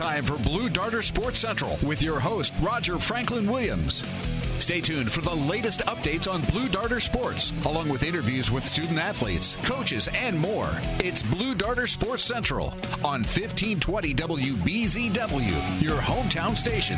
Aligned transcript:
time 0.00 0.24
for 0.24 0.38
Blue 0.38 0.70
Darter 0.70 1.02
Sports 1.02 1.40
Central 1.40 1.76
with 1.86 2.00
your 2.00 2.18
host, 2.18 2.54
Roger 2.62 2.98
Franklin 2.98 3.46
Williams. 3.46 4.02
Stay 4.58 4.80
tuned 4.80 5.12
for 5.12 5.20
the 5.20 5.34
latest 5.34 5.80
updates 5.80 6.26
on 6.26 6.40
Blue 6.40 6.70
Darter 6.70 7.00
Sports, 7.00 7.52
along 7.66 7.90
with 7.90 8.02
interviews 8.02 8.50
with 8.50 8.64
student 8.64 8.98
athletes, 8.98 9.58
coaches, 9.62 10.08
and 10.14 10.38
more. 10.38 10.70
It's 11.04 11.22
Blue 11.22 11.54
Darter 11.54 11.86
Sports 11.86 12.24
Central 12.24 12.68
on 13.04 13.24
1520 13.24 14.14
WBZW, 14.14 15.82
your 15.82 15.98
hometown 15.98 16.56
station. 16.56 16.96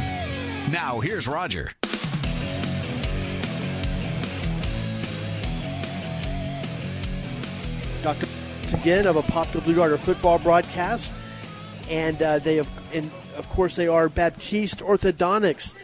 Now, 0.70 1.00
here's 1.00 1.26
Roger. 1.26 1.72
Dr. 8.04 8.28
again 8.74 9.08
of 9.08 9.16
a 9.16 9.22
Popular 9.22 9.64
Blue 9.64 9.74
Darter 9.74 9.96
football 9.96 10.38
broadcast, 10.38 11.12
and 11.92 12.22
uh, 12.22 12.38
they 12.38 12.56
have, 12.56 12.70
and 12.94 13.10
of 13.36 13.48
course, 13.50 13.76
they 13.76 13.86
are 13.86 14.08
Baptiste 14.08 14.78
Orthodontics. 14.78 15.74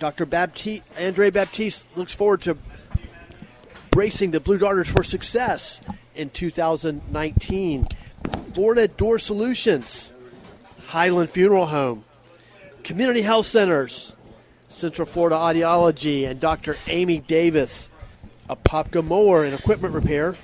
Dr. 0.00 0.26
Baptiste, 0.26 0.82
Andre 0.98 1.30
Baptiste 1.30 1.96
looks 1.96 2.12
forward 2.12 2.42
to 2.42 2.58
bracing 3.92 4.32
the 4.32 4.40
Blue 4.40 4.58
Darters 4.58 4.88
for 4.88 5.04
success 5.04 5.80
in 6.16 6.28
2019. 6.30 7.86
Florida 8.52 8.88
Door 8.88 9.20
Solutions, 9.20 10.10
Highland 10.88 11.30
Funeral 11.30 11.66
Home, 11.66 12.04
Community 12.82 13.22
Health 13.22 13.46
Centers, 13.46 14.12
Central 14.68 15.06
Florida 15.06 15.36
Audiology, 15.36 16.28
and 16.28 16.40
Dr. 16.40 16.74
Amy 16.88 17.20
Davis 17.20 17.88
of 18.48 18.62
Popka 18.64 19.04
Mower 19.04 19.44
and 19.44 19.54
Equipment 19.54 19.94
Repair, 19.94 20.34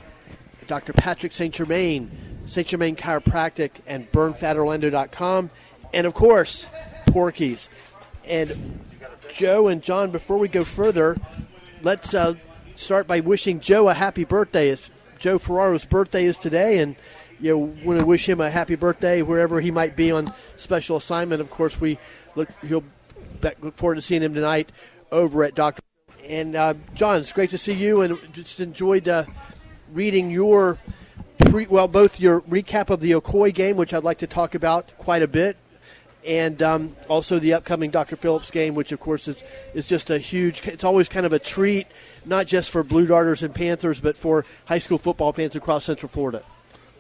Dr. 0.69 0.93
Patrick 0.93 1.33
St. 1.33 1.53
Germain, 1.53 2.28
St. 2.49 2.67
Germain 2.67 2.97
Chiropractic, 2.97 3.73
and 3.87 4.11
BurnFatOrlando.com, 4.11 5.51
and 5.93 6.07
of 6.07 6.15
course, 6.15 6.67
Porky's. 7.09 7.69
And 8.25 8.81
Joe 9.35 9.69
and 9.69 9.83
John, 9.83 10.11
before 10.11 10.39
we 10.39 10.49
go 10.49 10.65
further, 10.65 11.19
let's 11.83 12.15
uh, 12.15 12.35
start 12.75 13.07
by 13.07 13.21
wishing 13.21 13.61
Joe 13.61 13.91
a 13.91 13.95
happy 13.95 14.25
birthday. 14.25 14.71
It's 14.71 14.91
Joe 15.19 15.39
Ferraro's 15.39 15.85
birthday 15.85 16.25
is 16.25 16.39
today, 16.39 16.79
and 16.79 16.97
you 17.39 17.51
know, 17.51 17.59
want 17.85 18.01
to 18.01 18.07
wish 18.07 18.27
him 18.27 18.41
a 18.41 18.49
happy 18.49 18.77
birthday 18.77 19.21
wherever 19.21 19.61
he 19.61 19.71
might 19.71 19.95
be 19.95 20.11
on 20.11 20.33
special 20.57 20.97
assignment. 20.97 21.43
Of 21.43 21.51
course, 21.51 21.79
we 21.79 21.99
look 22.35 22.49
he'll 22.67 22.85
look 23.61 23.77
forward 23.77 23.97
to 23.97 24.03
seeing 24.03 24.23
him 24.23 24.33
tonight 24.33 24.73
over 25.13 25.45
at 25.45 25.55
Doctor. 25.55 25.83
And 26.25 26.57
uh, 26.57 26.75
John, 26.95 27.19
it's 27.19 27.33
great 27.33 27.51
to 27.51 27.59
see 27.59 27.75
you, 27.75 28.01
and 28.01 28.19
just 28.33 28.59
enjoyed 28.61 29.07
uh, 29.07 29.25
reading 29.93 30.31
your 30.31 30.79
pre, 31.39 31.67
well, 31.67 31.89
both 31.89 32.21
your 32.21 32.41
recap 32.43 32.91
of 32.91 33.01
the 33.01 33.13
Ocoee 33.13 33.55
game, 33.55 33.77
which 33.77 33.95
I'd 33.95 34.05
like 34.05 34.19
to 34.19 34.27
talk 34.27 34.55
about 34.55 34.97
quite 34.99 35.23
a 35.23 35.29
bit, 35.29 35.57
and 36.27 36.63
um, 36.63 36.97
also 37.09 37.39
the 37.39 37.55
upcoming 37.55 37.91
Dr. 37.91 38.17
Phillips 38.17 38.51
game, 38.51 38.75
which 38.75 38.93
of 38.93 39.01
course 39.01 39.29
is 39.29 39.43
is 39.75 39.87
just 39.87 40.11
a 40.11 40.19
huge. 40.19 40.67
It's 40.67 40.85
always 40.85 41.09
kind 41.09 41.27
of 41.27 41.33
a 41.33 41.39
treat, 41.39 41.87
not 42.25 42.47
just 42.47 42.71
for 42.71 42.83
Blue 42.83 43.07
Darters 43.07 43.43
and 43.43 43.55
Panthers, 43.55 44.01
but 44.01 44.17
for 44.17 44.45
high 44.67 44.79
school 44.79 44.99
football 44.99 45.33
fans 45.33 45.57
across 45.57 45.85
Central 45.85 46.09
Florida. 46.09 46.43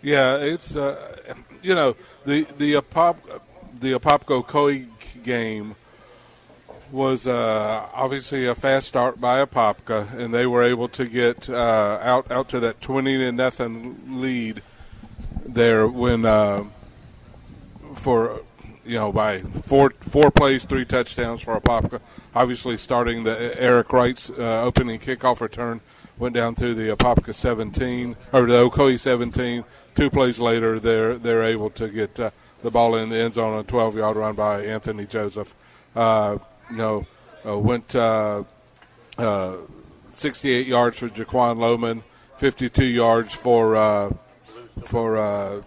Yeah, 0.02 0.36
it's 0.36 0.76
uh, 0.76 1.34
you 1.62 1.74
know 1.74 1.96
the 2.24 2.46
the 2.58 2.74
Apop, 2.74 3.16
the 3.80 3.92
Apopka 3.92 4.42
Ocoee 4.42 4.88
game 5.22 5.74
was 6.90 7.26
uh, 7.26 7.88
obviously 7.92 8.46
a 8.46 8.54
fast 8.54 8.88
start 8.88 9.20
by 9.20 9.44
Apopka, 9.44 10.12
and 10.18 10.32
they 10.32 10.46
were 10.46 10.62
able 10.62 10.88
to 10.88 11.06
get 11.06 11.48
uh, 11.48 11.98
out 12.02 12.30
out 12.30 12.48
to 12.50 12.60
that 12.60 12.80
twenty 12.80 13.16
to 13.18 13.32
nothing 13.32 14.20
lead 14.20 14.62
there 15.44 15.86
when 15.86 16.24
uh, 16.24 16.64
for 17.94 18.42
you 18.84 18.94
know 18.94 19.12
by 19.12 19.40
four 19.40 19.92
four 20.00 20.30
plays, 20.30 20.64
three 20.64 20.84
touchdowns 20.84 21.42
for 21.42 21.58
Apopka. 21.60 22.00
Obviously, 22.34 22.76
starting 22.76 23.24
the 23.24 23.60
Eric 23.60 23.92
Wright's 23.92 24.30
uh, 24.30 24.62
opening 24.62 24.98
kickoff 24.98 25.40
return 25.40 25.80
went 26.18 26.34
down 26.34 26.54
through 26.54 26.74
the 26.74 26.88
Apopka 26.88 27.32
17 27.32 28.16
or 28.32 28.46
the 28.46 28.68
Ocoee 28.68 28.98
17. 28.98 29.64
Two 29.94 30.10
plays 30.10 30.38
later, 30.38 30.80
they're 30.80 31.18
they're 31.18 31.44
able 31.44 31.70
to 31.70 31.88
get 31.88 32.18
uh, 32.18 32.30
the 32.62 32.70
ball 32.70 32.96
in 32.96 33.08
the 33.08 33.16
end 33.16 33.34
zone 33.34 33.54
on 33.54 33.60
a 33.60 33.64
12 33.64 33.96
yard 33.96 34.16
run 34.16 34.34
by 34.34 34.64
Anthony 34.64 35.06
Joseph. 35.06 35.54
Uh, 35.94 36.38
you 36.70 36.76
know, 36.76 37.06
uh, 37.46 37.58
went 37.58 37.94
uh, 37.94 38.44
uh, 39.16 39.56
68 40.12 40.66
yards 40.66 40.98
for 40.98 41.08
Jaquan 41.08 41.56
Lohman, 41.56 42.02
52 42.36 42.84
yards 42.84 43.32
for 43.32 43.76
uh, 43.76 44.12
for 44.84 45.16
uh, 45.16 45.62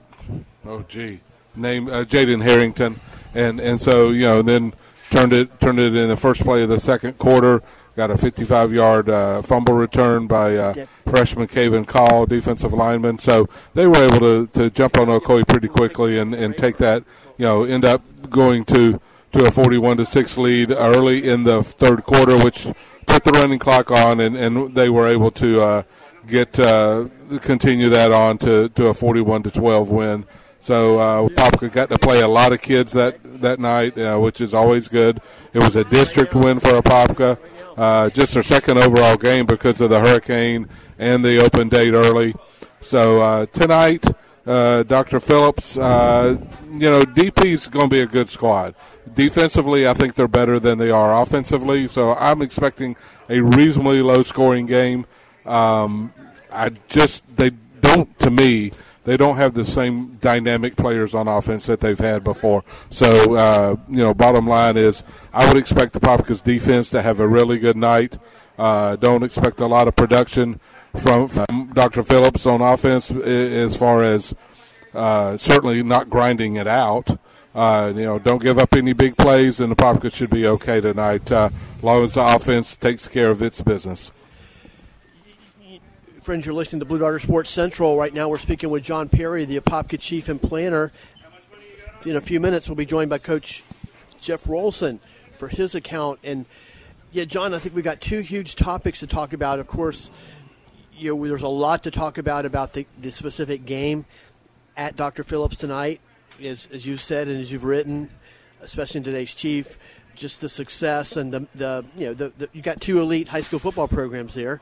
oh 0.65 0.83
gee, 0.87 1.21
name 1.55 1.87
uh, 1.87 2.03
Jaden 2.03 2.41
Harrington, 2.43 2.99
and 3.33 3.59
and 3.59 3.79
so 3.79 4.09
you 4.09 4.23
know 4.23 4.41
then 4.41 4.73
turned 5.09 5.33
it 5.33 5.59
turned 5.59 5.79
it 5.79 5.95
in 5.95 6.09
the 6.09 6.17
first 6.17 6.41
play 6.41 6.63
of 6.63 6.69
the 6.69 6.79
second 6.79 7.17
quarter. 7.17 7.61
Got 7.93 8.09
a 8.09 8.13
55-yard 8.13 9.09
uh, 9.09 9.41
fumble 9.41 9.73
return 9.73 10.25
by 10.25 10.55
uh, 10.55 10.85
freshman 11.09 11.47
Caven 11.49 11.83
Call, 11.83 12.25
defensive 12.25 12.71
lineman. 12.71 13.17
So 13.17 13.49
they 13.73 13.85
were 13.85 13.97
able 13.97 14.19
to, 14.19 14.47
to 14.53 14.69
jump 14.69 14.97
on 14.97 15.07
Ocoee 15.07 15.45
pretty 15.45 15.67
quickly 15.67 16.17
and, 16.17 16.33
and 16.33 16.55
take 16.55 16.77
that, 16.77 17.03
you 17.37 17.45
know, 17.45 17.65
end 17.65 17.83
up 17.83 18.01
going 18.29 18.63
to 18.65 19.01
to 19.33 19.45
a 19.45 19.51
41 19.51 19.97
to 19.97 20.05
6 20.05 20.37
lead 20.37 20.71
early 20.71 21.27
in 21.29 21.43
the 21.43 21.63
third 21.63 22.03
quarter, 22.03 22.37
which 22.43 22.67
put 23.07 23.23
the 23.23 23.31
running 23.31 23.59
clock 23.59 23.91
on, 23.91 24.19
and, 24.19 24.35
and 24.35 24.75
they 24.75 24.89
were 24.89 25.07
able 25.07 25.31
to 25.31 25.61
uh, 25.61 25.83
get 26.27 26.59
uh, 26.59 27.07
continue 27.41 27.89
that 27.89 28.11
on 28.11 28.37
to, 28.39 28.69
to 28.69 28.87
a 28.87 28.93
41 28.93 29.43
to 29.43 29.51
12 29.51 29.89
win. 29.89 30.25
So 30.59 30.99
uh, 30.99 31.27
Popka 31.29 31.71
got 31.71 31.89
to 31.89 31.97
play 31.97 32.21
a 32.21 32.27
lot 32.27 32.51
of 32.51 32.61
kids 32.61 32.91
that 32.91 33.17
that 33.41 33.59
night, 33.59 33.97
uh, 33.97 34.19
which 34.19 34.41
is 34.41 34.53
always 34.53 34.87
good. 34.87 35.19
It 35.53 35.59
was 35.59 35.75
a 35.75 35.83
district 35.83 36.35
win 36.35 36.59
for 36.59 36.69
Apopka, 36.69 37.39
uh, 37.75 38.11
just 38.11 38.35
their 38.35 38.43
second 38.43 38.77
overall 38.77 39.17
game 39.17 39.47
because 39.47 39.81
of 39.81 39.89
the 39.89 39.99
hurricane 39.99 40.67
and 40.99 41.25
the 41.25 41.43
open 41.43 41.67
date 41.67 41.93
early. 41.93 42.35
So 42.81 43.21
uh, 43.21 43.45
tonight, 43.47 44.05
uh, 44.45 44.83
Dr. 44.83 45.19
Phillips, 45.19 45.77
uh, 45.77 46.37
you 46.71 46.89
know, 46.89 47.01
DP's 47.01 47.67
going 47.67 47.89
to 47.89 47.93
be 47.93 48.01
a 48.01 48.07
good 48.07 48.29
squad. 48.29 48.75
Defensively, 49.13 49.87
I 49.87 49.93
think 49.93 50.15
they're 50.15 50.27
better 50.27 50.59
than 50.59 50.77
they 50.77 50.89
are 50.89 51.21
offensively. 51.21 51.87
So 51.87 52.15
I'm 52.15 52.41
expecting 52.41 52.95
a 53.29 53.41
reasonably 53.41 54.01
low 54.01 54.23
scoring 54.23 54.65
game. 54.65 55.05
Um, 55.45 56.13
I 56.51 56.69
just 56.87 57.37
they 57.37 57.51
don't 57.81 58.17
to 58.19 58.29
me 58.29 58.71
they 59.03 59.17
don't 59.17 59.37
have 59.37 59.55
the 59.55 59.65
same 59.65 60.17
dynamic 60.21 60.75
players 60.75 61.15
on 61.15 61.27
offense 61.27 61.65
that 61.65 61.79
they've 61.79 61.97
had 61.97 62.23
before. 62.23 62.63
So 62.89 63.35
uh, 63.35 63.75
you 63.89 63.97
know, 63.97 64.13
bottom 64.13 64.47
line 64.47 64.77
is 64.77 65.03
I 65.33 65.47
would 65.47 65.57
expect 65.57 65.93
the 65.93 65.99
Popka's 65.99 66.41
defense 66.41 66.89
to 66.91 67.01
have 67.01 67.19
a 67.19 67.27
really 67.27 67.57
good 67.57 67.77
night. 67.77 68.17
Uh, 68.57 68.95
don't 68.95 69.23
expect 69.23 69.59
a 69.59 69.65
lot 69.65 69.87
of 69.87 69.95
production 69.95 70.59
from, 70.97 71.27
from 71.27 71.71
Dr. 71.73 72.03
Phillips 72.03 72.45
on 72.45 72.61
offense 72.61 73.11
as 73.11 73.75
far 73.75 74.03
as 74.03 74.35
uh, 74.93 75.37
certainly 75.37 75.83
not 75.83 76.09
grinding 76.09 76.55
it 76.55 76.67
out. 76.67 77.17
Uh, 77.53 77.91
you 77.95 78.03
know, 78.03 78.17
don't 78.17 78.41
give 78.41 78.57
up 78.57 78.73
any 78.75 78.93
big 78.93 79.17
plays, 79.17 79.59
and 79.59 79.71
the 79.71 79.75
Popka 79.75 80.13
should 80.13 80.29
be 80.29 80.47
okay 80.47 80.79
tonight, 80.79 81.29
uh, 81.31 81.49
as 81.77 81.83
long 81.83 82.03
as 82.03 82.13
the 82.13 82.21
offense 82.21 82.77
takes 82.77 83.07
care 83.07 83.29
of 83.29 83.41
its 83.41 83.61
business. 83.61 84.11
Friends, 86.21 86.45
you're 86.45 86.55
listening 86.55 86.79
to 86.79 86.85
Blue 86.85 86.99
Darter 86.99 87.19
Sports 87.19 87.49
Central. 87.49 87.97
Right 87.97 88.13
now, 88.13 88.29
we're 88.29 88.37
speaking 88.37 88.69
with 88.69 88.83
John 88.83 89.09
Perry, 89.09 89.43
the 89.43 89.59
Apopka 89.59 89.99
chief 89.99 90.29
and 90.29 90.41
Planter. 90.41 90.91
In 92.05 92.15
a 92.15 92.21
few 92.21 92.39
minutes, 92.39 92.69
we'll 92.69 92.75
be 92.75 92.85
joined 92.85 93.09
by 93.09 93.17
Coach 93.17 93.63
Jeff 94.21 94.43
Rolson 94.45 94.99
for 95.37 95.47
his 95.47 95.75
account. 95.75 96.19
And 96.23 96.45
yeah, 97.11 97.25
John, 97.25 97.53
I 97.53 97.59
think 97.59 97.75
we've 97.75 97.83
got 97.83 97.99
two 97.99 98.19
huge 98.19 98.55
topics 98.55 98.99
to 98.99 99.07
talk 99.07 99.33
about. 99.33 99.59
Of 99.59 99.67
course, 99.67 100.09
you 101.01 101.15
know, 101.15 101.27
there's 101.27 101.41
a 101.41 101.47
lot 101.47 101.83
to 101.83 101.91
talk 101.91 102.19
about 102.19 102.45
about 102.45 102.73
the, 102.73 102.85
the 102.99 103.11
specific 103.11 103.65
game 103.65 104.05
at 104.77 104.95
Dr. 104.95 105.23
Phillips 105.23 105.57
tonight, 105.57 105.99
as, 106.43 106.67
as 106.71 106.85
you 106.85 106.95
said 106.95 107.27
and 107.27 107.39
as 107.39 107.51
you've 107.51 107.63
written, 107.63 108.09
especially 108.61 108.99
in 108.99 109.03
today's 109.03 109.33
chief. 109.33 109.79
Just 110.13 110.41
the 110.41 110.49
success 110.49 111.15
and 111.15 111.33
the, 111.33 111.47
the 111.55 111.85
you 111.95 112.07
know 112.07 112.13
the, 112.13 112.33
the 112.37 112.49
you 112.51 112.61
got 112.61 112.81
two 112.81 112.99
elite 112.99 113.29
high 113.29 113.41
school 113.41 113.59
football 113.59 113.87
programs 113.87 114.33
there, 114.33 114.59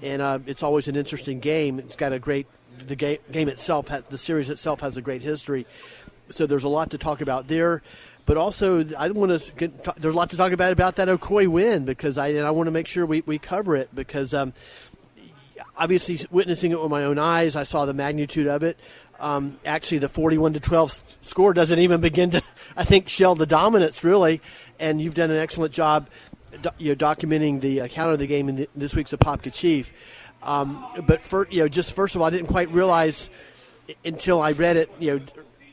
and 0.00 0.22
uh, 0.22 0.38
it's 0.46 0.62
always 0.62 0.86
an 0.86 0.94
interesting 0.94 1.40
game. 1.40 1.80
It's 1.80 1.96
got 1.96 2.12
a 2.12 2.20
great 2.20 2.46
the 2.86 2.94
game, 2.94 3.18
game 3.30 3.48
itself, 3.48 3.88
has, 3.88 4.04
the 4.04 4.16
series 4.16 4.48
itself 4.48 4.80
has 4.80 4.96
a 4.96 5.02
great 5.02 5.20
history. 5.20 5.66
So 6.30 6.46
there's 6.46 6.62
a 6.62 6.68
lot 6.68 6.90
to 6.92 6.98
talk 6.98 7.20
about 7.20 7.48
there. 7.48 7.82
But 8.24 8.36
also, 8.36 8.84
I 8.96 9.10
want 9.10 9.38
to 9.40 9.68
there's 9.98 10.14
a 10.14 10.16
lot 10.16 10.30
to 10.30 10.36
talk 10.36 10.52
about 10.52 10.72
about 10.72 10.96
that 10.96 11.08
Ocoee 11.08 11.48
win 11.48 11.84
because 11.84 12.16
I 12.16 12.28
and 12.28 12.46
I 12.46 12.52
want 12.52 12.68
to 12.68 12.70
make 12.70 12.86
sure 12.86 13.04
we, 13.04 13.22
we 13.22 13.38
cover 13.38 13.74
it 13.74 13.92
because 13.92 14.32
um, 14.32 14.52
obviously 15.76 16.18
witnessing 16.30 16.72
it 16.72 16.80
with 16.80 16.90
my 16.90 17.04
own 17.04 17.18
eyes, 17.18 17.56
I 17.56 17.64
saw 17.64 17.86
the 17.86 17.94
magnitude 17.94 18.46
of 18.46 18.62
it. 18.62 18.78
Um, 19.20 19.58
actually, 19.64 19.98
the 19.98 20.08
41 20.08 20.54
to 20.54 20.60
12 20.60 21.00
score 21.20 21.54
doesn't 21.54 21.78
even 21.78 22.00
begin 22.00 22.30
to, 22.30 22.42
I 22.76 22.84
think, 22.84 23.08
shell 23.08 23.34
the 23.34 23.46
dominance 23.46 24.04
really. 24.04 24.40
And 24.78 25.00
you've 25.00 25.14
done 25.14 25.30
an 25.30 25.38
excellent 25.38 25.72
job, 25.72 26.08
you 26.78 26.94
know, 26.94 26.96
documenting 26.96 27.60
the 27.60 27.80
account 27.80 28.12
of 28.12 28.18
the 28.18 28.26
game 28.26 28.48
in 28.48 28.56
the, 28.56 28.68
this 28.74 28.94
week's 28.96 29.12
Apopka 29.12 29.52
Chief. 29.52 29.92
Um, 30.42 30.84
but 31.06 31.22
for, 31.22 31.46
you 31.50 31.60
know, 31.60 31.68
just 31.68 31.94
first 31.94 32.16
of 32.16 32.20
all, 32.20 32.26
I 32.26 32.30
didn't 32.30 32.48
quite 32.48 32.70
realize 32.70 33.30
until 34.04 34.42
I 34.42 34.52
read 34.52 34.76
it, 34.76 34.90
you 34.98 35.18
know, 35.18 35.24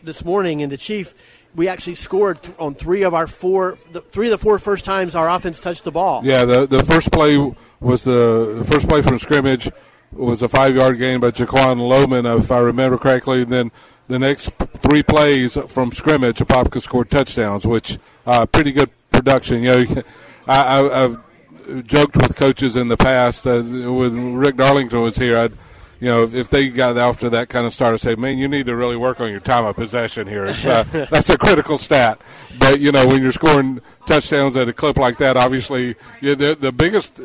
this 0.03 0.23
morning 0.23 0.59
in 0.59 0.69
the 0.69 0.77
Chief. 0.77 1.13
We 1.55 1.67
actually 1.67 1.95
scored 1.95 2.43
th- 2.43 2.55
on 2.59 2.75
three 2.75 3.01
of 3.01 3.15
our 3.15 3.25
four, 3.25 3.79
the, 3.91 4.01
three 4.01 4.27
of 4.27 4.31
the 4.31 4.37
four 4.37 4.59
first 4.59 4.85
times 4.85 5.15
our 5.15 5.27
offense 5.27 5.59
touched 5.59 5.83
the 5.83 5.91
ball. 5.91 6.21
Yeah, 6.23 6.45
the 6.45 6.67
the 6.67 6.83
first 6.83 7.11
play 7.11 7.37
was 7.79 8.03
the, 8.03 8.57
the 8.59 8.63
first 8.63 8.87
play 8.87 9.01
from 9.01 9.17
scrimmage 9.17 9.71
was 10.11 10.41
a 10.41 10.47
five 10.47 10.75
yard 10.75 10.97
gain 10.97 11.19
by 11.19 11.31
Jaquan 11.31 11.77
Loman, 11.77 12.25
if 12.25 12.51
I 12.51 12.59
remember 12.59 12.97
correctly. 12.97 13.43
And 13.43 13.51
then 13.51 13.71
the 14.07 14.19
next 14.19 14.51
three 14.81 15.03
plays 15.03 15.57
from 15.67 15.91
scrimmage, 15.91 16.37
Apopka 16.39 16.81
scored 16.81 17.11
touchdowns, 17.11 17.65
which 17.65 17.97
uh, 18.25 18.45
pretty 18.45 18.71
good 18.71 18.89
production. 19.11 19.63
You 19.63 19.71
know, 19.71 20.03
I, 20.47 20.79
I, 20.79 21.03
I've 21.03 21.85
joked 21.85 22.17
with 22.17 22.35
coaches 22.35 22.75
in 22.75 22.87
the 22.87 22.97
past. 22.97 23.45
Uh, 23.45 23.61
when 23.61 24.35
Rick 24.35 24.57
Darlington 24.57 25.01
was 25.01 25.17
here, 25.17 25.37
I'd 25.37 25.53
you 25.99 26.07
know, 26.07 26.23
if, 26.23 26.33
if 26.33 26.49
they 26.49 26.69
got 26.69 26.97
after 26.97 27.29
that 27.31 27.49
kind 27.49 27.65
of 27.65 27.73
start, 27.73 27.93
I'd 27.93 27.99
say, 27.99 28.15
man, 28.15 28.37
you 28.37 28.47
need 28.47 28.67
to 28.67 28.75
really 28.75 28.95
work 28.95 29.19
on 29.19 29.31
your 29.31 29.41
time 29.41 29.65
of 29.65 29.75
possession 29.75 30.27
here. 30.27 30.45
Uh, 30.45 30.83
that's 31.11 31.29
a 31.29 31.37
critical 31.37 31.77
stat. 31.77 32.19
But 32.57 32.79
you 32.79 32.91
know, 32.91 33.05
when 33.07 33.21
you're 33.21 33.33
scoring 33.33 33.81
touchdowns 34.05 34.55
at 34.55 34.69
a 34.69 34.73
clip 34.73 34.97
like 34.97 35.17
that, 35.17 35.35
obviously, 35.35 35.95
yeah, 36.21 36.35
the 36.35 36.55
the 36.55 36.71
biggest 36.71 37.19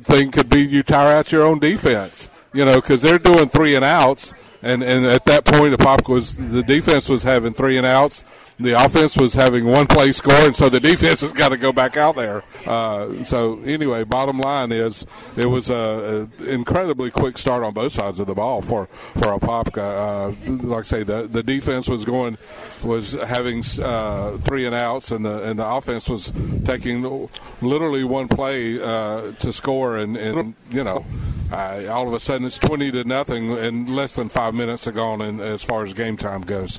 thing 0.00 0.30
could 0.30 0.48
be 0.48 0.62
you 0.62 0.82
tire 0.82 1.12
out 1.12 1.32
your 1.32 1.44
own 1.44 1.58
defense. 1.58 2.30
You 2.52 2.64
know, 2.64 2.76
because 2.76 3.02
they're 3.02 3.18
doing 3.18 3.48
three 3.48 3.74
and 3.74 3.84
outs, 3.84 4.34
and 4.62 4.82
and 4.82 5.04
at 5.06 5.24
that 5.26 5.44
point, 5.44 5.70
the 5.70 5.78
pop 5.78 6.08
was 6.08 6.36
the 6.36 6.62
defense 6.62 7.08
was 7.08 7.22
having 7.22 7.52
three 7.52 7.76
and 7.76 7.86
outs 7.86 8.24
the 8.60 8.72
offense 8.72 9.16
was 9.16 9.34
having 9.34 9.64
one 9.64 9.86
play 9.86 10.10
score, 10.12 10.34
and 10.34 10.56
so 10.56 10.68
the 10.68 10.80
defense 10.80 11.20
has 11.20 11.32
got 11.32 11.50
to 11.50 11.56
go 11.56 11.72
back 11.72 11.96
out 11.96 12.16
there. 12.16 12.42
Uh, 12.66 13.22
so 13.24 13.60
anyway, 13.60 14.02
bottom 14.02 14.38
line 14.38 14.72
is 14.72 15.06
it 15.36 15.46
was 15.46 15.70
a, 15.70 16.28
a, 16.40 16.44
incredibly 16.44 17.10
quick 17.10 17.38
start 17.38 17.62
on 17.62 17.72
both 17.72 17.92
sides 17.92 18.18
of 18.18 18.26
the 18.26 18.34
ball 18.34 18.60
for 18.60 18.86
for 19.14 19.38
Apopka. 19.38 20.36
Uh, 20.38 20.56
like 20.66 20.80
I 20.80 20.82
say, 20.82 21.02
the 21.04 21.28
the 21.28 21.42
defense 21.42 21.88
was 21.88 22.04
going 22.04 22.36
was 22.82 23.12
having 23.12 23.62
uh, 23.80 24.36
three 24.38 24.66
and 24.66 24.74
outs, 24.74 25.12
and 25.12 25.24
the 25.24 25.42
and 25.44 25.58
the 25.58 25.66
offense 25.66 26.08
was 26.08 26.32
taking 26.64 27.28
literally 27.62 28.02
one 28.02 28.26
play 28.26 28.82
uh, 28.82 29.32
to 29.32 29.52
score, 29.52 29.96
and, 29.96 30.16
and 30.16 30.54
you 30.70 30.84
know. 30.84 31.04
All 31.50 32.06
of 32.06 32.12
a 32.12 32.20
sudden, 32.20 32.46
it's 32.46 32.58
twenty 32.58 32.92
to 32.92 33.04
nothing, 33.04 33.52
and 33.52 33.88
less 33.88 34.14
than 34.14 34.28
five 34.28 34.52
minutes 34.52 34.86
are 34.86 34.92
gone. 34.92 35.22
And 35.22 35.40
as 35.40 35.62
far 35.62 35.82
as 35.82 35.94
game 35.94 36.18
time 36.18 36.42
goes, 36.42 36.78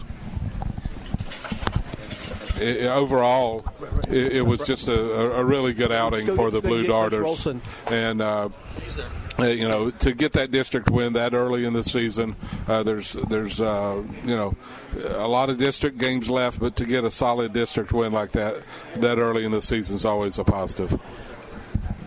it, 2.61 2.87
overall, 2.87 3.65
it, 4.07 4.37
it, 4.37 4.41
was 4.41 4.61
just 4.61 4.87
a, 4.87 5.37
a, 5.37 5.43
really 5.43 5.73
good 5.73 5.91
outing 5.91 6.27
go, 6.27 6.35
for 6.35 6.51
the 6.51 6.61
Blue 6.61 6.83
Darters. 6.83 7.47
And 7.87 8.21
uh, 8.21 8.49
uh, 9.39 9.45
you 9.45 9.67
know, 9.67 9.89
to 9.89 10.13
get 10.13 10.33
that 10.33 10.51
district 10.51 10.89
win 10.89 11.13
that 11.13 11.33
early 11.33 11.65
in 11.65 11.73
the 11.73 11.83
season, 11.83 12.35
uh, 12.67 12.83
there's 12.83 13.13
there's 13.13 13.61
uh, 13.61 14.03
you 14.23 14.35
know 14.35 14.55
a 15.05 15.27
lot 15.27 15.49
of 15.49 15.57
district 15.57 15.97
games 15.97 16.29
left, 16.29 16.59
but 16.59 16.75
to 16.75 16.85
get 16.85 17.03
a 17.03 17.11
solid 17.11 17.53
district 17.53 17.93
win 17.93 18.11
like 18.11 18.31
that 18.31 18.63
that 18.97 19.17
early 19.17 19.45
in 19.45 19.51
the 19.51 19.61
season 19.61 19.95
is 19.95 20.05
always 20.05 20.37
a 20.39 20.43
positive 20.43 20.99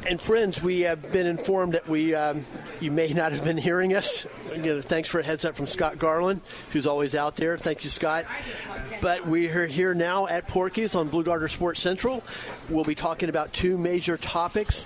and 0.06 0.20
friends, 0.20 0.62
we 0.62 0.80
have 0.80 1.12
been 1.12 1.26
informed 1.26 1.74
that 1.74 1.88
we 1.88 2.14
um, 2.14 2.44
you 2.80 2.90
may 2.90 3.12
not 3.12 3.32
have 3.32 3.44
been 3.44 3.56
hearing 3.56 3.94
us. 3.94 4.26
thanks 4.82 5.08
for 5.08 5.20
a 5.20 5.22
heads 5.22 5.44
up 5.44 5.54
from 5.54 5.66
Scott 5.66 5.98
Garland, 5.98 6.40
who's 6.72 6.86
always 6.86 7.14
out 7.14 7.36
there. 7.36 7.56
Thank 7.56 7.84
you, 7.84 7.90
Scott. 7.90 8.26
But 9.00 9.26
we 9.26 9.48
are 9.48 9.66
here 9.66 9.94
now 9.94 10.26
at 10.26 10.48
Porky's 10.48 10.94
on 10.94 11.08
Blue 11.08 11.22
Darter 11.22 11.48
Sports 11.48 11.80
Central. 11.80 12.22
We'll 12.68 12.84
be 12.84 12.94
talking 12.94 13.28
about 13.28 13.52
two 13.52 13.78
major 13.78 14.16
topics. 14.16 14.84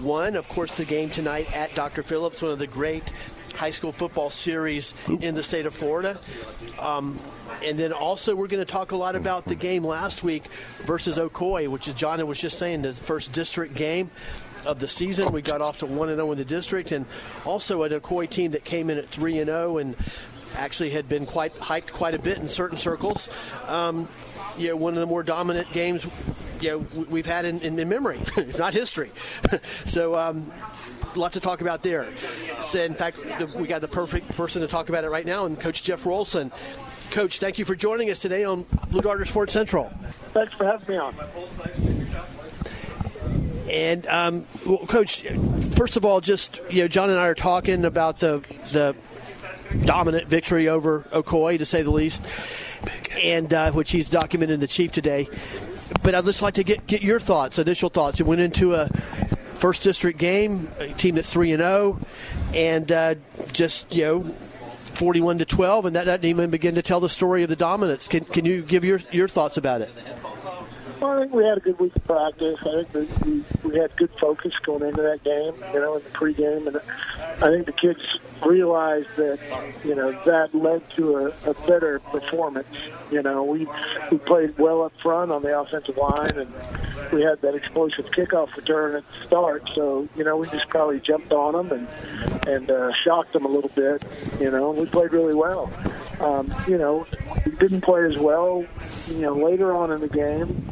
One, 0.00 0.36
of 0.36 0.48
course, 0.48 0.76
the 0.76 0.84
game 0.84 1.10
tonight 1.10 1.54
at 1.54 1.74
Dr. 1.74 2.02
Phillips, 2.02 2.42
one 2.42 2.50
of 2.50 2.58
the 2.58 2.66
great 2.66 3.04
high 3.54 3.70
school 3.70 3.92
football 3.92 4.30
series 4.30 4.94
in 5.20 5.34
the 5.34 5.42
state 5.42 5.66
of 5.66 5.74
Florida. 5.74 6.18
Um, 6.80 7.18
and 7.62 7.78
then 7.78 7.92
also, 7.92 8.34
we're 8.34 8.48
going 8.48 8.64
to 8.64 8.70
talk 8.70 8.92
a 8.92 8.96
lot 8.96 9.16
about 9.16 9.44
the 9.44 9.54
game 9.54 9.84
last 9.84 10.24
week 10.24 10.44
versus 10.82 11.16
Ocoee, 11.16 11.68
which 11.68 11.88
is 11.88 11.94
John 11.94 12.24
was 12.26 12.40
just 12.40 12.58
saying, 12.58 12.82
the 12.82 12.92
first 12.92 13.32
district 13.32 13.74
game 13.74 14.10
of 14.66 14.80
the 14.80 14.88
season. 14.88 15.32
We 15.32 15.42
got 15.42 15.62
off 15.62 15.80
to 15.80 15.86
1 15.86 16.08
0 16.08 16.32
in 16.32 16.38
the 16.38 16.44
district, 16.44 16.92
and 16.92 17.06
also 17.44 17.82
a 17.82 17.88
Ocoee 17.88 18.28
team 18.28 18.52
that 18.52 18.64
came 18.64 18.90
in 18.90 18.98
at 18.98 19.06
3 19.06 19.44
0 19.44 19.78
and 19.78 19.96
actually 20.56 20.90
had 20.90 21.08
been 21.08 21.26
quite 21.26 21.52
hyped 21.54 21.92
quite 21.92 22.14
a 22.14 22.18
bit 22.18 22.38
in 22.38 22.48
certain 22.48 22.78
circles. 22.78 23.28
Um, 23.66 24.08
you 24.56 24.68
know, 24.68 24.76
one 24.76 24.94
of 24.94 25.00
the 25.00 25.06
more 25.06 25.22
dominant 25.22 25.70
games 25.72 26.06
you 26.60 26.70
know, 26.70 27.04
we've 27.10 27.26
had 27.26 27.44
in, 27.44 27.60
in, 27.60 27.78
in 27.78 27.88
memory, 27.88 28.18
if 28.36 28.58
not 28.58 28.72
history. 28.72 29.10
so, 29.84 30.14
um, 30.14 30.50
a 31.14 31.18
lot 31.18 31.32
to 31.32 31.40
talk 31.40 31.60
about 31.60 31.82
there. 31.82 32.08
So 32.64 32.82
in 32.82 32.94
fact, 32.94 33.18
we 33.54 33.68
got 33.68 33.80
the 33.80 33.88
perfect 33.88 34.28
person 34.30 34.62
to 34.62 34.68
talk 34.68 34.88
about 34.88 35.04
it 35.04 35.10
right 35.10 35.26
now, 35.26 35.46
and 35.46 35.58
Coach 35.60 35.82
Jeff 35.82 36.04
Rolson. 36.04 36.52
Coach, 37.10 37.38
thank 37.38 37.58
you 37.58 37.64
for 37.64 37.76
joining 37.76 38.10
us 38.10 38.18
today 38.18 38.44
on 38.44 38.64
Blue 38.90 39.00
Darter 39.00 39.24
Sports 39.24 39.52
Central. 39.52 39.90
Thanks 40.32 40.52
for 40.54 40.64
having 40.64 40.88
me 40.88 40.96
on. 40.96 41.14
And 43.70 44.06
um, 44.06 44.44
well, 44.66 44.78
Coach, 44.86 45.22
first 45.74 45.96
of 45.96 46.04
all, 46.04 46.20
just 46.20 46.60
you 46.70 46.82
know, 46.82 46.88
John 46.88 47.10
and 47.10 47.18
I 47.18 47.26
are 47.26 47.34
talking 47.34 47.84
about 47.84 48.18
the 48.18 48.42
the 48.72 48.94
dominant 49.84 50.28
victory 50.28 50.68
over 50.68 51.00
Ocoee, 51.12 51.58
to 51.58 51.66
say 51.66 51.82
the 51.82 51.90
least, 51.90 52.22
and 53.22 53.52
uh, 53.52 53.72
which 53.72 53.90
he's 53.90 54.10
documented 54.10 54.54
in 54.54 54.60
the 54.60 54.66
chief 54.66 54.92
today. 54.92 55.28
But 56.02 56.14
I'd 56.14 56.24
just 56.24 56.42
like 56.42 56.54
to 56.54 56.64
get 56.64 56.86
get 56.86 57.02
your 57.02 57.20
thoughts, 57.20 57.58
initial 57.58 57.88
thoughts. 57.88 58.20
It 58.20 58.26
went 58.26 58.42
into 58.42 58.74
a 58.74 58.88
first 59.54 59.82
district 59.82 60.18
game, 60.18 60.68
a 60.78 60.88
team 60.88 61.14
that's 61.14 61.32
three 61.32 61.52
and 61.52 61.60
zero, 61.60 61.98
oh, 62.00 62.06
and 62.54 62.90
uh, 62.90 63.14
just 63.52 63.94
you 63.94 64.04
know. 64.04 64.34
41 64.94 65.38
to 65.38 65.44
12, 65.44 65.86
and 65.86 65.96
that 65.96 66.04
doesn't 66.04 66.24
even 66.24 66.50
begin 66.50 66.76
to 66.76 66.82
tell 66.82 67.00
the 67.00 67.08
story 67.08 67.42
of 67.42 67.48
the 67.48 67.56
dominance. 67.56 68.06
Can, 68.06 68.24
can 68.24 68.44
you 68.44 68.62
give 68.62 68.84
your, 68.84 69.00
your 69.10 69.26
thoughts 69.26 69.56
about 69.56 69.80
it? 69.80 69.90
Well, 71.04 71.18
I 71.18 71.20
think 71.20 71.34
we 71.34 71.44
had 71.44 71.58
a 71.58 71.60
good 71.60 71.78
week 71.78 71.94
of 71.96 72.04
practice. 72.06 72.58
I 72.62 72.82
think 72.84 73.24
we, 73.26 73.44
we 73.62 73.78
had 73.78 73.94
good 73.94 74.08
focus 74.18 74.54
going 74.62 74.88
into 74.88 75.02
that 75.02 75.22
game, 75.22 75.52
you 75.74 75.80
know, 75.80 75.96
in 75.96 76.02
the 76.02 76.08
pregame, 76.08 76.66
and 76.66 76.78
I 77.44 77.50
think 77.50 77.66
the 77.66 77.72
kids 77.72 78.00
realized 78.42 79.14
that, 79.16 79.38
you 79.84 79.94
know, 79.94 80.12
that 80.24 80.54
led 80.54 80.88
to 80.92 81.18
a, 81.18 81.50
a 81.50 81.54
better 81.66 81.98
performance. 81.98 82.74
You 83.10 83.20
know, 83.20 83.44
we 83.44 83.66
we 84.10 84.16
played 84.16 84.56
well 84.56 84.80
up 84.80 84.94
front 85.02 85.30
on 85.30 85.42
the 85.42 85.60
offensive 85.60 85.98
line, 85.98 86.38
and 86.38 86.50
we 87.12 87.20
had 87.20 87.42
that 87.42 87.54
explosive 87.54 88.06
kickoff 88.06 88.56
return 88.56 88.96
at 88.96 89.04
the 89.06 89.26
start. 89.26 89.68
So, 89.74 90.08
you 90.16 90.24
know, 90.24 90.38
we 90.38 90.48
just 90.48 90.70
probably 90.70 91.00
jumped 91.00 91.32
on 91.32 91.68
them 91.68 91.70
and 91.70 92.48
and 92.48 92.70
uh, 92.70 92.92
shocked 93.04 93.34
them 93.34 93.44
a 93.44 93.48
little 93.48 93.70
bit. 93.74 94.02
You 94.40 94.50
know, 94.50 94.70
we 94.70 94.86
played 94.86 95.12
really 95.12 95.34
well. 95.34 95.70
Um, 96.20 96.54
you 96.66 96.78
know, 96.78 97.06
we 97.44 97.52
didn't 97.52 97.82
play 97.82 98.06
as 98.06 98.18
well, 98.18 98.64
you 99.08 99.20
know, 99.20 99.34
later 99.34 99.76
on 99.76 99.92
in 99.92 100.00
the 100.00 100.08
game 100.08 100.64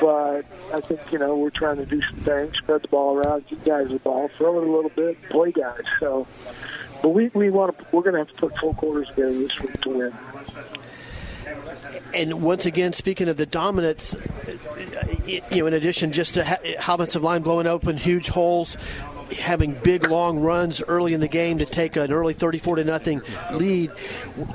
but 0.00 0.44
I 0.72 0.80
think 0.80 1.00
you 1.12 1.18
know 1.18 1.36
we're 1.36 1.50
trying 1.50 1.76
to 1.76 1.86
do 1.86 2.00
some 2.02 2.18
things, 2.20 2.56
spread 2.58 2.82
the 2.82 2.88
ball 2.88 3.16
around, 3.16 3.46
give 3.48 3.64
guys 3.64 3.88
the 3.88 3.98
ball, 3.98 4.28
throw 4.28 4.60
it 4.60 4.66
a 4.66 4.70
little 4.70 4.90
bit, 4.90 5.22
play 5.30 5.52
guys. 5.52 5.82
So, 6.00 6.26
but 7.02 7.10
we 7.10 7.28
we 7.28 7.50
want 7.50 7.78
to 7.78 7.84
we're 7.92 8.02
going 8.02 8.14
to 8.14 8.20
have 8.20 8.28
to 8.28 8.34
put 8.34 8.56
full 8.58 8.74
quarters 8.74 9.08
together 9.08 9.32
this 9.32 9.58
week 9.60 9.80
to 9.82 9.90
win. 9.90 10.14
And 12.14 12.42
once 12.42 12.66
again, 12.66 12.92
speaking 12.92 13.28
of 13.28 13.36
the 13.36 13.46
dominance, 13.46 14.16
you 15.26 15.42
know, 15.50 15.66
in 15.66 15.74
addition 15.74 16.12
just 16.12 16.34
to 16.34 16.44
ha- 16.44 16.58
offensive 16.88 17.22
line 17.22 17.42
blowing 17.42 17.66
open 17.66 17.96
huge 17.96 18.28
holes, 18.28 18.76
having 19.32 19.74
big 19.74 20.08
long 20.08 20.38
runs 20.38 20.82
early 20.82 21.14
in 21.14 21.20
the 21.20 21.28
game 21.28 21.58
to 21.58 21.66
take 21.66 21.96
an 21.96 22.12
early 22.12 22.34
34 22.34 22.76
to 22.76 22.84
nothing 22.84 23.22
lead. 23.52 23.90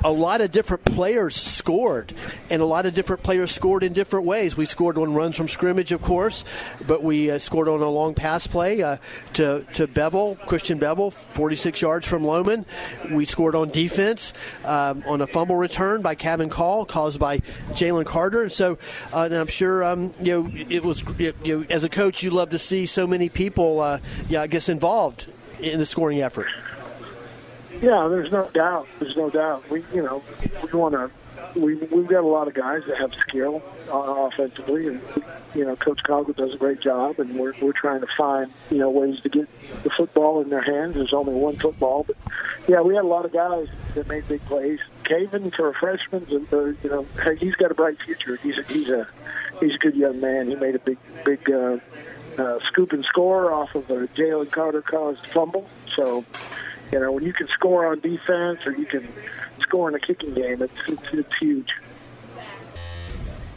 A 0.04 0.12
lot 0.12 0.40
of 0.40 0.50
different 0.50 0.84
players 0.84 1.36
scored, 1.36 2.14
and 2.50 2.62
a 2.62 2.64
lot 2.64 2.86
of 2.86 2.94
different 2.94 3.22
players 3.22 3.50
scored 3.50 3.82
in 3.82 3.92
different 3.92 4.26
ways. 4.26 4.56
We 4.56 4.66
scored 4.66 4.98
on 4.98 5.14
runs 5.14 5.36
from 5.36 5.48
scrimmage, 5.48 5.92
of 5.92 6.02
course, 6.02 6.44
but 6.86 7.02
we 7.02 7.30
uh, 7.30 7.38
scored 7.38 7.68
on 7.68 7.80
a 7.80 7.88
long 7.88 8.14
pass 8.14 8.46
play 8.46 8.82
uh, 8.82 8.96
to 9.34 9.64
to 9.74 9.86
Bevel, 9.86 10.36
Christian 10.46 10.78
Bevel, 10.78 11.10
46 11.10 11.80
yards 11.80 12.06
from 12.06 12.24
Loman. 12.24 12.64
We 13.10 13.24
scored 13.24 13.54
on 13.54 13.70
defense 13.70 14.32
um, 14.64 15.02
on 15.06 15.20
a 15.20 15.26
fumble 15.26 15.56
return 15.56 16.02
by 16.02 16.14
Caven 16.14 16.50
Call 16.50 16.84
caused 16.84 17.18
by 17.18 17.38
Jalen 17.72 18.06
Carter. 18.06 18.42
And 18.42 18.52
so, 18.52 18.78
uh, 19.12 19.22
and 19.22 19.34
I'm 19.34 19.46
sure 19.46 19.84
um, 19.84 20.12
you 20.20 20.42
know 20.42 20.50
it 20.68 20.84
was 20.84 21.02
you 21.18 21.34
know, 21.44 21.64
as 21.70 21.84
a 21.84 21.88
coach 21.88 22.22
you 22.22 22.30
love 22.30 22.50
to 22.50 22.58
see 22.58 22.86
so 22.86 23.06
many 23.06 23.28
people. 23.28 23.80
Uh, 23.80 23.98
yeah, 24.28 24.42
I 24.42 24.46
guess 24.46 24.61
involved 24.68 25.26
in 25.60 25.78
the 25.78 25.86
scoring 25.86 26.20
effort. 26.20 26.48
Yeah, 27.82 28.06
there's 28.08 28.30
no 28.30 28.48
doubt. 28.50 28.86
There's 29.00 29.16
no 29.16 29.28
doubt. 29.28 29.68
We, 29.68 29.82
you 29.92 30.02
know, 30.02 30.22
we 30.62 30.78
want 30.78 30.94
to. 30.94 31.10
We 31.58 31.74
we've 31.74 32.06
got 32.06 32.22
a 32.22 32.26
lot 32.26 32.46
of 32.46 32.54
guys 32.54 32.82
that 32.86 32.96
have 32.98 33.12
skill 33.14 33.60
uh, 33.92 33.98
offensively, 33.98 34.86
and 34.86 35.00
you 35.54 35.64
know, 35.64 35.74
Coach 35.74 36.00
Coggle 36.04 36.36
does 36.36 36.54
a 36.54 36.56
great 36.56 36.80
job, 36.80 37.18
and 37.18 37.34
we're 37.36 37.54
we're 37.60 37.72
trying 37.72 38.00
to 38.00 38.06
find 38.16 38.52
you 38.70 38.78
know 38.78 38.90
ways 38.90 39.20
to 39.22 39.28
get 39.28 39.48
the 39.82 39.90
football 39.90 40.40
in 40.40 40.50
their 40.50 40.62
hands. 40.62 40.94
There's 40.94 41.12
only 41.12 41.34
one 41.34 41.56
football, 41.56 42.04
but 42.04 42.16
yeah, 42.68 42.80
we 42.82 42.94
had 42.94 43.04
a 43.04 43.08
lot 43.08 43.24
of 43.24 43.32
guys 43.32 43.66
that 43.94 44.06
made 44.06 44.28
big 44.28 44.40
plays. 44.42 44.78
Caven 45.04 45.50
for 45.50 45.68
a 45.68 45.74
freshman, 45.74 46.46
uh, 46.52 46.64
you 46.64 46.76
know, 46.84 47.06
hey, 47.24 47.36
he's 47.36 47.56
got 47.56 47.72
a 47.72 47.74
bright 47.74 48.00
future. 48.00 48.36
He's 48.36 48.58
a, 48.58 48.62
he's 48.62 48.88
a 48.88 49.08
he's 49.58 49.74
a 49.74 49.78
good 49.78 49.96
young 49.96 50.20
man. 50.20 50.48
He 50.48 50.54
made 50.54 50.76
a 50.76 50.78
big 50.78 50.98
big 51.24 51.50
uh, 51.50 51.78
uh, 52.38 52.58
scoop 52.66 52.92
and 52.92 53.04
score 53.04 53.52
off 53.52 53.74
of 53.74 53.90
a 53.90 54.06
Jalen 54.08 54.50
Carter 54.50 54.82
caused 54.82 55.26
fumble. 55.26 55.68
So, 55.94 56.24
you 56.90 57.00
know, 57.00 57.12
when 57.12 57.24
you 57.24 57.32
can 57.32 57.48
score 57.48 57.86
on 57.86 58.00
defense 58.00 58.60
or 58.66 58.72
you 58.72 58.86
can 58.86 59.08
score 59.60 59.88
in 59.88 59.94
a 59.94 60.00
kicking 60.00 60.34
game, 60.34 60.62
it's 60.62 60.74
it's, 60.88 61.02
it's 61.12 61.34
huge. 61.38 61.68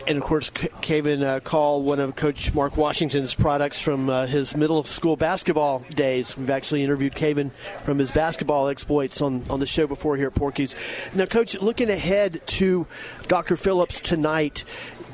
And 0.08 0.20
of 0.20 0.24
course, 0.24 0.52
Caven 0.52 1.24
uh, 1.24 1.40
Call, 1.40 1.82
one 1.82 2.00
of 2.00 2.16
Coach 2.16 2.54
Mark 2.54 2.78
Washington's 2.78 3.34
products 3.34 3.82
from 3.82 4.08
uh, 4.08 4.28
his 4.28 4.56
middle 4.56 4.84
school 4.84 5.16
basketball 5.16 5.80
days. 5.96 6.38
We've 6.38 6.52
actually 6.52 6.84
interviewed 6.84 7.16
Caven 7.16 7.50
from 7.84 7.98
his 7.98 8.12
basketball 8.12 8.68
exploits 8.68 9.20
on, 9.20 9.44
on 9.50 9.60
the 9.60 9.66
show 9.66 9.88
before 9.88 10.16
here 10.16 10.28
at 10.28 10.36
Porky's. 10.36 10.76
Now, 11.16 11.26
Coach, 11.26 11.60
looking 11.60 11.90
ahead 11.90 12.42
to 12.46 12.86
Dr. 13.28 13.58
Phillips 13.58 14.00
tonight, 14.00 14.64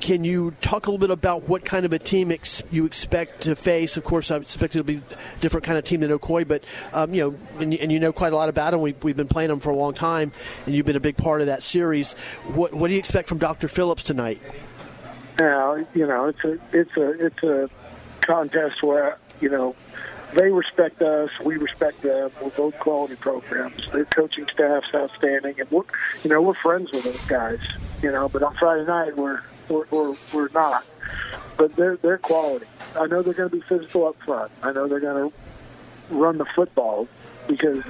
can 0.02 0.26
you 0.26 0.56
talk 0.62 0.88
a 0.88 0.92
little 0.92 1.08
bit 1.08 1.12
about 1.12 1.48
what 1.48 1.64
kind 1.64 1.86
of 1.86 1.94
a 1.94 2.00
team 2.00 2.30
ex- 2.30 2.64
you 2.70 2.86
expect 2.86 3.42
to 3.44 3.56
face? 3.56 3.96
Of 3.96 4.04
course, 4.04 4.30
I 4.30 4.38
expect 4.38 4.76
it'll 4.76 4.86
be 4.86 4.98
a 4.98 5.40
different 5.40 5.64
kind 5.64 5.78
of 5.78 5.86
team 5.86 6.02
than 6.02 6.12
Ocoee, 6.12 6.46
but 6.46 6.66
um, 6.92 7.14
you 7.14 7.22
know, 7.22 7.36
and, 7.62 7.74
and, 7.76 7.92
you 7.92 8.00
know 8.00 8.12
quite 8.12 8.34
a 8.34 8.36
lot 8.36 8.50
about 8.50 8.72
them. 8.72 8.82
We've, 8.82 9.02
we've 9.04 9.16
been 9.16 9.30
playing 9.30 9.50
them 9.50 9.62
for 9.62 9.70
a 9.70 9.76
long 9.76 9.94
time, 9.94 10.34
and 10.66 10.76
you've 10.76 10.86
been 10.86 10.98
a 10.98 11.00
big 11.00 11.16
part 11.16 11.40
of 11.40 11.48
that 11.48 11.64
series. 11.64 12.14
What, 12.56 12.74
what 12.74 12.90
do 12.90 12.94
you 12.94 13.00
expect 13.00 13.30
from 13.30 13.38
Dr. 13.38 13.70
Phillips 13.70 14.04
tonight? 14.04 14.42
Now, 15.42 15.84
you 15.96 16.06
know, 16.06 16.26
it's 16.28 16.44
a 16.44 16.60
it's 16.72 16.96
a 16.96 17.26
it's 17.26 17.44
a 17.44 17.68
contest 18.22 18.84
where 18.84 19.18
you 19.40 19.50
know 19.50 19.76
they 20.36 20.52
respect 20.52 21.02
us, 21.02 21.32
we 21.44 21.58
respect 21.58 22.04
them. 22.04 22.30
We're 22.40 22.50
both 22.50 22.78
quality 22.78 23.16
programs. 23.16 23.92
Their 23.92 24.06
coaching 24.06 24.48
staff's 24.54 24.94
outstanding, 24.94 25.60
and 25.60 25.72
we're 25.72 25.82
you 26.24 26.30
know 26.30 26.44
we're 26.44 26.54
friends 26.54 26.92
with 26.92 27.06
those 27.06 27.26
guys. 27.26 27.60
You 28.04 28.12
know, 28.12 28.30
but 28.30 28.44
on 28.44 28.54
Friday 28.58 28.86
night 28.86 29.18
we're 29.18 29.42
we're 29.68 29.86
we're, 29.90 30.16
we're 30.32 30.50
not. 30.50 30.86
But 31.58 31.76
they're 31.76 31.98
they're 31.98 32.20
quality. 32.20 32.68
I 32.96 33.08
know 33.08 33.24
they're 33.24 33.34
going 33.34 33.50
to 33.50 33.56
be 33.56 33.64
physical 33.64 34.10
up 34.10 34.22
front. 34.22 34.52
I 34.62 34.72
know 34.74 34.88
they're 34.88 35.00
going 35.00 35.32
to 35.32 36.16
run 36.16 36.38
the 36.38 36.46
football 36.46 37.08
because 37.48 37.84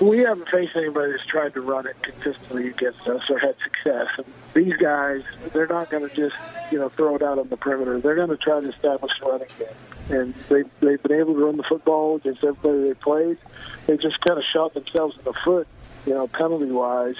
we 0.00 0.18
haven't 0.18 0.48
faced 0.48 0.76
anybody 0.76 1.12
that's 1.12 1.26
tried 1.26 1.54
to 1.54 1.60
run 1.60 1.86
it 1.86 1.96
consistently 2.02 2.68
against 2.68 3.06
us 3.06 3.28
or 3.30 3.38
had 3.38 3.56
success. 3.62 4.08
And 4.16 4.26
these 4.52 4.76
guys, 4.76 5.22
they're 5.52 5.66
not 5.66 5.90
going 5.90 6.08
to 6.08 6.14
just 6.14 6.36
you 6.70 6.78
know 6.78 6.88
throw 6.88 7.16
it 7.16 7.22
out 7.22 7.38
on 7.38 7.48
the 7.48 7.56
perimeter. 7.56 8.00
They're 8.00 8.16
going 8.16 8.30
to 8.30 8.36
try 8.36 8.60
to 8.60 8.68
establish 8.68 9.12
a 9.22 9.26
running 9.26 9.48
game, 9.58 9.68
and 10.10 10.34
they 10.48 10.62
they've 10.80 11.02
been 11.02 11.18
able 11.18 11.34
to 11.34 11.44
run 11.44 11.56
the 11.56 11.62
football 11.62 12.16
against 12.16 12.42
everybody 12.44 12.88
they 12.88 12.94
played. 12.94 13.38
They 13.86 13.96
just 13.96 14.20
kind 14.20 14.38
of 14.38 14.44
shot 14.52 14.74
themselves 14.74 15.16
in 15.18 15.24
the 15.24 15.32
foot, 15.32 15.68
you 16.06 16.14
know, 16.14 16.26
penalty 16.26 16.70
wise, 16.70 17.16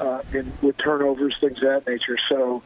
uh, 0.00 0.22
in 0.32 0.52
with 0.62 0.76
turnovers, 0.78 1.36
things 1.40 1.58
of 1.58 1.84
that 1.84 1.86
nature. 1.86 2.18
So 2.28 2.62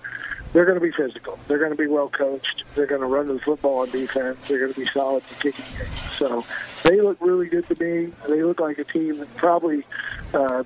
they're 0.52 0.64
going 0.64 0.78
to 0.78 0.84
be 0.84 0.92
physical. 0.92 1.38
They're 1.48 1.58
going 1.58 1.70
to 1.70 1.76
be 1.76 1.86
well 1.86 2.08
coached. 2.08 2.64
They're 2.74 2.86
going 2.86 3.00
to 3.00 3.06
run 3.06 3.28
the 3.28 3.38
football 3.40 3.80
on 3.80 3.90
defense. 3.90 4.48
They're 4.48 4.60
going 4.60 4.72
to 4.72 4.80
be 4.80 4.86
solid 4.86 5.22
in 5.30 5.52
kicking 5.52 5.64
game. 5.78 5.86
So 6.12 6.44
they 6.82 7.00
look 7.00 7.18
really 7.20 7.48
good 7.48 7.68
to 7.68 7.82
me. 7.82 8.12
They 8.28 8.42
look 8.42 8.60
like 8.60 8.78
a 8.78 8.84
team 8.84 9.18
that 9.18 9.34
probably, 9.36 9.84
uh, 10.32 10.64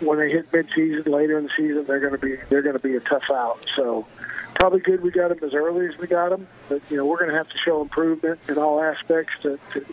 when 0.00 0.18
they 0.18 0.30
hit 0.30 0.50
midseason 0.52 1.08
later 1.08 1.38
in 1.38 1.44
the 1.44 1.50
season, 1.56 1.84
they're 1.84 2.00
going 2.00 2.12
to 2.12 2.18
be 2.18 2.36
they're 2.48 2.62
going 2.62 2.76
to 2.76 2.82
be 2.82 2.96
a 2.96 3.00
tough 3.00 3.30
out. 3.30 3.58
So 3.74 4.06
probably 4.54 4.80
good 4.80 5.02
we 5.02 5.10
got 5.10 5.28
them 5.28 5.38
as 5.42 5.54
early 5.54 5.86
as 5.86 5.98
we 5.98 6.06
got 6.06 6.30
them. 6.30 6.46
But 6.68 6.82
you 6.90 6.96
know 6.96 7.06
we're 7.06 7.18
going 7.18 7.30
to 7.30 7.36
have 7.36 7.48
to 7.48 7.58
show 7.58 7.82
improvement 7.82 8.38
in 8.48 8.58
all 8.58 8.80
aspects 8.82 9.34
to 9.42 9.58
to, 9.72 9.86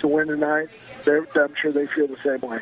to 0.00 0.08
win 0.08 0.28
tonight. 0.28 0.68
They're, 1.04 1.26
I'm 1.34 1.54
sure 1.54 1.72
they 1.72 1.86
feel 1.86 2.06
the 2.06 2.16
same 2.24 2.40
way. 2.40 2.60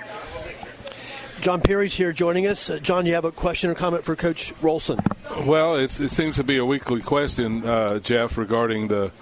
John 1.41 1.61
Perry's 1.61 1.95
here 1.95 2.13
joining 2.13 2.47
us. 2.47 2.71
Uh, 2.71 2.79
John, 2.79 3.07
you 3.07 3.15
have 3.15 3.25
a 3.25 3.31
question 3.31 3.71
or 3.71 3.75
comment 3.75 4.05
for 4.05 4.17
Coach 4.17 4.55
Rolson? 4.61 4.99
Well, 5.47 5.77
it 5.77 5.91
seems 5.91 6.37
to 6.37 6.45
be 6.45 6.57
a 6.57 6.65
weekly 6.65 7.01
question, 7.01 7.65
uh, 7.65 7.99
Jeff, 8.01 8.37
regarding 8.39 8.89
the 8.89 9.13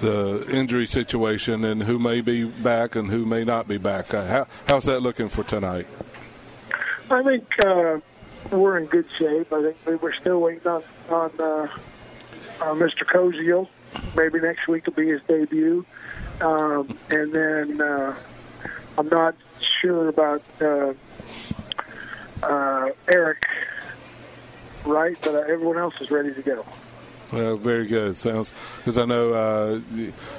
the 0.00 0.44
injury 0.50 0.84
situation 0.84 1.64
and 1.64 1.84
who 1.84 1.96
may 1.96 2.20
be 2.20 2.44
back 2.44 2.96
and 2.96 3.08
who 3.08 3.24
may 3.24 3.44
not 3.44 3.68
be 3.68 3.78
back. 3.78 4.12
Uh, 4.12 4.26
how, 4.26 4.46
how's 4.66 4.84
that 4.86 5.00
looking 5.00 5.28
for 5.28 5.44
tonight? 5.44 5.86
I 7.08 7.22
think 7.22 7.46
uh, 7.64 8.00
we're 8.50 8.78
in 8.78 8.86
good 8.86 9.06
shape. 9.16 9.52
I 9.52 9.72
think 9.84 10.02
we're 10.02 10.14
still 10.14 10.40
waiting 10.40 10.66
on 10.66 10.82
on 11.08 11.30
uh, 11.38 11.68
uh, 12.60 12.74
Mr. 12.74 13.04
Koziel. 13.04 13.68
Maybe 14.16 14.40
next 14.40 14.66
week 14.68 14.86
will 14.86 14.94
be 14.94 15.08
his 15.08 15.22
debut, 15.28 15.84
um, 16.40 16.96
and 17.10 17.32
then 17.32 17.80
uh, 17.80 18.18
I'm 18.98 19.08
not 19.08 19.36
sure 19.80 20.08
about 20.08 20.42
uh, 22.42 22.90
Eric 23.12 23.46
Wright, 24.84 25.16
but 25.22 25.34
uh, 25.34 25.38
everyone 25.38 25.78
else 25.78 25.94
is 26.00 26.10
ready 26.10 26.34
to 26.34 26.42
go. 26.42 26.64
Well, 27.32 27.56
very 27.56 27.86
good. 27.86 28.18
Sounds 28.18 28.52
because 28.76 28.98
I 28.98 29.06
know 29.06 29.32
uh, 29.32 29.80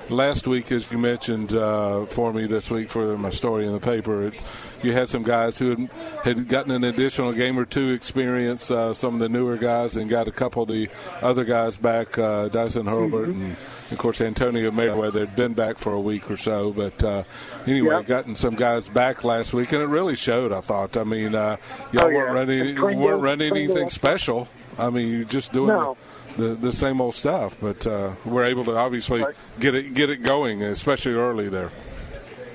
last 0.09 0.45
week, 0.45 0.71
as 0.71 0.91
you 0.91 1.00
mentioned 1.00 1.51
uh, 1.51 2.05
for 2.05 2.31
me 2.31 2.45
this 2.45 2.69
week 2.69 2.89
for 2.89 3.17
my 3.17 3.31
story 3.31 3.65
in 3.65 3.73
the 3.73 3.79
paper, 3.79 4.27
it, 4.27 4.35
you 4.83 4.93
had 4.93 5.09
some 5.09 5.23
guys 5.23 5.57
who 5.57 5.71
had, 5.71 5.89
had, 6.23 6.47
gotten 6.47 6.71
an 6.71 6.83
additional 6.83 7.31
game 7.31 7.57
or 7.57 7.65
two 7.65 7.93
experience. 7.93 8.69
Uh, 8.69 8.93
some 8.93 9.15
of 9.15 9.19
the 9.21 9.29
newer 9.29 9.57
guys, 9.57 9.97
and 9.97 10.07
got 10.07 10.27
a 10.27 10.31
couple 10.31 10.63
of 10.63 10.69
the 10.69 10.88
other 11.23 11.43
guys 11.43 11.77
back. 11.77 12.15
Uh, 12.19 12.47
Dyson 12.50 12.85
Hurlbert 12.85 13.29
mm-hmm. 13.29 13.41
and, 13.41 13.55
of 13.91 13.97
course 13.97 14.21
Antonio 14.21 14.69
Mayweather 14.69 15.21
had 15.21 15.35
been 15.35 15.53
back 15.53 15.79
for 15.79 15.93
a 15.93 16.00
week 16.00 16.29
or 16.29 16.38
so. 16.38 16.71
But 16.71 17.03
uh, 17.03 17.23
anyway, 17.65 17.95
yep. 17.95 18.05
gotten 18.05 18.35
some 18.35 18.53
guys 18.53 18.88
back 18.88 19.23
last 19.23 19.51
week, 19.51 19.71
and 19.71 19.81
it 19.81 19.88
really 19.88 20.15
showed. 20.15 20.51
I 20.51 20.62
thought. 20.62 20.95
I 20.95 21.05
mean, 21.05 21.33
uh, 21.33 21.57
y'all 21.91 22.05
oh, 22.05 22.09
yeah. 22.09 22.17
weren't 22.17 22.33
running 22.33 23.00
weren't 23.00 23.21
running 23.23 23.51
anything 23.51 23.89
special. 23.89 24.47
I 24.77 24.91
mean, 24.91 25.09
you 25.09 25.25
just 25.25 25.51
doing. 25.53 25.69
No. 25.69 25.97
The, 26.00 26.12
the, 26.37 26.55
the 26.55 26.71
same 26.71 27.01
old 27.01 27.15
stuff. 27.15 27.57
But 27.59 27.85
uh, 27.85 28.13
we're 28.25 28.45
able 28.45 28.65
to 28.65 28.75
obviously 28.75 29.23
get 29.59 29.75
it 29.75 29.93
get 29.93 30.09
it 30.09 30.23
going, 30.23 30.63
especially 30.63 31.13
early 31.13 31.49
there. 31.49 31.71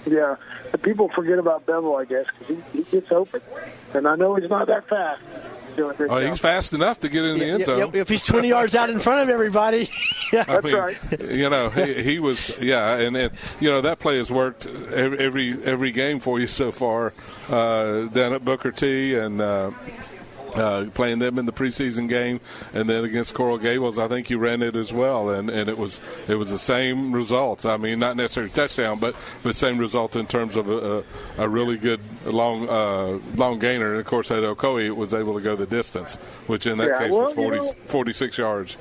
Yeah, 0.07 0.37
people 0.83 1.09
forget 1.11 1.39
about 1.39 1.67
Bevel, 1.67 1.97
I 1.97 2.05
guess, 2.05 2.27
because 2.39 2.57
he, 2.73 2.79
he 2.79 2.85
gets 2.85 3.13
open, 3.13 3.43
and 3.95 4.09
I 4.09 4.17
know 4.17 4.37
he's 4.37 4.49
not 4.49 4.67
that 4.69 4.89
fast. 4.89 5.23
Oh, 5.81 6.19
he's 6.19 6.41
fast 6.41 6.73
enough 6.73 7.01
to 7.01 7.09
get 7.09 7.25
in 7.25 7.39
the 7.39 7.45
end 7.45 7.65
zone. 7.65 7.91
if 7.95 8.09
he's 8.09 8.25
20 8.25 8.49
yards 8.49 8.75
out 8.75 8.91
in 8.91 8.99
front 8.99 9.23
of 9.23 9.29
everybody. 9.29 9.89
yeah. 10.33 10.45
That's 10.45 10.65
mean, 10.65 10.77
right. 10.77 10.99
You 11.21 11.49
know, 11.51 11.69
he, 11.71 12.03
he, 12.03 12.19
was, 12.19 12.57
yeah, 12.61 12.97
and, 12.97 13.17
and, 13.17 13.33
you 13.61 13.71
know, 13.71 13.81
that 13.83 13.99
play 13.99 14.19
has 14.19 14.31
worked 14.31 14.67
every 14.67 15.53
every 15.65 15.93
game 15.93 16.21
for 16.21 16.41
you 16.41 16.47
so 16.47 16.73
far 16.73 17.13
uh, 17.49 18.07
down 18.07 18.33
at 18.33 18.45
Booker 18.45 18.73
T. 18.73 19.15
And, 19.15 19.41
uh, 19.41 19.71
uh, 20.55 20.87
playing 20.95 21.19
them 21.19 21.39
in 21.39 21.47
the 21.47 21.53
preseason 21.53 22.09
game, 22.09 22.41
and 22.73 22.89
then 22.89 23.05
against 23.05 23.35
Coral 23.35 23.59
Gables, 23.59 23.99
I 23.99 24.09
think 24.09 24.31
you 24.31 24.39
ran 24.39 24.63
it 24.63 24.77
as 24.77 24.93
well, 24.93 25.31
and, 25.31 25.51
and 25.51 25.69
it 25.69 25.79
was 25.79 26.01
it 26.27 26.35
was 26.35 26.51
the 26.51 26.59
same 26.59 27.13
result. 27.13 27.67
I 27.67 27.77
mean, 27.77 27.99
not 27.99 28.17
necessarily 28.17 28.51
touchdown, 28.51 28.99
but 28.99 29.15
but 29.43 29.55
same 29.55 29.79
result 29.79 30.17
in 30.17 30.27
terms 30.27 30.57
of 30.57 30.69
a, 30.69 30.99
a, 30.99 31.05
a 31.39 31.49
really 31.49 31.77
good 31.77 32.01
long 32.25 32.69
uh, 32.69 33.19
long 33.37 33.59
gainer. 33.59 33.91
And 33.91 34.01
of 34.01 34.07
course, 34.07 34.31
at 34.31 34.43
Ocoee, 34.43 34.95
was 34.95 35.15
able 35.15 35.35
to 35.35 35.41
go 35.41 35.57
the 35.57 35.67
distance, 35.67 36.17
which 36.47 36.67
in 36.67 36.79
that 36.79 36.89
yeah, 36.89 36.99
case 36.99 37.13
well, 37.13 37.25
was 37.25 37.35
40, 37.35 37.57
you 37.57 37.63
know, 37.63 37.73
46 37.87 38.39
yards 38.39 38.77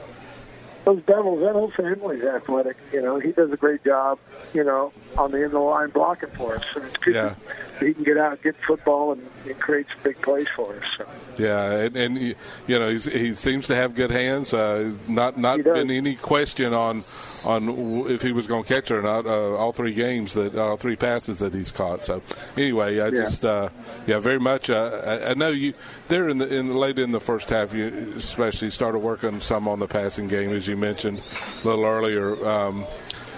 those 0.88 1.02
Bevels, 1.02 1.42
that 1.42 1.52
whole 1.52 1.70
family's 1.72 2.24
athletic. 2.24 2.78
You 2.94 3.02
know, 3.02 3.20
he 3.20 3.34
does 3.34 3.52
a 3.52 3.58
great 3.58 3.84
job. 3.84 4.20
You 4.54 4.64
know, 4.64 4.94
on 5.18 5.32
the 5.32 5.38
end 5.38 5.48
of 5.48 5.52
the 5.52 5.60
line 5.60 5.90
blocking 5.90 6.30
for 6.30 6.56
us. 6.56 6.64
And 6.76 7.14
yeah. 7.14 7.36
he 7.82 7.94
can 7.94 8.06
get 8.06 8.18
out, 8.18 8.32
and 8.32 8.42
get 8.42 8.56
football, 8.66 9.12
and, 9.12 9.30
and 9.46 9.60
create 9.60 9.88
some 9.90 10.00
big 10.04 10.22
plays 10.22 10.48
for 10.48 10.74
us. 10.78 10.84
So. 10.98 11.06
Yeah, 11.38 11.72
and, 11.72 11.98
and 11.98 12.18
you 12.18 12.36
know 12.80 12.90
he's, 12.90 13.04
he 13.04 13.36
seems 13.36 13.68
to 13.68 13.76
have 13.76 13.96
good 13.96 14.12
hands. 14.12 14.54
Uh, 14.54 14.94
not 15.10 15.38
not 15.38 15.62
been 15.62 15.92
any 15.92 16.16
question 16.16 16.74
on 16.74 17.04
on 17.48 18.10
if 18.10 18.22
he 18.22 18.32
was 18.32 18.46
going 18.46 18.64
to 18.64 18.74
catch 18.74 18.92
or 18.92 19.02
not. 19.02 19.26
Uh, 19.26 19.56
all 19.56 19.72
three 19.72 19.94
games 19.94 20.34
that 20.34 20.56
all 20.56 20.78
three 20.78 20.96
passes 20.96 21.40
that 21.40 21.54
he's 21.54 21.72
caught. 21.72 22.04
So 22.04 22.22
anyway, 22.56 23.00
I 23.00 23.06
yeah. 23.06 23.12
just 23.12 23.46
uh, 23.46 23.70
yeah, 24.06 24.20
very 24.20 24.40
much. 24.40 24.70
Uh, 24.70 25.02
I, 25.06 25.32
I, 25.32 25.34
know 25.34 25.50
you 25.50 25.74
there 26.10 26.30
in 26.30 26.38
the 26.38 26.54
in 26.54 26.68
the, 26.68 26.78
late 26.78 27.00
in 27.00 27.12
the 27.12 27.22
first 27.22 27.50
half. 27.50 27.74
You 27.74 28.14
especially 28.18 28.70
started 28.70 29.00
working 29.00 29.40
some 29.40 29.68
on 29.68 29.80
the 29.80 29.88
passing 29.88 30.28
game 30.28 30.52
as 30.52 30.68
you 30.68 30.76
mentioned 30.76 31.18
a 31.64 31.68
little 31.68 31.86
earlier. 31.86 32.48
Um, 32.48 32.84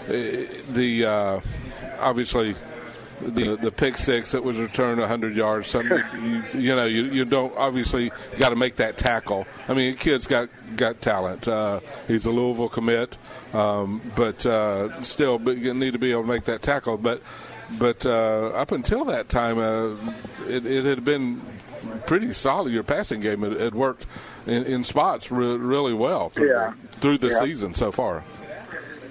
eh, 0.07 0.47
the 0.71 1.05
uh, 1.05 1.39
obviously 1.99 2.55
the 3.21 3.55
the 3.55 3.71
pick 3.71 3.97
six 3.97 4.31
that 4.31 4.43
was 4.43 4.57
returned 4.57 4.99
100 4.99 5.35
yards. 5.35 5.67
Something 5.67 6.01
you, 6.23 6.43
you 6.59 6.75
know 6.75 6.85
you, 6.85 7.03
you 7.05 7.25
don't 7.25 7.55
obviously 7.57 8.11
got 8.37 8.49
to 8.49 8.55
make 8.55 8.77
that 8.77 8.97
tackle. 8.97 9.45
I 9.67 9.73
mean, 9.73 9.91
the 9.91 9.97
kid's 9.97 10.27
got 10.27 10.49
got 10.75 11.01
talent. 11.01 11.47
Uh, 11.47 11.81
he's 12.07 12.25
a 12.25 12.31
Louisville 12.31 12.69
commit, 12.69 13.17
um, 13.53 14.01
but 14.15 14.45
uh, 14.45 15.01
still, 15.01 15.37
but 15.39 15.57
you 15.57 15.73
need 15.73 15.93
to 15.93 15.99
be 15.99 16.11
able 16.11 16.23
to 16.23 16.27
make 16.27 16.45
that 16.45 16.61
tackle. 16.61 16.97
But 16.97 17.21
but 17.77 18.05
uh, 18.05 18.51
up 18.55 18.71
until 18.71 19.05
that 19.05 19.29
time, 19.29 19.57
uh, 19.59 19.95
it, 20.47 20.65
it, 20.65 20.85
had 20.85 21.05
been 21.05 21.41
pretty 22.07 22.33
solid. 22.33 22.73
Your 22.73 22.83
passing 22.83 23.19
game 23.21 23.41
had, 23.41 23.59
had 23.59 23.75
worked 23.75 24.05
in, 24.47 24.63
in 24.63 24.83
spots 24.83 25.31
re- 25.31 25.57
really 25.57 25.93
well 25.93 26.29
through, 26.29 26.49
yeah. 26.49 26.73
through 26.93 27.19
the 27.19 27.29
yeah. 27.29 27.39
season 27.39 27.73
so 27.73 27.91
far. 27.91 28.23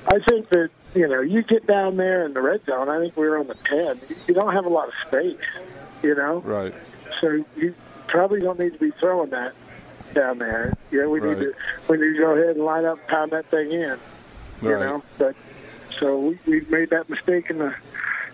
I 0.08 0.18
think 0.28 0.48
that 0.48 0.70
you 0.95 1.09
know 1.09 1.21
you 1.21 1.42
get 1.42 1.66
down 1.66 1.97
there 1.97 2.25
in 2.25 2.35
the 2.35 2.40
red 2.40 2.64
zone. 2.64 2.88
I 2.88 2.99
think 2.99 3.16
we 3.16 3.28
were 3.28 3.38
on 3.38 3.47
the 3.47 3.54
ten. 3.54 3.99
You 4.26 4.35
don't 4.35 4.52
have 4.52 4.66
a 4.66 4.71
lot 4.71 4.88
of 4.88 4.95
space, 5.07 5.37
you 6.02 6.14
know. 6.14 6.40
Right. 6.40 6.75
So 7.21 7.45
you 7.57 7.75
probably 8.07 8.40
don't 8.40 8.59
need 8.59 8.73
to 8.73 8.78
be 8.78 8.90
throwing 8.92 9.30
that 9.30 9.54
down 10.14 10.38
there. 10.38 10.75
Yeah, 10.90 11.07
we 11.07 11.21
right. 11.21 11.38
need 11.38 11.45
to 11.45 11.54
we 11.88 11.99
need 11.99 12.14
to 12.14 12.18
go 12.18 12.33
ahead 12.33 12.57
and 12.57 12.64
line 12.64 12.85
up, 12.85 12.99
and 12.99 13.07
pound 13.09 13.30
that 13.33 13.47
thing 13.47 13.73
in. 13.73 13.99
You 14.62 14.73
right. 14.73 14.80
know, 14.80 15.02
but 15.18 15.37
so 15.99 16.18
we, 16.18 16.38
we've 16.47 16.71
made 16.71 16.90
that 16.90 17.09
mistake 17.09 17.50
in 17.50 17.59
the 17.59 17.75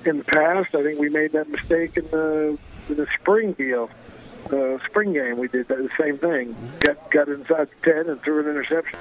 in 0.05 0.19
the 0.19 0.25
past. 0.25 0.75
I 0.75 0.83
think 0.83 0.99
we 0.99 1.09
made 1.09 1.33
that 1.33 1.49
mistake 1.49 1.97
in 1.97 2.05
the 2.09 2.59
in 2.89 2.97
the 2.97 3.07
spring 3.21 3.53
deal, 3.53 3.91
the 4.49 4.81
spring 4.87 5.13
game. 5.13 5.39
We 5.39 5.49
did 5.49 5.69
that, 5.69 5.79
the 5.79 5.91
same 5.99 6.19
thing. 6.19 6.55
Got 6.81 7.11
got 7.11 7.29
inside 7.29 7.69
the 7.71 7.93
ten 7.93 8.09
and 8.09 8.23
threw 8.23 8.41
an 8.41 8.49
interception. 8.49 8.99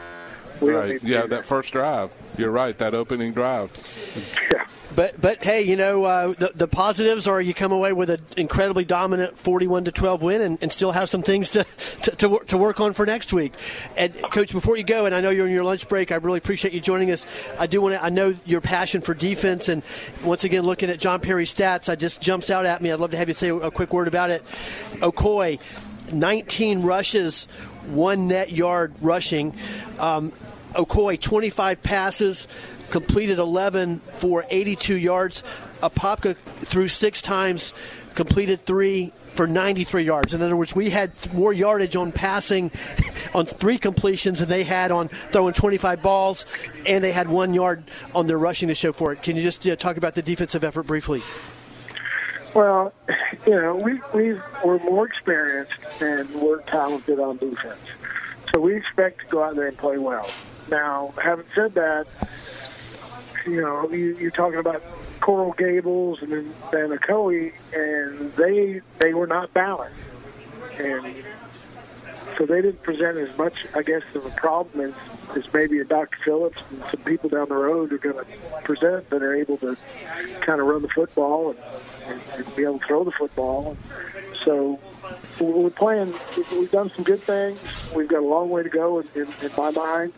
We 0.62 0.72
right. 0.72 1.04
Yeah, 1.04 1.22
that. 1.22 1.30
that 1.30 1.46
first 1.46 1.74
drive. 1.74 2.12
You're 2.38 2.52
right. 2.52 2.78
That 2.78 2.94
opening 2.94 3.34
drive. 3.34 3.72
Yeah. 4.52 4.68
But 4.96 5.20
but 5.20 5.44
hey, 5.44 5.64
you 5.64 5.76
know 5.76 6.04
uh, 6.04 6.34
the 6.34 6.52
the 6.54 6.68
positives 6.68 7.28
are 7.28 7.42
you 7.42 7.54
come 7.54 7.72
away 7.72 7.94
with 7.94 8.10
an 8.10 8.22
incredibly 8.38 8.86
dominant 8.86 9.38
forty-one 9.38 9.86
to 9.86 9.92
twelve 9.92 10.22
win, 10.22 10.42
and, 10.42 10.60
and 10.62 10.72
still 10.72 10.92
have 10.92 11.10
some 11.10 11.24
things 11.24 11.52
to, 11.52 11.66
to 12.04 12.12
to, 12.18 12.40
to 12.48 12.58
work 12.58 12.80
on 12.80 12.94
for 12.94 13.06
next 13.06 13.34
week. 13.34 13.54
And 13.98 14.14
coach, 14.32 14.52
before 14.52 14.78
you 14.78 14.84
go, 14.84 15.06
and 15.06 15.16
I 15.16 15.22
know 15.22 15.30
you're 15.30 15.48
in 15.48 15.54
your 15.54 15.64
lunch 15.64 15.88
break, 15.88 16.12
I 16.12 16.16
really 16.16 16.38
appreciate 16.38 16.74
you 16.74 16.80
joining 16.80 17.12
us. 17.12 17.26
I 17.58 17.66
do 17.66 17.82
want 17.82 17.96
to. 17.96 18.04
I 18.04 18.10
know 18.10 18.36
your 18.46 18.62
passion 18.62 19.02
for 19.02 19.14
defense, 19.14 19.68
and 19.70 19.82
once 20.24 20.44
again, 20.44 20.62
looking 20.62 20.90
at 20.90 21.00
John 21.00 21.20
Perry's 21.20 21.54
stats, 21.54 21.90
I 21.90 21.96
just 21.96 22.22
jumps 22.22 22.50
out 22.50 22.66
at 22.66 22.82
me. 22.82 22.92
I'd 22.92 23.00
love 23.00 23.12
to 23.12 23.18
have 23.18 23.28
you 23.28 23.34
say 23.34 23.50
a 23.50 23.72
quick 23.72 23.94
word 23.94 24.08
about 24.08 24.30
it. 24.30 24.46
Ocoee, 25.00 25.60
19 26.12 26.84
rushes, 26.84 27.48
one 27.88 28.28
net 28.28 28.52
yard 28.52 28.94
rushing. 29.02 29.56
Um, 30.00 30.32
Ocoee, 30.74 31.20
25 31.22 31.84
passes, 31.84 32.48
completed 32.90 33.40
11 33.40 34.00
for 34.00 34.46
82 34.50 34.98
yards. 34.98 35.44
Apopka 35.82 36.36
threw 36.36 36.88
six 36.88 37.22
times, 37.22 37.74
completed 38.16 38.66
three 38.66 39.12
for 39.34 39.48
93 39.48 40.04
yards. 40.04 40.34
In 40.34 40.42
other 40.42 40.56
words, 40.56 40.76
we 40.76 40.90
had 40.90 41.12
more 41.34 41.54
yardage 41.54 41.96
on 41.96 42.12
passing 42.12 42.72
on 43.36 43.46
three 43.46 43.78
completions 43.78 44.40
than 44.40 44.50
they 44.50 44.64
had 44.64 44.92
on 44.92 45.10
throwing 45.10 45.54
25 45.54 46.02
balls, 46.02 46.46
and 46.86 47.04
they 47.04 47.12
had 47.12 47.30
one 47.30 47.54
yard 47.54 47.84
on 48.16 48.28
their 48.28 48.38
rushing 48.38 48.68
to 48.70 48.76
show 48.76 48.94
for 48.94 49.12
it. 49.14 49.22
Can 49.24 49.36
you 49.36 49.44
just 49.44 49.68
uh, 49.68 49.76
talk 49.76 49.98
about 49.98 50.16
the 50.16 50.22
defensive 50.22 50.64
effort 50.64 50.84
briefly? 50.84 51.22
Well, 52.54 52.94
you 53.46 53.54
know, 53.54 53.76
we 53.76 54.00
we 54.14 54.40
we're 54.64 54.80
more 54.80 55.06
experienced 55.08 55.74
and 56.02 56.30
we're 56.36 56.62
talented 56.62 57.20
on 57.20 57.38
defense, 57.38 57.80
so 58.54 58.60
we 58.60 58.76
expect 58.76 59.22
to 59.22 59.26
go 59.28 59.44
out 59.44 59.56
there 59.56 59.68
and 59.68 59.78
play 59.78 59.98
well. 59.98 60.30
Now, 60.70 61.14
having 61.22 61.46
said 61.54 61.74
that, 61.74 62.08
you 63.46 63.62
know, 63.62 63.90
you, 63.90 64.18
you're 64.18 64.32
talking 64.32 64.60
about 64.60 64.84
Coral 65.20 65.54
Gables 65.54 66.22
and 66.22 66.32
then 66.32 66.54
and 66.74 67.00
Ocoee, 67.00 67.54
and 67.74 68.32
they 68.34 68.82
they 69.00 69.14
were 69.14 69.28
not 69.28 69.54
balanced, 69.54 69.98
and 70.80 71.16
so 72.38 72.46
they 72.46 72.62
didn't 72.62 72.84
present 72.84 73.18
as 73.18 73.36
much, 73.38 73.66
I 73.76 73.84
guess, 73.84 74.04
of 74.16 74.26
a 74.26 74.30
problem 74.32 74.92
as, 74.92 75.38
as 75.38 75.54
maybe 75.54 75.80
a 75.80 75.86
Dr. 75.86 76.18
Phillips 76.24 76.62
and 76.72 76.84
some 76.86 77.02
people 77.02 77.30
down 77.30 77.50
the 77.50 77.56
road 77.56 77.92
are 77.94 77.98
going 77.98 78.18
to 78.18 78.26
present 78.64 79.10
that 79.10 79.22
are 79.22 79.34
able 79.34 79.58
to 79.58 79.78
kind 80.42 80.60
of 80.60 80.68
run 80.68 80.82
the 80.82 80.90
football 80.90 81.52
and, 81.52 81.60
and, 82.08 82.22
and 82.38 82.56
be 82.56 82.64
able 82.64 82.80
to 82.80 82.86
throw 82.86 83.04
the 83.04 83.12
football. 83.12 83.78
So 84.44 84.80
we're 85.40 85.70
playing. 85.70 86.14
We've 86.52 86.72
done 86.72 86.90
some 86.92 87.04
good 87.04 87.22
things. 87.22 87.60
We've 87.96 88.08
got 88.08 88.20
a 88.20 88.26
long 88.26 88.50
way 88.50 88.64
to 88.64 88.70
go 88.70 89.00
in, 89.00 89.08
in, 89.16 89.28
in 89.42 89.52
my 89.58 89.72
mind, 89.72 90.14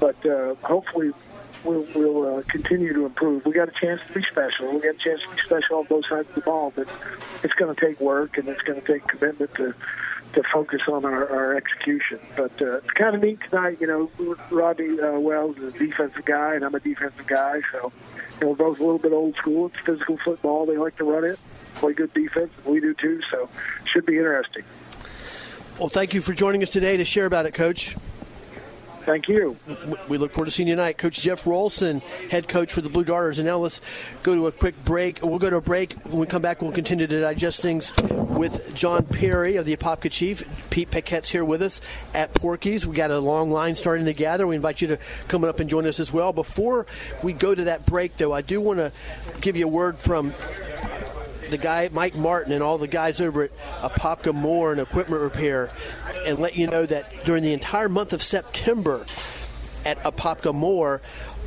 but 0.00 0.24
uh, 0.24 0.54
hopefully 0.62 1.12
we'll, 1.64 1.86
we'll 1.94 2.38
uh, 2.38 2.42
continue 2.48 2.92
to 2.94 3.06
improve. 3.06 3.44
We 3.44 3.52
got 3.52 3.68
a 3.68 3.72
chance 3.72 4.00
to 4.06 4.14
be 4.14 4.22
special. 4.22 4.72
We 4.72 4.80
got 4.80 4.94
a 4.94 4.98
chance 4.98 5.20
to 5.22 5.34
be 5.34 5.42
special 5.42 5.78
on 5.78 5.84
both 5.84 6.06
sides 6.06 6.28
of 6.28 6.34
the 6.36 6.40
ball, 6.40 6.72
but 6.74 6.88
it's 7.42 7.54
going 7.54 7.74
to 7.74 7.80
take 7.80 8.00
work 8.00 8.38
and 8.38 8.48
it's 8.48 8.62
going 8.62 8.80
to 8.80 8.86
take 8.86 9.06
commitment 9.06 9.54
to 9.54 9.74
to 10.36 10.42
focus 10.52 10.82
on 10.86 11.04
our, 11.04 11.28
our 11.28 11.56
execution. 11.56 12.20
But 12.36 12.52
uh, 12.62 12.76
it's 12.76 12.90
kind 12.90 13.16
of 13.16 13.22
neat 13.22 13.40
tonight. 13.50 13.80
You 13.80 13.86
know, 14.18 14.36
Rodney 14.50 15.00
uh, 15.00 15.18
Wells 15.18 15.56
is 15.56 15.74
a 15.74 15.78
defensive 15.78 16.24
guy, 16.24 16.54
and 16.54 16.64
I'm 16.64 16.74
a 16.74 16.80
defensive 16.80 17.26
guy, 17.26 17.62
so 17.72 17.90
you 18.14 18.40
know, 18.42 18.48
we're 18.48 18.56
both 18.56 18.78
a 18.78 18.84
little 18.84 18.98
bit 18.98 19.12
old 19.12 19.34
school. 19.36 19.66
It's 19.66 19.84
physical 19.84 20.18
football. 20.18 20.66
They 20.66 20.76
like 20.76 20.96
to 20.98 21.04
run 21.04 21.24
it, 21.24 21.38
play 21.74 21.94
good 21.94 22.12
defense, 22.12 22.52
we 22.64 22.80
do 22.80 22.94
too. 22.94 23.20
So, 23.30 23.48
should 23.86 24.06
be 24.06 24.18
interesting. 24.18 24.62
Well, 25.78 25.88
thank 25.88 26.14
you 26.14 26.20
for 26.20 26.34
joining 26.34 26.62
us 26.62 26.70
today 26.70 26.96
to 26.98 27.04
share 27.04 27.26
about 27.26 27.46
it, 27.46 27.54
Coach. 27.54 27.96
Thank 29.06 29.28
you. 29.28 29.56
We 30.08 30.18
look 30.18 30.32
forward 30.32 30.46
to 30.46 30.50
seeing 30.50 30.66
you 30.66 30.74
tonight. 30.74 30.98
Coach 30.98 31.20
Jeff 31.20 31.44
Rolson, 31.44 32.02
head 32.28 32.48
coach 32.48 32.72
for 32.72 32.80
the 32.80 32.90
Blue 32.90 33.04
Darters. 33.04 33.38
And 33.38 33.46
now 33.46 33.58
let's 33.58 33.80
go 34.24 34.34
to 34.34 34.48
a 34.48 34.52
quick 34.52 34.74
break. 34.84 35.22
We'll 35.22 35.38
go 35.38 35.48
to 35.48 35.58
a 35.58 35.60
break. 35.60 35.92
When 36.06 36.18
we 36.18 36.26
come 36.26 36.42
back, 36.42 36.60
we'll 36.60 36.72
continue 36.72 37.06
to 37.06 37.20
digest 37.20 37.62
things 37.62 37.92
with 38.10 38.74
John 38.74 39.06
Perry 39.06 39.56
of 39.56 39.64
the 39.64 39.76
Apopka 39.76 40.10
Chief. 40.10 40.44
Pete 40.70 40.90
Paquette's 40.90 41.28
here 41.28 41.44
with 41.44 41.62
us 41.62 41.80
at 42.14 42.34
Porky's. 42.34 42.84
We 42.84 42.96
got 42.96 43.12
a 43.12 43.20
long 43.20 43.52
line 43.52 43.76
starting 43.76 44.06
to 44.06 44.12
gather. 44.12 44.44
We 44.44 44.56
invite 44.56 44.80
you 44.80 44.88
to 44.88 44.98
come 45.28 45.44
up 45.44 45.60
and 45.60 45.70
join 45.70 45.86
us 45.86 46.00
as 46.00 46.12
well. 46.12 46.32
Before 46.32 46.84
we 47.22 47.32
go 47.32 47.54
to 47.54 47.62
that 47.62 47.86
break, 47.86 48.16
though, 48.16 48.32
I 48.32 48.42
do 48.42 48.60
want 48.60 48.80
to 48.80 48.90
give 49.40 49.56
you 49.56 49.66
a 49.66 49.70
word 49.70 49.98
from 49.98 50.34
the 51.50 51.58
guy 51.58 51.88
Mike 51.92 52.14
Martin 52.14 52.52
and 52.52 52.62
all 52.62 52.78
the 52.78 52.88
guys 52.88 53.20
over 53.20 53.44
at 53.44 53.50
Apopka 53.80 54.34
Mower 54.34 54.72
and 54.72 54.80
Equipment 54.80 55.22
Repair, 55.22 55.68
and 56.26 56.38
let 56.38 56.56
you 56.56 56.66
know 56.66 56.86
that 56.86 57.24
during 57.24 57.42
the 57.42 57.52
entire 57.52 57.88
month 57.88 58.12
of 58.12 58.22
September 58.22 59.04
at 59.84 60.02
Apopka 60.02 60.54
Mower, 60.54 61.00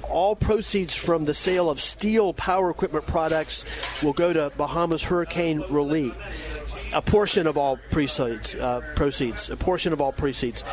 all 0.09 0.35
proceeds 0.35 0.95
from 0.95 1.25
the 1.25 1.33
sale 1.33 1.69
of 1.69 1.77
Stihl 1.77 2.35
power 2.35 2.69
equipment 2.69 3.05
products 3.05 3.63
will 4.01 4.13
go 4.13 4.33
to 4.33 4.51
Bahamas 4.57 5.03
Hurricane 5.03 5.63
Relief. 5.69 6.17
A 6.91 7.01
portion 7.03 7.45
of 7.45 7.55
all 7.55 7.77
proceeds, 7.91 8.55
uh, 8.55 8.81
proceeds, 8.95 9.51
a 9.51 9.57
portion 9.57 9.93
of 9.93 10.01
all 10.01 10.11
proceeds. 10.11 10.63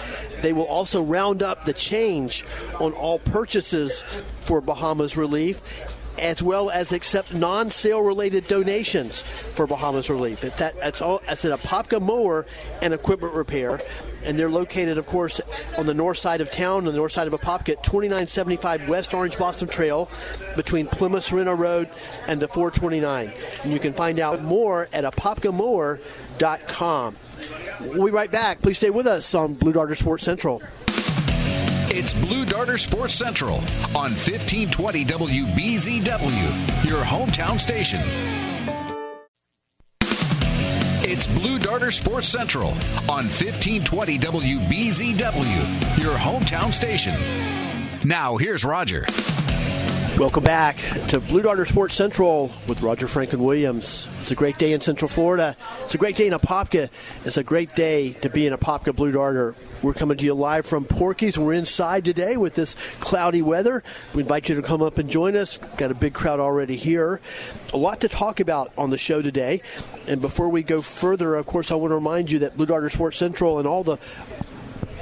They 0.41 0.55
will 0.55 0.65
also 0.65 1.03
round 1.03 1.43
up 1.43 1.65
the 1.65 1.75
change 1.75 2.47
on 2.81 2.95
all 2.95 3.19
purchases 3.19 4.01
for 4.41 4.63
Bahamas 4.63 5.19
Relief 5.19 5.61
as 6.19 6.43
well 6.43 6.71
as 6.71 6.91
accept 6.93 7.35
non-sale 7.35 8.03
related 8.03 8.49
donations 8.49 9.21
for 9.21 9.67
Bahamas 9.67 10.09
Relief. 10.11 10.45
It's 10.45 10.61
at, 10.61 10.79
that's 10.81 11.01
all. 11.01 11.23
It's 11.29 11.45
at 11.45 11.57
Apopka 11.59 12.01
Mower 12.01 12.47
and 12.83 12.93
Equipment 12.95 13.35
Repair, 13.35 13.81
and 14.25 14.39
they're 14.39 14.51
located, 14.51 14.99
of 14.99 15.07
course, 15.07 15.41
on 15.79 15.87
the 15.87 15.95
north 15.95 16.19
side 16.19 16.41
of 16.41 16.51
town, 16.51 16.87
on 16.87 16.93
the 16.93 16.99
north 16.99 17.13
side 17.13 17.27
of 17.27 17.33
Apopka, 17.33 17.71
at 17.71 17.83
2975 17.83 18.89
West 18.89 19.15
Orange 19.15 19.39
Blossom 19.39 19.69
Trail, 19.69 20.09
between 20.57 20.87
Plymouth 20.87 21.25
Sorrento 21.25 21.55
Road 21.55 21.89
and 22.27 22.41
the 22.41 22.49
429. 22.49 23.31
And 23.63 23.73
you 23.73 23.79
can 23.79 23.93
find 23.93 24.19
out 24.21 24.43
more 24.43 24.89
at 24.93 25.05
apopkamower.com. 25.05 27.17
We'll 27.81 28.07
be 28.07 28.13
right 28.13 28.31
back. 28.31 28.63
Please 28.63 28.79
stay 28.79 28.89
with 28.91 29.07
us 29.07 29.35
on 29.35 29.55
Blue 29.55 29.73
Darter 29.73 29.95
Sports 29.95 30.25
Central. 30.25 30.63
It's 31.99 32.13
Blue 32.13 32.45
Darter 32.45 32.77
Sports 32.77 33.15
Central 33.15 33.55
on 33.97 34.13
1520 34.13 35.07
WBZW, 35.07 36.85
your 36.85 37.03
hometown 37.03 37.59
station. 37.59 38.03
It's 41.09 41.27
Blue 41.27 41.59
Darter 41.59 41.91
Sports 41.91 42.29
Central 42.29 42.69
on 43.09 43.25
1520 43.25 44.19
WBZW, 44.19 46.03
your 46.03 46.17
hometown 46.17 46.71
station. 46.71 47.15
Now, 48.05 48.37
here's 48.37 48.63
Roger. 48.63 49.07
Welcome 50.19 50.45
back 50.45 50.79
to 51.09 51.21
Blue 51.21 51.43
Darter 51.43 51.67
Sports 51.67 51.95
Central 51.95 52.51
with 52.67 52.81
Roger 52.81 53.07
Franklin 53.07 53.45
Williams. 53.45 54.09
It's 54.19 54.31
a 54.31 54.35
great 54.35 54.57
day 54.57 54.73
in 54.73 54.81
Central 54.81 55.11
Florida. 55.11 55.55
It's 55.83 55.95
a 55.95 55.99
great 55.99 56.17
day 56.17 56.27
in 56.27 56.33
Apopka. 56.33 56.89
It's 57.27 57.37
a 57.37 57.45
great 57.45 57.77
day 57.77 58.15
to 58.23 58.31
be 58.31 58.47
in 58.47 58.55
Apopka 58.55 58.97
Blue 58.97 59.13
Darter. 59.13 59.55
We're 59.83 59.93
coming 59.93 60.17
to 60.17 60.25
you 60.25 60.33
live 60.33 60.65
from 60.65 60.85
Porky's. 60.85 61.39
We're 61.39 61.53
inside 61.53 62.07
today 62.07 62.39
with 62.39 62.55
this 62.55 62.77
cloudy 62.99 63.43
weather. 63.43 63.85
We 64.15 64.23
invite 64.23 64.49
you 64.49 64.55
to 64.55 64.63
come 64.63 64.81
up 64.81 64.97
and 64.97 65.11
join 65.11 65.37
us. 65.37 65.59
Got 65.77 65.91
a 65.91 65.95
big 65.95 66.15
crowd 66.15 66.41
already 66.41 66.77
here. 66.77 67.21
A 67.75 67.77
lot 67.77 68.01
to 68.01 68.09
talk 68.09 68.41
about 68.41 68.73
on 68.79 68.89
the 68.89 68.97
show 68.99 69.21
today. 69.21 69.61
And 70.07 70.23
before 70.23 70.49
we 70.49 70.63
go 70.63 70.81
further, 70.81 71.35
of 71.35 71.45
course, 71.45 71.71
I 71.71 71.75
want 71.75 71.91
to 71.91 71.97
remind 71.97 72.31
you 72.31 72.39
that 72.39 72.57
Blue 72.57 72.65
Darter 72.65 72.89
Sports 72.89 73.19
Central 73.19 73.59
and 73.59 73.69
all 73.69 73.85
the 73.85 73.99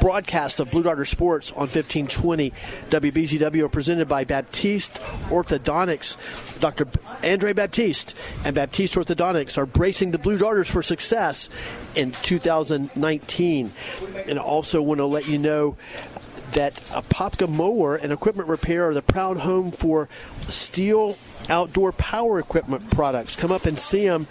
broadcast 0.00 0.60
of 0.60 0.70
Blue 0.70 0.82
Darter 0.82 1.04
Sports 1.04 1.50
on 1.52 1.68
1520 1.68 2.52
WBZW 2.90 3.64
are 3.64 3.68
presented 3.68 4.08
by 4.08 4.24
Baptiste 4.24 4.94
Orthodontics. 5.28 6.60
Dr. 6.60 6.86
Andre 7.22 7.52
Baptiste 7.52 8.16
and 8.44 8.54
Baptiste 8.54 8.94
Orthodontics 8.94 9.58
are 9.58 9.66
bracing 9.66 10.10
the 10.10 10.18
Blue 10.18 10.38
Darters 10.38 10.68
for 10.68 10.82
success 10.82 11.48
in 11.94 12.12
2019. 12.12 13.72
And 14.26 14.38
I 14.38 14.42
also 14.42 14.82
want 14.82 14.98
to 14.98 15.06
let 15.06 15.28
you 15.28 15.38
know 15.38 15.76
that 16.52 16.74
Apopka 16.90 17.48
Mower 17.48 17.96
and 17.96 18.12
Equipment 18.12 18.48
Repair 18.48 18.88
are 18.88 18.94
the 18.94 19.02
proud 19.02 19.38
home 19.38 19.72
for 19.72 20.08
Stihl 20.42 21.16
outdoor 21.50 21.92
power 21.92 22.38
equipment 22.38 22.90
products. 22.90 23.36
Come 23.36 23.52
up 23.52 23.66
and 23.66 23.78
see 23.78 24.06
them 24.06 24.26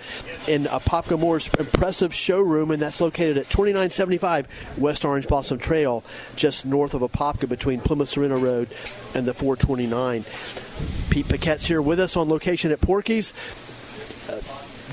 in 0.47 0.63
Apopka 0.65 1.19
Mower's 1.19 1.49
impressive 1.60 2.13
showroom, 2.13 2.71
and 2.71 2.82
that's 2.82 3.02
located 3.02 3.38
at 3.38 3.49
2975 3.49 4.47
West 4.78 5.06
Orange 5.06 5.28
Blossom 5.28 5.58
Trail, 5.58 6.04
just 6.36 6.65
north 6.65 6.93
of 6.93 7.02
Apopka 7.02 7.47
between 7.47 7.80
Plymouth 7.80 8.10
Sorrento 8.10 8.39
Road 8.39 8.69
and 9.15 9.26
the 9.26 9.34
429. 9.34 10.26
Pete 11.10 11.28
Paquette's 11.28 11.65
here 11.65 11.82
with 11.82 11.99
us 11.99 12.17
on 12.17 12.30
location 12.30 12.71
at 12.71 12.82
Porky's. 12.82 13.34
Uh, 14.30 14.41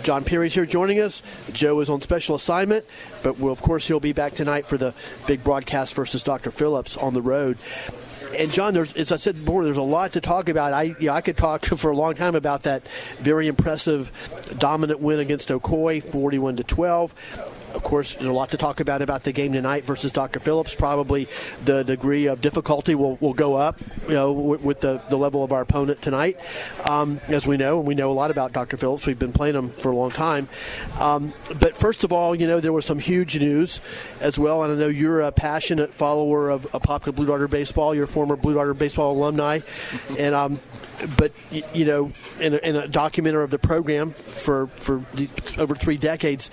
John 0.02 0.24
Perry's 0.24 0.54
here 0.54 0.66
joining 0.66 1.00
us. 1.00 1.22
Joe 1.52 1.80
is 1.80 1.90
on 1.90 2.00
special 2.00 2.34
assignment, 2.34 2.84
but 3.22 3.38
we'll, 3.38 3.52
of 3.52 3.60
course 3.60 3.86
he'll 3.86 4.00
be 4.00 4.12
back 4.12 4.32
tonight 4.32 4.66
for 4.66 4.78
the 4.78 4.94
big 5.26 5.44
broadcast 5.44 5.94
versus 5.94 6.22
Dr. 6.22 6.50
Phillips 6.50 6.96
on 6.96 7.12
the 7.12 7.22
road 7.22 7.58
and 8.36 8.50
John, 8.50 8.76
as 8.76 9.12
I 9.12 9.16
said 9.16 9.36
before, 9.36 9.64
there's 9.64 9.76
a 9.76 9.82
lot 9.82 10.12
to 10.12 10.20
talk 10.20 10.48
about. 10.48 10.72
I, 10.72 10.82
you 10.82 11.06
know, 11.06 11.12
I 11.12 11.20
could 11.20 11.36
talk 11.36 11.64
for 11.76 11.90
a 11.90 11.96
long 11.96 12.14
time 12.14 12.34
about 12.34 12.64
that 12.64 12.86
very 13.18 13.46
impressive, 13.46 14.10
dominant 14.58 15.00
win 15.00 15.18
against 15.18 15.48
Ocoee, 15.48 16.02
41 16.02 16.56
to 16.56 16.64
12 16.64 17.59
of 17.74 17.82
course, 17.82 18.14
there's 18.14 18.26
a 18.26 18.32
lot 18.32 18.50
to 18.50 18.56
talk 18.56 18.80
about 18.80 19.02
about 19.02 19.22
the 19.24 19.32
game 19.32 19.52
tonight 19.52 19.84
versus 19.84 20.12
Dr. 20.12 20.40
Phillips. 20.40 20.74
Probably 20.74 21.28
the 21.64 21.82
degree 21.82 22.26
of 22.26 22.40
difficulty 22.40 22.94
will, 22.94 23.16
will 23.16 23.34
go 23.34 23.56
up, 23.56 23.80
you 24.06 24.14
know, 24.14 24.32
with, 24.32 24.62
with 24.62 24.80
the, 24.80 25.00
the 25.08 25.16
level 25.16 25.44
of 25.44 25.52
our 25.52 25.62
opponent 25.62 26.02
tonight. 26.02 26.38
Um, 26.88 27.20
as 27.28 27.46
we 27.46 27.56
know, 27.56 27.78
and 27.78 27.86
we 27.86 27.94
know 27.94 28.10
a 28.10 28.14
lot 28.14 28.30
about 28.30 28.52
Dr. 28.52 28.76
Phillips. 28.76 29.06
We've 29.06 29.18
been 29.18 29.32
playing 29.32 29.54
him 29.54 29.70
for 29.70 29.90
a 29.90 29.96
long 29.96 30.10
time. 30.10 30.48
Um, 30.98 31.32
but 31.60 31.76
first 31.76 32.04
of 32.04 32.12
all, 32.12 32.34
you 32.34 32.46
know, 32.46 32.60
there 32.60 32.72
was 32.72 32.84
some 32.84 32.98
huge 32.98 33.38
news 33.38 33.80
as 34.20 34.38
well, 34.38 34.62
and 34.62 34.72
I 34.72 34.76
know 34.76 34.88
you're 34.88 35.20
a 35.20 35.32
passionate 35.32 35.94
follower 35.94 36.50
of, 36.50 36.66
of 36.74 36.82
Apopka 36.82 37.14
Blue 37.14 37.26
Darter 37.26 37.48
baseball. 37.48 37.94
You're 37.94 38.04
a 38.04 38.08
former 38.08 38.36
Blue 38.36 38.54
Darter 38.54 38.74
baseball 38.74 39.12
alumni, 39.12 39.60
and 40.18 40.34
um, 40.34 40.58
but 41.16 41.32
you 41.72 41.84
know, 41.84 42.12
in 42.40 42.54
a, 42.54 42.58
in 42.58 42.76
a 42.76 42.88
documenter 42.88 43.42
of 43.42 43.50
the 43.50 43.58
program 43.58 44.10
for 44.12 44.66
for 44.66 45.02
over 45.58 45.74
three 45.74 45.96
decades, 45.96 46.50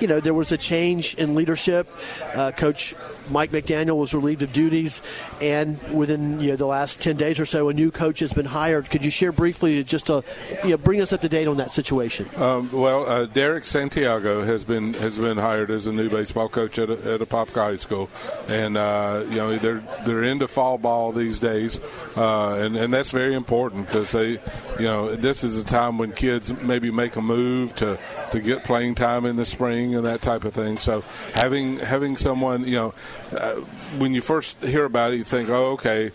you 0.00 0.08
know, 0.08 0.20
there 0.20 0.34
was 0.34 0.52
a 0.52 0.56
change 0.56 1.14
in 1.14 1.34
leadership. 1.34 1.88
Uh, 2.34 2.52
Coach 2.52 2.94
Mike 3.30 3.50
McDaniel 3.50 3.96
was 3.96 4.14
relieved 4.14 4.42
of 4.42 4.52
duties, 4.52 5.00
and 5.40 5.80
within 5.92 6.40
you 6.40 6.50
know 6.50 6.56
the 6.56 6.66
last 6.66 7.00
ten 7.00 7.16
days 7.16 7.38
or 7.38 7.46
so, 7.46 7.68
a 7.68 7.74
new 7.74 7.90
coach 7.90 8.20
has 8.20 8.32
been 8.32 8.46
hired. 8.46 8.90
Could 8.90 9.04
you 9.04 9.10
share 9.10 9.32
briefly 9.32 9.82
just 9.84 10.06
to 10.06 10.24
you 10.64 10.70
know, 10.70 10.76
bring 10.76 11.00
us 11.00 11.12
up 11.12 11.20
to 11.22 11.28
date 11.28 11.48
on 11.48 11.56
that 11.58 11.72
situation? 11.72 12.28
Um, 12.36 12.70
well, 12.72 13.08
uh, 13.08 13.26
Derek 13.26 13.64
Santiago 13.64 14.44
has 14.44 14.64
been 14.64 14.94
has 14.94 15.18
been 15.18 15.36
hired 15.36 15.70
as 15.70 15.86
a 15.86 15.92
new 15.92 16.08
baseball 16.08 16.48
coach 16.48 16.78
at 16.78 16.90
a, 16.90 17.14
at 17.14 17.20
Apopka 17.20 17.54
High 17.54 17.76
School, 17.76 18.08
and 18.48 18.76
uh, 18.76 19.24
you 19.30 19.36
know 19.36 19.56
they're 19.58 19.82
they're 20.04 20.24
into 20.24 20.48
fall 20.48 20.78
ball 20.78 21.12
these 21.12 21.38
days, 21.38 21.80
uh, 22.16 22.54
and 22.54 22.76
and 22.76 22.92
that's 22.92 23.10
very 23.10 23.34
important 23.34 23.86
because 23.86 24.12
they, 24.12 24.30
you 24.30 24.40
know, 24.80 25.14
this 25.14 25.44
is 25.44 25.58
a 25.58 25.64
time 25.64 25.98
when 25.98 26.12
kids 26.12 26.52
maybe 26.62 26.90
make 26.90 27.16
a 27.16 27.22
move 27.22 27.74
to 27.76 27.98
to 28.32 28.40
get 28.40 28.64
playing 28.64 28.94
time 28.94 29.24
in 29.24 29.36
the 29.36 29.46
spring 29.46 29.94
and 29.94 30.06
that 30.06 30.22
type 30.22 30.44
of 30.44 30.54
thing. 30.54 30.76
So 30.76 31.02
having 31.34 31.78
having 31.78 32.16
someone, 32.16 32.64
you 32.64 32.76
know 32.76 32.94
uh, 33.32 33.54
when 33.98 34.14
you 34.14 34.20
first 34.20 34.62
hear 34.62 34.84
about 34.84 35.12
it, 35.12 35.16
you 35.16 35.24
think, 35.24 35.48
oh, 35.48 35.72
okay, 35.72 36.10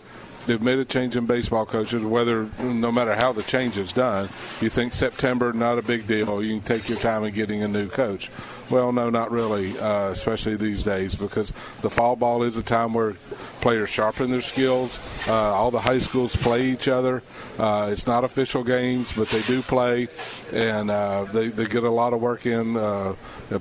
they've 0.46 0.62
made 0.62 0.80
a 0.80 0.86
change 0.86 1.16
in 1.16 1.26
baseball 1.26 1.66
coaches. 1.66 2.04
Whether 2.04 2.50
no 2.60 2.92
matter 2.92 3.16
how 3.16 3.32
the 3.32 3.44
change 3.44 3.78
is 3.78 3.92
done, 3.94 4.26
you 4.62 4.70
think 4.70 4.94
September 4.94 5.54
not 5.54 5.78
a 5.78 5.82
big 5.82 6.08
deal. 6.08 6.44
You 6.44 6.60
can 6.60 6.66
take 6.66 6.90
your 6.90 6.98
time 6.98 7.24
in 7.24 7.34
getting 7.34 7.64
a 7.64 7.68
new 7.68 7.90
coach. 7.90 8.30
Well, 8.70 8.92
no, 8.92 9.10
not 9.10 9.32
really, 9.32 9.78
uh, 9.78 10.10
especially 10.10 10.56
these 10.56 10.84
days 10.84 11.16
because 11.16 11.52
the 11.82 11.90
fall 11.90 12.16
ball 12.16 12.44
is 12.44 12.58
a 12.58 12.64
time 12.64 12.94
where 12.94 13.14
players 13.62 13.90
sharpen 13.90 14.32
their 14.32 14.42
skills. 14.42 15.28
Uh, 15.28 15.34
all 15.34 15.70
the 15.70 15.82
high 15.82 16.00
schools 16.00 16.36
play 16.36 16.68
each 16.68 16.88
other. 16.88 17.22
Uh, 17.60 17.90
it's 17.92 18.08
not 18.08 18.24
official 18.24 18.64
games, 18.64 19.12
but 19.16 19.28
they 19.30 19.42
do 19.44 19.62
play, 19.62 20.08
and 20.52 20.90
uh, 20.90 21.26
they, 21.26 21.50
they 21.50 21.66
get 21.66 21.84
a 21.84 21.92
lot 21.92 22.14
of 22.14 22.22
work 22.22 22.46
in 22.46 22.76
uh, 22.76 23.14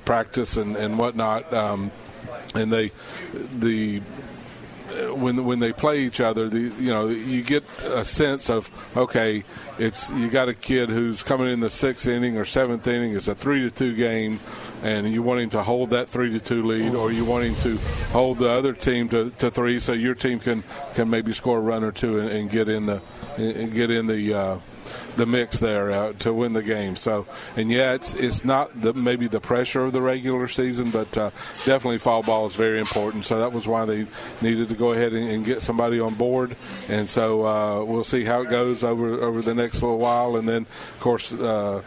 practice 0.05 0.57
and, 0.57 0.77
and 0.77 0.99
whatnot. 0.99 1.53
Um, 1.53 1.91
and 2.55 2.73
they 2.73 2.91
the 3.59 4.03
when 5.11 5.45
when 5.45 5.59
they 5.59 5.73
play 5.73 6.01
each 6.01 6.21
other, 6.21 6.49
the 6.49 6.61
you 6.61 6.91
know 6.91 7.09
you 7.09 7.43
get 7.43 7.65
a 7.85 8.05
sense 8.05 8.51
of 8.51 8.71
okay, 8.97 9.43
it's 9.79 10.11
you 10.13 10.29
got 10.29 10.49
a 10.49 10.55
kid 10.55 10.91
who's 10.91 11.23
coming 11.23 11.49
in 11.49 11.61
the 11.61 11.71
sixth 11.71 12.07
inning 12.07 12.37
or 12.37 12.45
seventh 12.45 12.87
inning. 12.87 13.15
It's 13.15 13.29
a 13.29 13.35
three 13.35 13.63
to 13.63 13.71
two 13.71 13.95
game, 13.95 14.41
and 14.83 15.11
you 15.13 15.23
want 15.23 15.41
him 15.41 15.51
to 15.51 15.63
hold 15.63 15.91
that 15.91 16.09
three 16.09 16.31
to 16.33 16.41
two 16.41 16.63
lead, 16.65 16.95
or 16.95 17.13
you 17.13 17.25
want 17.25 17.45
him 17.45 17.55
to 17.57 17.77
hold 18.13 18.39
the 18.39 18.49
other 18.49 18.73
team 18.73 19.09
to, 19.11 19.31
to 19.39 19.51
three, 19.51 19.79
so 19.79 19.93
your 19.93 20.15
team 20.15 20.39
can 20.39 20.63
can 20.95 21.09
maybe 21.09 21.33
score 21.33 21.59
a 21.59 21.61
run 21.61 21.85
or 21.85 21.93
two 21.93 22.19
and, 22.19 22.29
and 22.31 22.51
get 22.51 22.69
in 22.69 22.87
the 22.87 23.01
and 23.37 23.73
get 23.73 23.91
in 23.91 24.07
the 24.07 24.35
uh, 24.35 24.59
the 25.17 25.27
mix 25.27 25.61
there 25.61 25.91
uh, 25.91 26.13
to 26.21 26.33
win 26.33 26.53
the 26.53 26.63
game. 26.63 26.97
So, 26.97 27.27
and 27.57 27.71
yeah, 27.71 27.95
it's 27.95 28.15
it's 28.15 28.45
not 28.45 28.81
the, 28.81 28.95
maybe 28.95 29.27
the 29.29 29.41
pressure 29.41 29.85
of 29.85 29.93
the 29.93 30.01
regular 30.01 30.49
season, 30.49 30.91
but 30.91 31.17
uh, 31.17 31.31
definitely 31.65 31.99
fall 31.99 32.23
ball 32.23 32.47
is 32.47 32.57
very 32.57 32.79
important. 32.79 33.25
So 33.25 33.39
that 33.41 33.53
was 33.53 33.67
why 33.67 33.85
they 33.85 34.07
needed 34.41 34.69
to 34.69 34.75
go 34.75 34.93
ahead 34.93 35.13
and, 35.13 35.29
and 35.29 35.45
get 35.45 35.63
somebody 35.63 36.01
on 36.01 36.15
board. 36.15 36.57
And 36.89 37.09
so 37.09 37.47
uh, 37.47 37.85
we'll 37.85 38.05
see 38.05 38.25
how 38.25 38.43
it 38.43 38.51
goes 38.51 38.85
over 38.85 39.21
over 39.21 39.43
the 39.43 39.55
next 39.55 39.83
little 39.83 39.99
while, 39.99 40.37
and 40.37 40.49
then 40.49 40.63
of 40.63 41.01
course 41.01 41.33
uh, 41.33 41.83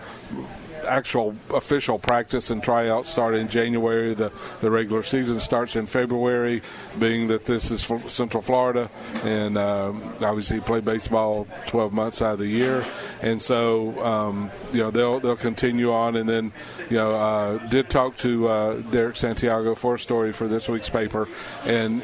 actual 0.88 1.36
official 1.54 2.00
practice 2.00 2.52
and 2.52 2.64
tryout 2.64 3.06
start 3.06 3.36
in 3.36 3.48
January. 3.48 4.14
The, 4.14 4.32
the 4.62 4.72
regular 4.72 5.04
season 5.04 5.40
starts 5.40 5.76
in 5.76 5.86
February, 5.86 6.62
being 7.00 7.28
that 7.28 7.46
this 7.46 7.72
is 7.72 7.82
Central 8.12 8.42
Florida, 8.42 8.90
and 9.24 9.58
um, 9.58 10.02
obviously 10.22 10.60
play 10.60 10.82
baseball 10.82 11.48
12 11.68 11.94
months 11.94 12.22
out 12.22 12.34
of 12.34 12.40
the 12.40 12.48
year. 12.48 12.86
And 13.22 13.42
so, 13.42 14.04
um, 14.06 14.52
you 14.72 14.80
know, 14.80 14.92
they'll 14.92 15.20
they'll 15.20 15.36
continue 15.36 15.92
on. 15.92 16.16
And 16.16 16.28
then, 16.30 16.52
you 16.90 16.98
know, 16.98 17.12
uh, 17.12 17.58
did 17.68 17.90
talk 17.90 18.18
to 18.18 18.48
uh, 18.48 18.74
Derek 18.92 19.16
Santiago 19.16 19.76
for 19.76 19.96
a 19.96 20.00
story 20.00 20.32
for 20.32 20.48
this 20.48 20.70
week's 20.70 20.90
paper, 20.90 21.28
and 21.66 22.02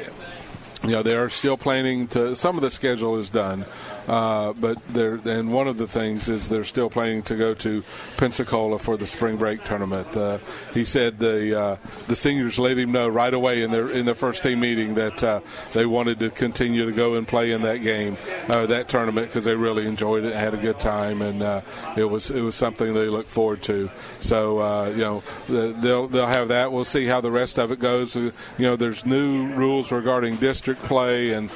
you 0.84 0.90
know 0.90 1.02
they 1.02 1.14
are 1.14 1.28
still 1.28 1.56
planning 1.56 2.08
to. 2.08 2.34
Some 2.34 2.56
of 2.56 2.62
the 2.62 2.70
schedule 2.70 3.16
is 3.18 3.30
done, 3.30 3.64
uh, 4.08 4.52
but 4.54 4.78
and 4.94 5.52
one 5.52 5.68
of 5.68 5.78
the 5.78 5.86
things 5.86 6.28
is 6.28 6.48
they're 6.48 6.64
still 6.64 6.90
planning 6.90 7.22
to 7.22 7.36
go 7.36 7.54
to 7.54 7.82
Pensacola 8.16 8.78
for 8.78 8.96
the 8.96 9.06
spring 9.06 9.36
break 9.36 9.64
tournament. 9.64 10.16
Uh, 10.16 10.38
he 10.74 10.84
said 10.84 11.18
the 11.18 11.58
uh, 11.58 11.76
the 12.08 12.16
seniors 12.16 12.58
let 12.58 12.78
him 12.78 12.92
know 12.92 13.08
right 13.08 13.32
away 13.32 13.62
in 13.62 13.70
their 13.70 13.90
in 13.90 14.06
their 14.06 14.14
first 14.14 14.42
team 14.42 14.60
meeting 14.60 14.94
that 14.94 15.22
uh, 15.22 15.40
they 15.72 15.86
wanted 15.86 16.18
to 16.18 16.30
continue 16.30 16.86
to 16.86 16.92
go 16.92 17.14
and 17.14 17.26
play 17.28 17.52
in 17.52 17.62
that 17.62 17.78
game, 17.78 18.16
uh, 18.48 18.66
that 18.66 18.88
tournament 18.88 19.28
because 19.28 19.44
they 19.44 19.54
really 19.54 19.86
enjoyed 19.86 20.24
it, 20.24 20.34
had 20.34 20.54
a 20.54 20.58
good 20.58 20.78
time, 20.78 21.22
and 21.22 21.62
it 21.96 22.04
was 22.04 22.30
it 22.30 22.40
was 22.40 22.54
something 22.54 22.94
they 22.94 23.08
looked 23.08 23.30
forward 23.30 23.62
to. 23.62 23.90
So 24.20 24.86
you 24.86 24.98
know 24.98 25.22
they'll 25.48 26.08
they'll 26.08 26.26
have 26.26 26.48
that. 26.48 26.72
We'll 26.72 26.84
see 26.84 27.06
how 27.06 27.20
the 27.20 27.30
rest 27.30 27.58
of 27.58 27.70
it 27.72 27.78
goes. 27.78 28.14
You 28.14 28.32
know, 28.58 28.76
there's 28.76 29.06
new 29.06 29.48
rules 29.54 29.90
regarding 29.92 30.36
district 30.36 30.82
play 30.82 31.32
and 31.32 31.50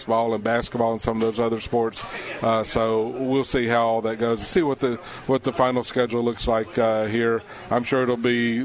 baseball 0.00 0.32
and 0.32 0.42
basketball 0.42 0.92
and 0.92 1.00
some 1.00 1.18
of 1.18 1.20
those 1.20 1.38
other 1.38 1.60
sports. 1.60 2.02
Uh, 2.42 2.64
so 2.64 3.08
we'll 3.08 3.44
see 3.44 3.66
how 3.66 3.86
all 3.86 4.00
that 4.00 4.16
goes. 4.16 4.46
See 4.46 4.62
what 4.62 4.80
the 4.80 4.96
what 5.26 5.42
the 5.42 5.52
final 5.52 5.82
schedule 5.82 6.24
looks 6.24 6.48
like 6.48 6.78
uh, 6.78 7.04
here. 7.04 7.42
I'm 7.70 7.84
sure 7.84 8.02
it'll 8.02 8.16
be 8.16 8.64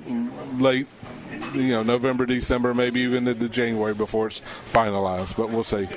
late 0.58 0.88
you 1.54 1.71
know 1.71 1.84
November, 1.84 2.26
December, 2.26 2.74
maybe 2.74 3.02
even 3.02 3.28
into 3.28 3.50
January 3.50 3.93
before 3.93 4.28
it's 4.28 4.41
finalized. 4.65 5.36
But 5.36 5.50
we'll 5.50 5.65
see. 5.65 5.88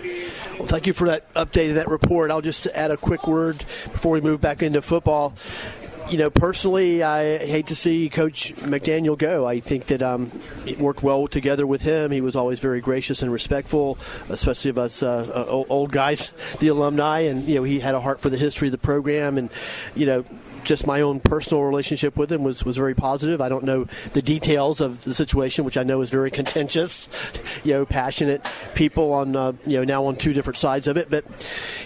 Well, 0.59 0.67
thank 0.67 0.89
you 0.89 0.93
for 0.93 1.07
that 1.07 1.33
update 1.35 1.69
of 1.69 1.77
that 1.77 1.89
report. 1.89 2.33
I'll 2.33 2.41
just 2.41 2.67
add 2.69 2.91
a 2.91 2.97
quick 2.97 3.29
word 3.29 3.59
before 3.59 4.11
we 4.11 4.21
move 4.21 4.41
back 4.41 4.61
into 4.61 4.83
football 4.83 5.35
you 6.11 6.17
know, 6.19 6.31
personally, 6.31 7.03
I 7.03 7.39
hate 7.39 7.67
to 7.67 7.77
see 7.77 8.09
Coach 8.09 8.55
McDaniel 8.57 9.17
go. 9.17 9.47
I 9.47 9.61
think 9.61 9.87
that 9.87 10.03
um, 10.03 10.31
it 10.67 10.79
worked 10.79 11.03
well 11.03 11.27
together 11.27 11.67
with 11.67 11.83
him. 11.83 12.11
He 12.11 12.21
was 12.21 12.35
always 12.35 12.61
very 12.61 12.81
gracious 12.81 13.21
and 13.23 13.31
respectful, 13.31 13.99
especially 14.29 14.71
of 14.71 14.79
us 14.79 15.03
uh, 15.03 15.45
old 15.47 15.93
guys, 15.93 16.33
the 16.61 16.69
alumni, 16.69 17.21
and 17.21 17.45
you 17.45 17.57
know, 17.57 17.63
he 17.63 17.81
had 17.81 17.95
a 17.95 18.01
heart 18.01 18.21
for 18.21 18.31
the 18.31 18.39
history 18.39 18.69
of 18.69 18.73
the 18.73 18.79
program, 18.79 19.37
and 19.39 19.51
you 19.95 20.07
know, 20.07 20.25
just 20.65 20.87
my 20.87 21.01
own 21.01 21.21
personal 21.21 21.63
relationship 21.63 22.17
with 22.17 22.31
him 22.31 22.43
was, 22.43 22.65
was 22.65 22.77
very 22.77 22.95
positive. 22.95 23.41
I 23.41 23.49
don't 23.49 23.65
know 23.65 23.87
the 24.13 24.23
details 24.23 24.81
of 24.81 25.05
the 25.05 25.15
situation, 25.15 25.65
which 25.65 25.77
I 25.77 25.83
know 25.83 26.01
is 26.01 26.11
very 26.11 26.31
contentious. 26.39 27.09
You 27.65 27.75
know, 27.75 27.87
passionate 27.87 28.49
people 28.75 29.13
on 29.13 29.35
uh, 29.35 29.53
you 29.67 29.79
know 29.79 29.85
now 29.85 30.05
on 30.07 30.17
two 30.17 30.33
different 30.33 30.57
sides 30.57 30.87
of 30.87 30.97
it. 30.97 31.11
But 31.11 31.25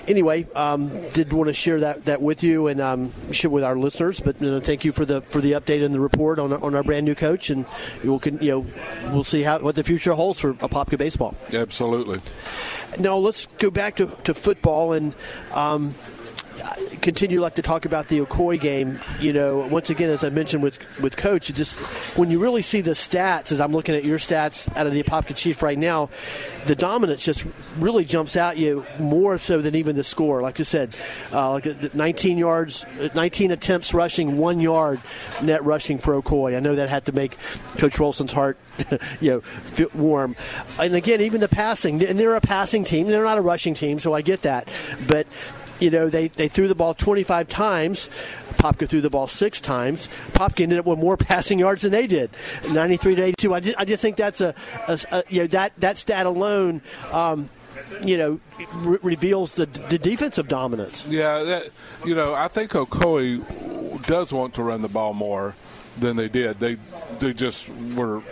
anyway, 0.07 0.47
um, 0.55 0.89
did 1.11 1.33
want 1.33 1.49
to 1.49 1.55
share 1.55 1.81
that, 1.81 2.05
that 2.05 2.21
with 2.21 2.43
you 2.43 2.67
and 2.67 2.81
um, 2.81 3.13
share 3.33 3.51
with 3.51 3.65
our 3.65 3.77
listeners. 3.77 4.21
But 4.21 4.41
you 4.41 4.51
know, 4.51 4.61
thank 4.61 4.85
you 4.85 4.93
for 4.93 5.05
the 5.05 5.23
for 5.23 5.41
the 5.41 5.53
update 5.53 5.85
and 5.85 5.95
the 5.95 6.01
report 6.01 6.39
on, 6.39 6.53
on 6.53 6.75
our 6.75 6.83
brand 6.83 7.07
new 7.07 7.15
coach, 7.15 7.51
and 7.51 7.65
we'll 8.05 8.21
you 8.41 8.51
know 8.51 8.67
we'll 9.13 9.25
see 9.25 9.43
how 9.43 9.59
what 9.61 9.75
the 9.75 9.85
future 9.85 10.13
holds 10.13 10.41
for 10.41 10.55
Apopka 10.55 10.99
baseball. 10.99 11.35
Absolutely. 11.53 12.21
Now 12.99 13.17
let's 13.17 13.47
go 13.47 13.71
back 13.71 13.97
to, 13.97 14.07
to 14.25 14.35
football 14.35 14.93
and. 14.93 15.15
Um, 15.53 15.95
continue 17.03 17.41
like 17.41 17.55
to 17.57 17.63
talk 17.63 17.85
about 17.85 18.07
the 18.07 18.21
Ocoee 18.21 18.61
game, 18.61 18.99
you 19.21 19.33
know, 19.33 19.67
once 19.67 19.91
again, 19.91 20.09
as 20.09 20.25
I 20.25 20.31
mentioned 20.31 20.63
with 20.63 20.79
with 21.01 21.17
Coach, 21.17 21.53
just 21.53 21.79
when 22.17 22.31
you 22.31 22.39
really 22.39 22.63
see 22.63 22.81
the 22.81 22.93
stats, 22.93 23.53
as 23.53 23.61
I'm 23.61 23.73
looking 23.73 23.95
at 23.95 24.05
your 24.05 24.19
stats 24.19 24.75
out 24.77 24.87
of 24.87 24.93
the 24.93 25.03
Apopka 25.03 25.37
Chief 25.37 25.63
right 25.63 25.77
now, 25.77 26.11
the 26.67 26.77
dominance 26.77 27.25
just 27.25 27.47
really 27.79 28.05
jumps 28.05 28.37
out 28.37 28.57
you 28.57 28.87
more 28.99 29.37
so 29.37 29.61
than 29.61 29.75
even 29.75 29.97
the 29.97 30.05
score. 30.05 30.43
Like 30.43 30.61
I 30.61 30.63
said, 30.63 30.97
uh, 31.33 31.53
like 31.53 31.95
19 31.95 32.39
yards, 32.39 32.87
19 33.15 33.51
attempts 33.51 33.93
rushing, 33.93 34.39
one 34.39 34.61
yard 34.61 35.01
net 35.43 35.65
rushing 35.65 35.99
for 35.99 36.21
Ocoee. 36.21 36.57
I 36.57 36.61
know 36.61 36.77
that 36.77 36.89
had 36.89 37.07
to 37.07 37.13
make 37.13 37.37
Coach 37.79 37.99
Rolson's 37.99 38.33
heart, 38.33 38.57
you 39.21 39.43
know, 39.79 39.89
warm. 39.95 40.37
And 40.79 40.95
again, 40.95 41.21
even 41.21 41.41
the 41.41 41.49
passing, 41.49 42.03
and 42.05 42.19
they're 42.19 42.37
a 42.37 42.41
passing 42.41 42.85
team, 42.85 43.09
they're 43.09 43.25
not 43.25 43.39
a 43.39 43.43
rushing 43.43 43.75
team, 43.75 43.99
so 43.99 44.13
I 44.13 44.23
get 44.23 44.43
that, 44.43 44.69
but 45.09 45.27
you 45.83 45.91
know, 45.91 46.09
they, 46.09 46.29
they 46.29 46.47
threw 46.47 46.69
the 46.69 46.77
ball 46.77 46.95
25 46.95 47.49
times. 47.49 48.09
Popka 48.53 48.89
threw 48.89 49.01
the 49.01 49.11
ball 49.11 49.27
six 49.27 49.61
times. 49.61 50.09
Popka 50.31 50.61
ended 50.61 50.79
up 50.79 50.87
with 50.87 51.01
more 51.01 51.17
passing 51.19 51.59
yards 51.59 51.83
than 51.83 51.91
they 51.91 52.07
did, 52.07 52.31
93 52.73 53.17
to 53.17 53.23
82. 53.25 53.55
I 53.55 53.61
just, 53.61 53.79
I 53.79 53.85
just 53.85 54.01
think 54.01 54.17
that's 54.17 54.41
a, 54.41 54.55
a, 54.87 54.99
a 55.11 55.25
you 55.29 55.41
know 55.41 55.47
that 55.49 55.73
that 55.79 55.99
stat 55.99 56.27
alone. 56.27 56.81
Um, 57.11 57.49
you 58.05 58.17
know, 58.17 58.41
re- 58.75 58.99
reveals 59.03 59.55
the, 59.55 59.67
the 59.67 59.99
defensive 59.99 60.47
dominance. 60.47 61.07
Yeah, 61.09 61.43
that, 61.43 61.69
you 62.07 62.15
know, 62.15 62.33
I 62.33 62.49
think 62.49 62.71
Ocoee 62.71 64.07
does 64.07 64.33
want 64.33 64.55
to 64.55 64.63
run 64.63 64.83
the 64.83 64.89
ball 64.89 65.15
more 65.15 65.57
than 65.99 66.17
they 66.17 66.29
did. 66.29 66.61
They 66.61 66.77
they 67.19 67.33
just 67.33 67.69
were 67.97 68.23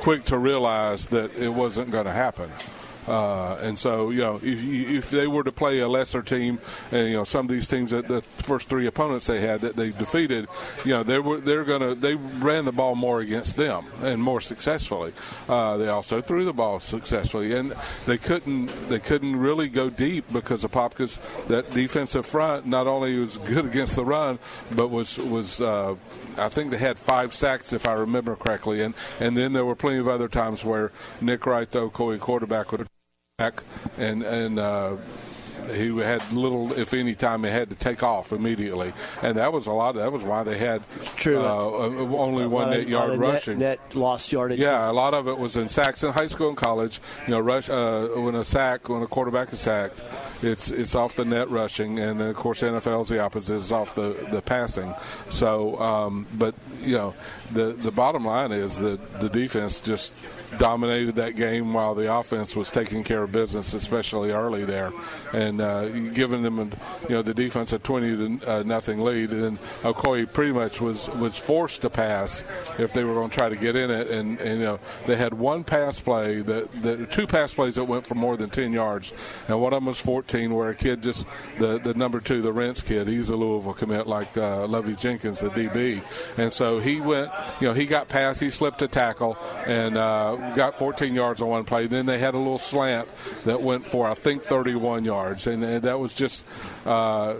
quick 0.00 0.24
to 0.24 0.38
realize 0.38 1.08
that 1.08 1.36
it 1.36 1.50
wasn't 1.50 1.90
going 1.90 2.06
to 2.06 2.12
happen. 2.12 2.50
Uh, 3.06 3.56
and 3.56 3.78
so, 3.78 4.10
you 4.10 4.20
know, 4.20 4.36
if, 4.36 4.62
if 4.64 5.10
they 5.10 5.26
were 5.26 5.42
to 5.42 5.52
play 5.52 5.80
a 5.80 5.88
lesser 5.88 6.22
team, 6.22 6.58
and 6.90 7.08
you 7.08 7.14
know, 7.14 7.24
some 7.24 7.46
of 7.46 7.50
these 7.50 7.66
teams 7.66 7.90
that 7.90 8.08
the 8.08 8.20
first 8.20 8.68
three 8.68 8.86
opponents 8.86 9.26
they 9.26 9.40
had 9.40 9.60
that 9.62 9.76
they 9.76 9.90
defeated, 9.90 10.46
you 10.84 10.92
know, 10.92 11.02
they 11.02 11.18
were 11.18 11.40
they're 11.40 11.64
gonna 11.64 11.94
they 11.94 12.14
ran 12.14 12.64
the 12.64 12.72
ball 12.72 12.94
more 12.94 13.20
against 13.20 13.56
them 13.56 13.86
and 14.02 14.22
more 14.22 14.40
successfully. 14.40 15.12
Uh, 15.48 15.76
they 15.76 15.88
also 15.88 16.20
threw 16.20 16.44
the 16.44 16.52
ball 16.52 16.78
successfully, 16.78 17.54
and 17.54 17.72
they 18.06 18.18
couldn't 18.18 18.66
they 18.88 18.98
couldn't 18.98 19.36
really 19.36 19.68
go 19.68 19.90
deep 19.90 20.24
because 20.32 20.62
of 20.62 20.70
Popka's 20.70 21.18
that 21.48 21.72
defensive 21.74 22.24
front 22.24 22.66
not 22.66 22.86
only 22.86 23.18
was 23.18 23.38
good 23.38 23.66
against 23.66 23.96
the 23.96 24.04
run, 24.04 24.38
but 24.70 24.88
was 24.88 25.18
was 25.18 25.60
uh, 25.60 25.96
I 26.38 26.48
think 26.48 26.70
they 26.70 26.78
had 26.78 26.98
five 26.98 27.34
sacks 27.34 27.72
if 27.72 27.86
I 27.86 27.94
remember 27.94 28.36
correctly, 28.36 28.82
and 28.82 28.94
and 29.20 29.36
then 29.36 29.52
there 29.52 29.64
were 29.64 29.74
plenty 29.74 29.98
of 29.98 30.08
other 30.08 30.28
times 30.28 30.64
where 30.64 30.92
Nick 31.20 31.46
Wright, 31.46 31.70
the 31.70 31.90
Ocoee 31.90 32.20
quarterback, 32.20 32.70
would 32.72 32.86
and 33.98 34.22
and 34.22 34.58
uh, 34.58 34.96
he 35.70 35.96
had 35.98 36.32
little, 36.32 36.72
if 36.78 36.94
any, 36.94 37.14
time 37.14 37.44
he 37.44 37.50
had 37.50 37.70
to 37.70 37.76
take 37.76 38.02
off 38.02 38.32
immediately, 38.32 38.92
and 39.22 39.36
that 39.36 39.52
was 39.52 39.66
a 39.66 39.72
lot. 39.72 39.90
Of, 39.96 40.02
that 40.02 40.12
was 40.12 40.22
why 40.22 40.42
they 40.42 40.58
had 40.58 40.82
True. 41.16 41.40
Uh, 41.40 41.64
only 42.16 42.46
one 42.46 42.70
net 42.70 42.88
yard 42.88 43.18
rushing. 43.18 43.58
Net, 43.58 43.78
net 43.88 43.96
lost 43.96 44.32
yardage. 44.32 44.58
Yeah, 44.58 44.90
a 44.90 44.92
lot 44.92 45.14
of 45.14 45.28
it 45.28 45.38
was 45.38 45.56
in 45.56 45.68
sacks 45.68 46.02
in 46.02 46.12
high 46.12 46.26
school 46.26 46.48
and 46.48 46.56
college. 46.56 47.00
You 47.26 47.32
know, 47.32 47.40
rush 47.40 47.68
uh, 47.68 48.08
when 48.08 48.34
a 48.34 48.44
sack 48.44 48.88
when 48.88 49.02
a 49.02 49.06
quarterback 49.06 49.52
is 49.52 49.60
sacked, 49.60 50.02
it's 50.42 50.70
it's 50.70 50.94
off 50.94 51.14
the 51.16 51.24
net 51.24 51.50
rushing, 51.50 51.98
and 51.98 52.20
of 52.20 52.36
course 52.36 52.62
NFL 52.62 53.02
is 53.02 53.08
the 53.08 53.20
opposite, 53.20 53.56
it's 53.56 53.72
off 53.72 53.94
the 53.94 54.16
the 54.30 54.42
passing. 54.42 54.92
So, 55.28 55.78
um, 55.80 56.26
but 56.34 56.54
you 56.80 56.96
know, 56.96 57.14
the 57.52 57.72
the 57.72 57.90
bottom 57.90 58.24
line 58.24 58.52
is 58.52 58.78
that 58.78 59.20
the 59.20 59.28
defense 59.28 59.80
just 59.80 60.12
dominated 60.58 61.14
that 61.16 61.36
game 61.36 61.72
while 61.72 61.94
the 61.94 62.12
offense 62.12 62.54
was 62.54 62.70
taking 62.70 63.04
care 63.04 63.22
of 63.22 63.32
business, 63.32 63.74
especially 63.74 64.30
early 64.30 64.64
there, 64.64 64.92
and 65.32 65.51
uh, 65.60 65.88
giving 66.14 66.42
them, 66.42 66.72
you 67.08 67.14
know, 67.16 67.22
the 67.22 67.34
defense 67.34 67.72
a 67.72 67.78
twenty 67.78 68.38
to 68.38 68.50
uh, 68.50 68.62
nothing 68.62 69.00
lead, 69.00 69.30
and 69.30 69.58
Ocoee 69.82 70.32
pretty 70.32 70.52
much 70.52 70.80
was 70.80 71.08
was 71.16 71.38
forced 71.38 71.82
to 71.82 71.90
pass 71.90 72.44
if 72.78 72.92
they 72.92 73.04
were 73.04 73.14
going 73.14 73.30
to 73.30 73.36
try 73.36 73.48
to 73.48 73.56
get 73.56 73.76
in 73.76 73.90
it, 73.90 74.08
and, 74.08 74.40
and 74.40 74.60
you 74.60 74.66
know 74.66 74.80
they 75.06 75.16
had 75.16 75.34
one 75.34 75.64
pass 75.64 76.00
play 76.00 76.40
that, 76.42 77.08
two 77.12 77.26
pass 77.26 77.54
plays 77.54 77.76
that 77.76 77.84
went 77.84 78.06
for 78.06 78.14
more 78.14 78.36
than 78.36 78.50
ten 78.50 78.72
yards, 78.72 79.12
and 79.48 79.60
one 79.60 79.72
of 79.72 79.78
them 79.78 79.86
was 79.86 80.00
fourteen, 80.00 80.54
where 80.54 80.70
a 80.70 80.74
kid 80.74 81.02
just 81.02 81.26
the 81.58 81.78
the 81.78 81.94
number 81.94 82.20
two, 82.20 82.42
the 82.42 82.52
Rents 82.52 82.82
kid, 82.82 83.08
he's 83.08 83.30
a 83.30 83.36
Louisville 83.36 83.74
commit 83.74 84.06
like 84.06 84.36
uh, 84.36 84.66
Lovey 84.66 84.94
Jenkins, 84.94 85.40
the 85.40 85.50
DB, 85.50 86.02
and 86.36 86.52
so 86.52 86.78
he 86.78 87.00
went, 87.00 87.30
you 87.60 87.68
know, 87.68 87.74
he 87.74 87.86
got 87.86 88.08
past, 88.08 88.40
he 88.40 88.50
slipped 88.50 88.82
a 88.82 88.88
tackle, 88.88 89.36
and 89.66 89.96
uh, 89.96 90.54
got 90.54 90.74
14 90.74 91.14
yards 91.14 91.42
on 91.42 91.48
one 91.48 91.64
play. 91.64 91.86
Then 91.86 92.06
they 92.06 92.18
had 92.18 92.34
a 92.34 92.38
little 92.38 92.58
slant 92.58 93.08
that 93.44 93.60
went 93.60 93.84
for 93.84 94.08
I 94.08 94.14
think 94.14 94.42
31 94.42 95.04
yards, 95.04 95.41
and, 95.46 95.62
that 95.62 95.98
was 95.98 96.14
just 96.14 96.44
uh, 96.86 97.34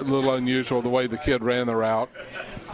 a 0.00 0.04
little 0.04 0.34
unusual 0.34 0.82
the 0.82 0.88
way 0.88 1.06
the 1.06 1.18
kid 1.18 1.42
ran 1.42 1.66
the 1.66 1.76
route 1.76 2.10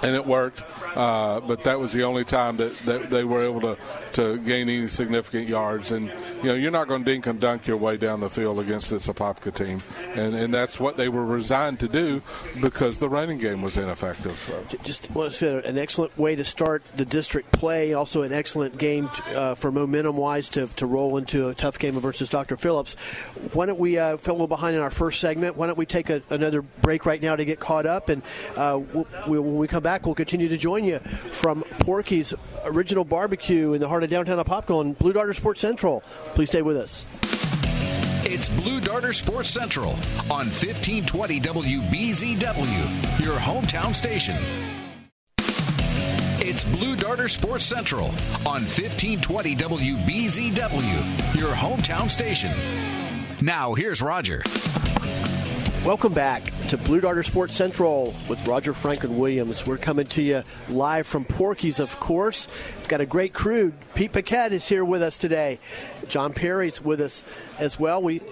and 0.03 0.14
it 0.14 0.27
worked. 0.27 0.62
Uh, 0.94 1.40
but 1.40 1.64
that 1.64 1.81
was 1.81 1.92
the 1.92 2.03
only 2.03 2.25
time 2.25 2.57
that, 2.59 2.77
that 2.81 3.11
they 3.11 3.25
were 3.25 3.42
able 3.44 3.61
to, 3.61 3.79
to 4.14 4.38
gain 4.38 4.68
any 4.68 4.87
significant 4.87 5.48
yards. 5.48 5.92
And 5.92 6.07
you 6.38 6.44
know, 6.44 6.55
you're 6.55 6.70
not 6.70 6.88
going 6.88 7.05
to 7.05 7.11
dink 7.11 7.27
and 7.27 7.40
dunk 7.40 7.66
your 7.66 7.77
way 7.77 7.96
down 7.96 8.20
the 8.20 8.31
field 8.31 8.59
against 8.59 8.90
this 8.90 9.07
Apopka 9.07 9.55
team, 9.55 9.83
and 10.14 10.35
and 10.35 10.53
that's 10.53 10.81
what 10.81 10.96
they 10.96 11.09
were 11.09 11.24
resigned 11.24 11.81
to 11.81 11.88
do 11.88 12.22
because 12.61 12.98
the 12.98 13.09
running 13.09 13.38
game 13.38 13.62
was 13.62 13.77
ineffective. 13.77 14.37
So. 14.38 14.79
Just 14.83 15.05
to 15.05 15.31
say 15.31 15.62
an 15.64 15.79
excellent 15.79 16.16
way 16.18 16.37
to 16.37 16.44
start 16.44 16.85
the 16.96 17.05
district 17.05 17.53
play. 17.53 17.94
Also, 17.94 18.22
an 18.22 18.33
excellent 18.33 18.79
game 18.79 19.11
uh, 19.35 19.55
for 19.55 19.70
momentum 19.70 20.16
wise 20.16 20.48
to, 20.50 20.66
to 20.77 20.87
roll 20.87 21.16
into 21.16 21.48
a 21.48 21.55
tough 21.55 21.79
game 21.79 21.94
versus 21.94 22.29
Dr. 22.29 22.57
Phillips. 22.57 22.94
Why 23.53 23.66
don't 23.66 23.79
we 23.79 23.98
uh, 23.98 24.16
a 24.16 24.33
little 24.33 24.46
behind 24.46 24.77
in 24.77 24.83
our 24.83 24.90
first 24.90 25.20
segment? 25.20 25.57
Why 25.57 25.66
don't 25.66 25.79
we 25.79 25.87
take 25.87 26.11
a, 26.11 26.22
another 26.31 26.62
break 26.62 27.07
right 27.07 27.20
now 27.20 27.37
to 27.37 27.44
get 27.44 27.61
caught 27.61 27.87
up, 27.87 28.09
and 28.09 28.22
uh, 28.57 28.81
we'll, 28.92 29.42
when 29.42 29.57
we 29.57 29.68
come 29.68 29.83
back, 29.83 30.07
we'll 30.07 30.14
continue 30.14 30.48
to 30.48 30.57
join 30.57 30.85
you 30.85 30.98
from 30.98 31.62
Porky's 31.81 32.33
Original 32.64 33.05
Barbecue 33.05 33.72
in 33.72 33.81
the 33.81 33.88
heart 33.88 34.04
of 34.05 34.11
downtown 34.11 34.45
Apopka 34.45 34.79
on 34.79 34.93
Blue 34.93 35.12
Darter 35.12 35.35
Sports 35.35 35.61
Central. 35.61 36.01
Please 36.35 36.51
stay 36.51 36.62
with 36.62 36.77
us. 36.77 37.05
It's 38.27 38.49
Blue 38.49 38.81
Darter 38.81 39.12
Sports 39.12 39.49
Central 39.49 39.90
on 40.31 40.47
1520 40.47 41.40
WBZW, 41.40 43.25
your 43.25 43.37
hometown 43.37 43.95
station. 43.95 44.37
It's 46.47 46.64
Blue 46.64 46.95
Darter 46.97 47.29
Sports 47.29 47.64
Central 47.64 48.07
on 48.47 48.62
1520 48.62 49.57
WBZW, 49.57 51.37
your 51.37 51.55
hometown 51.55 52.11
station. 52.11 52.53
Now, 53.40 53.75
here's 53.75 54.01
Roger. 54.03 54.43
Welcome 55.85 56.14
back 56.14 56.44
to 56.68 56.79
Blue 56.79 57.03
Darter 57.03 57.23
Sports 57.23 57.55
Central 57.55 58.14
with 58.27 58.47
Roger 58.47 58.73
Franklin 58.73 59.18
Williams. 59.18 59.66
We're 59.66 59.77
coming 59.77 60.07
to 60.07 60.23
you 60.23 60.42
live 60.70 61.07
from 61.07 61.27
Porky's, 61.27 61.79
of 61.79 62.01
course. 62.01 62.49
We've 62.79 62.88
got 62.88 63.03
a 63.03 63.07
great 63.07 63.35
crew. 63.35 63.75
Pete 63.94 64.11
Paquette 64.11 64.55
is 64.55 64.66
here 64.66 64.83
with 64.83 65.03
us 65.03 65.18
today. 65.18 65.59
John 66.09 66.33
Perry's 66.33 66.81
with 66.81 67.03
us 67.03 67.23
as 67.59 67.79
well. 67.79 68.03
We 68.03 68.23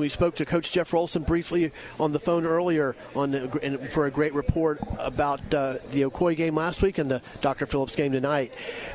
we 0.00 0.08
spoke 0.08 0.36
to 0.36 0.44
Coach 0.44 0.72
Jeff 0.72 0.90
Rolson 0.90 1.26
briefly 1.26 1.70
on 1.98 2.12
the 2.12 2.18
phone 2.18 2.44
earlier 2.46 2.96
on 3.14 3.30
the, 3.30 3.88
for 3.90 4.06
a 4.06 4.10
great 4.10 4.34
report 4.34 4.80
about 4.98 5.40
uh, 5.54 5.74
the 5.90 6.02
Ocoee 6.02 6.36
game 6.36 6.54
last 6.54 6.82
week 6.82 6.98
and 6.98 7.10
the 7.10 7.22
Dr. 7.40 7.66
Phillips 7.66 7.94
game 7.94 8.12
tonight. 8.12 8.52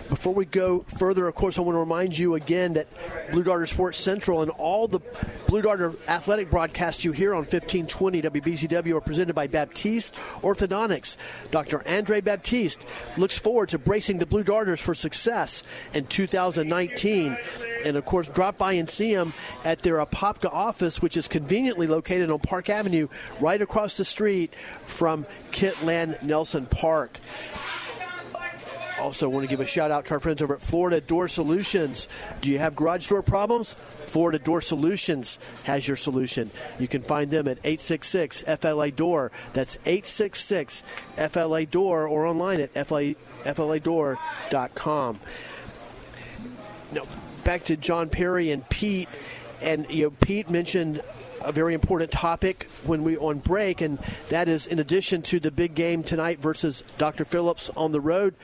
Before 0.10 0.34
we 0.34 0.46
go 0.46 0.80
further, 0.80 1.28
of 1.28 1.36
course, 1.36 1.58
I 1.58 1.62
want 1.62 1.76
to 1.76 1.80
remind 1.80 2.18
you 2.18 2.36
again 2.36 2.74
that 2.74 2.88
Blue 3.32 3.44
Darter 3.44 3.66
Sports 3.66 4.00
Central 4.00 4.42
and 4.42 4.52
all 4.52 4.88
the 4.88 5.00
Blue 5.48 5.62
Darter 5.62 5.94
athletic 6.08 6.50
broadcasts 6.50 7.04
you 7.04 7.12
hear 7.12 7.34
on 7.34 7.40
1520 7.40 8.22
WBZW 8.22 8.96
are 8.96 9.02
presented 9.02 9.34
by 9.34 9.48
Baptiste 9.48 10.16
Orthodontics. 10.42 11.18
Dr. 11.52 11.88
Andre 11.88 12.22
Baptiste 12.22 12.86
looks 13.18 13.38
forward 13.38 13.70
to 13.70 13.78
bracing 13.78 14.20
the 14.20 14.26
Blue 14.26 14.44
Darters 14.44 14.80
for 14.80 14.96
success 14.96 15.64
in 15.94 16.06
2019. 16.06 17.38
And 17.84 17.98
of 17.98 18.06
course, 18.06 18.28
drop 18.28 18.58
by 18.58 18.74
and 18.74 18.90
see 18.90 19.12
him 19.12 19.34
at 19.64 19.80
their 19.82 19.98
Apopka 19.98 20.52
office, 20.52 20.89
which 20.98 21.18
is 21.18 21.28
conveniently 21.28 21.88
located 21.88 22.32
on 22.32 22.40
Park 22.40 22.70
Avenue, 22.70 23.08
right 23.40 23.62
across 23.62 23.98
the 23.98 24.06
street 24.06 24.54
from 24.86 25.26
Kit 25.52 25.84
Land 25.84 26.18
Nelson 26.22 26.66
Park. 26.66 27.20
Also, 29.00 29.30
want 29.30 29.46
to 29.46 29.50
give 29.50 29.62
a 29.62 29.66
shout 29.66 29.92
out 29.92 30.06
to 30.08 30.14
our 30.16 30.20
friends 30.20 30.42
over 30.42 30.56
at 30.56 30.62
Florida 30.62 31.00
Door 31.00 31.30
Solutions. 31.30 32.10
Do 32.42 32.52
you 32.52 32.60
have 32.60 32.76
garage 32.76 33.08
door 33.08 33.22
problems? 33.22 33.74
Florida 34.02 34.40
Door 34.40 34.62
Solutions 34.62 35.40
has 35.64 35.88
your 35.88 35.96
solution. 35.96 36.52
You 36.80 36.88
can 36.88 37.02
find 37.02 37.32
them 37.32 37.48
at 37.48 37.60
866 37.60 38.42
FLA 38.42 38.92
Door. 38.92 39.32
That's 39.54 39.78
866 39.86 40.84
FLA 41.16 41.66
Door 41.66 42.08
or 42.08 42.26
online 42.26 42.60
at 42.60 42.74
FLA, 42.74 43.16
FLADoor.com. 43.46 45.20
Now, 46.92 47.04
back 47.44 47.64
to 47.66 47.78
John 47.78 48.10
Perry 48.10 48.52
and 48.52 48.68
Pete. 48.70 49.08
And 49.62 49.90
you 49.90 50.04
know, 50.04 50.10
Pete 50.22 50.50
mentioned 50.50 51.02
a 51.42 51.52
very 51.52 51.74
important 51.74 52.12
topic 52.12 52.68
when 52.86 53.04
we 53.04 53.18
on 53.18 53.40
break, 53.40 53.82
and 53.82 54.00
that 54.30 54.48
is 54.48 54.68
in 54.68 54.80
addition 54.80 55.22
to 55.24 55.40
the 55.40 55.52
big 55.52 55.76
game 55.76 56.04
tonight 56.04 56.40
versus 56.40 56.82
Dr. 56.98 57.26
Phillips 57.26 57.70
on 57.76 57.92
the 57.92 58.02
road. 58.02 58.36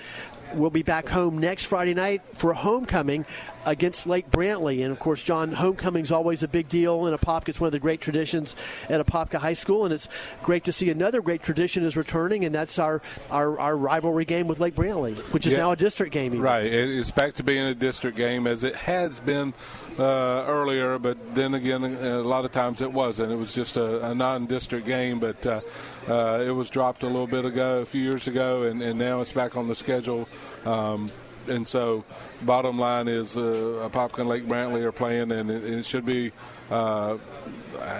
Will 0.53 0.69
be 0.69 0.83
back 0.83 1.07
home 1.07 1.37
next 1.37 1.65
Friday 1.65 1.93
night 1.93 2.21
for 2.33 2.53
homecoming 2.53 3.25
against 3.65 4.07
Lake 4.07 4.29
Brantley. 4.29 4.83
And 4.83 4.91
of 4.91 4.99
course, 4.99 5.23
John, 5.23 5.51
homecoming 5.51 6.03
is 6.03 6.11
always 6.11 6.43
a 6.43 6.47
big 6.47 6.67
deal 6.67 7.07
in 7.07 7.13
Apopka. 7.15 7.49
It's 7.49 7.59
one 7.59 7.67
of 7.67 7.71
the 7.71 7.79
great 7.79 8.01
traditions 8.01 8.55
at 8.89 9.05
Apopka 9.05 9.39
High 9.39 9.53
School, 9.53 9.85
and 9.85 9.93
it's 9.93 10.07
great 10.43 10.63
to 10.65 10.71
see 10.71 10.89
another 10.89 11.21
great 11.21 11.41
tradition 11.41 11.83
is 11.83 11.97
returning, 11.97 12.45
and 12.45 12.53
that's 12.53 12.79
our 12.79 13.01
our, 13.31 13.59
our 13.59 13.75
rivalry 13.75 14.25
game 14.25 14.47
with 14.47 14.59
Lake 14.59 14.75
Brantley, 14.75 15.17
which 15.33 15.47
is 15.47 15.53
yeah. 15.53 15.59
now 15.59 15.71
a 15.71 15.75
district 15.75 16.13
game. 16.13 16.33
Even. 16.33 16.41
Right, 16.41 16.65
it's 16.65 17.11
back 17.11 17.33
to 17.35 17.43
being 17.43 17.65
a 17.65 17.75
district 17.75 18.17
game 18.17 18.47
as 18.47 18.63
it 18.63 18.75
has 18.75 19.19
been 19.19 19.53
uh, 19.97 20.45
earlier, 20.47 20.99
but 20.99 21.35
then 21.35 21.53
again, 21.53 21.83
a 21.83 22.21
lot 22.21 22.45
of 22.45 22.51
times 22.51 22.81
it 22.81 22.91
wasn't. 22.91 23.31
It 23.31 23.37
was 23.37 23.53
just 23.53 23.77
a, 23.77 24.11
a 24.11 24.15
non-district 24.15 24.85
game, 24.85 25.19
but. 25.19 25.45
Uh, 25.45 25.61
uh, 26.07 26.43
it 26.45 26.51
was 26.51 26.69
dropped 26.69 27.03
a 27.03 27.07
little 27.07 27.27
bit 27.27 27.45
ago, 27.45 27.79
a 27.79 27.85
few 27.85 28.01
years 28.01 28.27
ago, 28.27 28.63
and, 28.63 28.81
and 28.81 28.99
now 28.99 29.21
it's 29.21 29.33
back 29.33 29.55
on 29.55 29.67
the 29.67 29.75
schedule. 29.75 30.27
Um, 30.65 31.11
and 31.47 31.67
so, 31.67 32.03
bottom 32.41 32.79
line 32.79 33.07
is, 33.07 33.37
uh, 33.37 33.89
Apopka 33.89 34.19
and 34.19 34.29
Lake 34.29 34.45
Brantley 34.45 34.83
are 34.83 34.91
playing, 34.91 35.31
and 35.31 35.51
it, 35.51 35.63
it 35.63 35.85
should 35.85 36.05
be, 36.05 36.31
uh, 36.71 37.17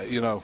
you 0.08 0.22
know, 0.22 0.44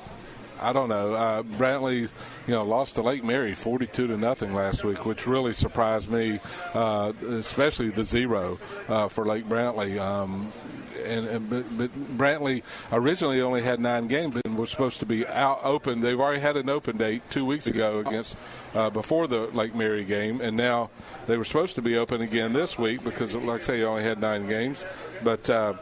I 0.61 0.73
don't 0.73 0.89
know. 0.89 1.13
Uh, 1.15 1.41
Brantley, 1.41 2.01
you 2.01 2.53
know, 2.53 2.63
lost 2.63 2.95
to 2.95 3.01
Lake 3.01 3.23
Mary 3.23 3.53
42 3.53 4.07
to 4.07 4.17
nothing 4.17 4.53
last 4.53 4.83
week, 4.83 5.05
which 5.05 5.25
really 5.25 5.53
surprised 5.53 6.11
me, 6.11 6.39
uh, 6.75 7.13
especially 7.29 7.89
the 7.89 8.03
zero 8.03 8.59
uh, 8.87 9.07
for 9.07 9.25
Lake 9.25 9.49
Brantley. 9.49 9.99
Um, 9.99 10.53
and, 10.99 11.27
and 11.27 11.49
but, 11.49 11.77
but, 11.77 11.91
Brantley 12.17 12.63
originally 12.91 13.41
only 13.41 13.61
had 13.61 13.79
nine 13.79 14.07
games 14.07 14.39
and 14.45 14.57
was 14.57 14.69
supposed 14.71 14.99
to 14.99 15.05
be 15.05 15.25
out 15.27 15.59
open. 15.63 16.01
They've 16.01 16.19
already 16.19 16.41
had 16.41 16.57
an 16.57 16.69
open 16.69 16.97
date 16.97 17.23
two 17.29 17.45
weeks 17.45 17.67
ago 17.67 17.99
against 17.99 18.37
uh, 18.73 18.89
before 18.89 19.27
the 19.27 19.47
Lake 19.47 19.75
Mary 19.75 20.03
game, 20.03 20.41
and 20.41 20.57
now 20.57 20.89
they 21.27 21.37
were 21.37 21.45
supposed 21.45 21.75
to 21.75 21.81
be 21.81 21.97
open 21.97 22.21
again 22.21 22.53
this 22.53 22.77
week 22.77 23.03
because, 23.03 23.35
like 23.35 23.61
I 23.61 23.63
say, 23.63 23.79
you 23.79 23.85
only 23.85 24.03
had 24.03 24.19
nine 24.19 24.47
games, 24.47 24.85
but. 25.23 25.49
Uh, 25.49 25.73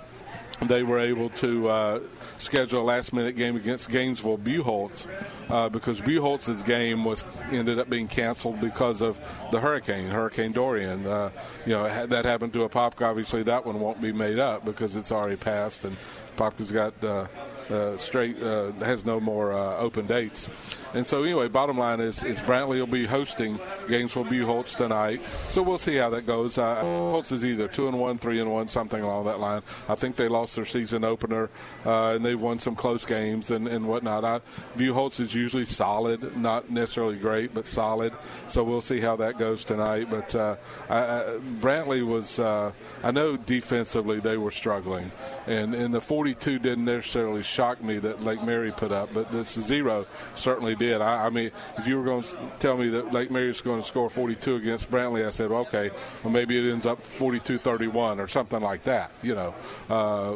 they 0.62 0.84
were 0.84 1.00
able 1.00 1.30
to 1.30 1.70
uh, 1.70 2.00
schedule 2.40 2.82
a 2.82 2.84
last 2.84 3.14
minute 3.14 3.36
game 3.36 3.56
against 3.56 3.90
Gainesville 3.90 4.38
Buchholz 4.38 5.06
uh, 5.50 5.70
because 5.70 6.02
Buchholz's 6.02 6.64
game 6.64 7.04
was 7.06 7.26
ended 7.52 7.80
up 7.80 7.90
being 7.90 8.08
canceled 8.08 8.60
because 8.60 9.02
of 9.02 9.20
the 9.52 9.60
hurricane, 9.60 10.08
Hurricane 10.08 10.52
Dorian. 10.52 11.06
Uh, 11.06 11.30
you 11.66 11.74
know 11.74 12.08
that 12.08 12.26
happened 12.26 12.54
to 12.54 12.68
Apopka. 12.68 13.08
Obviously, 13.08 13.44
that 13.44 13.66
one 13.66 13.80
won't 13.80 14.02
be 14.02 14.12
made 14.12 14.40
up 14.40 14.66
because 14.66 14.96
it's 14.96 15.12
already 15.12 15.36
passed, 15.36 15.86
and 15.86 15.96
Apopka's 16.36 16.72
got 16.72 16.94
uh, 17.04 17.28
uh, 17.70 17.98
straight 17.98 18.42
uh, 18.42 18.72
has 18.80 19.06
no 19.06 19.20
more 19.20 19.54
uh, 19.54 19.78
open 19.78 20.06
dates. 20.06 20.50
And 20.94 21.06
so, 21.06 21.24
anyway, 21.24 21.48
bottom 21.50 21.78
line 21.78 22.00
is, 22.00 22.24
is 22.24 22.40
Brantley 22.40 22.80
will 22.80 22.88
be 22.88 23.06
hosting 23.06 23.60
Gainesville 23.88 24.26
Buchholz 24.26 24.76
tonight. 24.76 25.22
So 25.22 25.62
we'll 25.62 25.78
see 25.78 25.96
how 25.96 26.10
that 26.10 26.26
goes. 26.26 26.58
Uh, 26.58 27.22
is 27.30 27.46
either 27.46 27.68
two 27.68 27.88
and 27.88 28.00
one, 28.00 28.18
three 28.18 28.40
and 28.40 28.52
one, 28.52 28.68
something 28.68 29.02
along 29.02 29.26
that 29.26 29.40
line. 29.40 29.62
I 29.88 29.94
think 29.94 30.16
they 30.16 30.28
lost 30.28 30.56
their 30.56 30.66
season 30.66 31.04
opener, 31.04 31.50
uh, 31.86 32.14
and 32.16 32.26
they 32.26 32.34
won 32.34 32.58
some 32.58 32.76
close 32.76 33.06
games 33.06 33.52
and, 33.52 33.68
and 33.68 33.88
whatnot. 33.88 34.26
I, 34.26 34.42
Buchholz 34.78 35.20
is 35.20 35.36
usually 35.36 35.66
solid, 35.66 36.36
not 36.38 36.72
necessarily 36.72 37.18
great, 37.18 37.54
but 37.54 37.68
solid. 37.68 38.14
So 38.48 38.64
we'll 38.64 38.82
see 38.82 39.00
how 39.00 39.16
that 39.18 39.38
goes 39.38 39.64
tonight. 39.64 40.08
But 40.10 40.34
uh, 40.34 40.56
I, 40.90 40.98
I, 40.98 41.22
Brantley 41.60 42.04
was, 42.04 42.40
uh, 42.40 42.72
I 43.04 43.12
know 43.12 43.38
defensively 43.38 44.20
they 44.20 44.38
were 44.38 44.52
struggling, 44.52 45.12
and 45.46 45.76
and 45.76 45.94
the 45.94 46.02
42 46.02 46.58
didn't 46.60 46.86
necessarily 46.86 47.44
shock 47.60 47.84
me 47.84 48.00
that 48.00 48.24
Lake 48.24 48.42
Mary 48.42 48.72
put 48.72 48.90
up, 48.94 49.14
but 49.14 49.30
this 49.34 49.52
zero 49.52 50.08
certainly 50.34 50.76
did. 50.76 51.02
I, 51.02 51.26
I, 51.26 51.30
mean, 51.30 51.52
if 51.78 51.88
you 51.88 51.98
were 51.98 52.06
going 52.06 52.24
to 52.24 52.38
tell 52.58 52.78
me 52.78 52.88
that 52.88 53.12
Lake 53.12 53.30
Mary 53.32 53.50
is 53.50 53.60
going 53.60 53.82
to 53.82 53.86
score 53.86 54.10
42 54.10 54.56
against 54.56 54.90
Brantley, 54.90 55.28
I 55.28 55.30
said, 55.30 55.50
well, 55.50 55.64
okay, 55.64 55.92
well 56.24 56.32
maybe 56.32 56.58
it 56.58 56.72
ends 56.72 56.86
up 56.86 57.02
42-31 57.04 58.20
or 58.20 58.30
something 58.30 58.62
like 58.62 58.84
that. 58.84 59.12
You 59.22 59.36
know, 59.36 59.54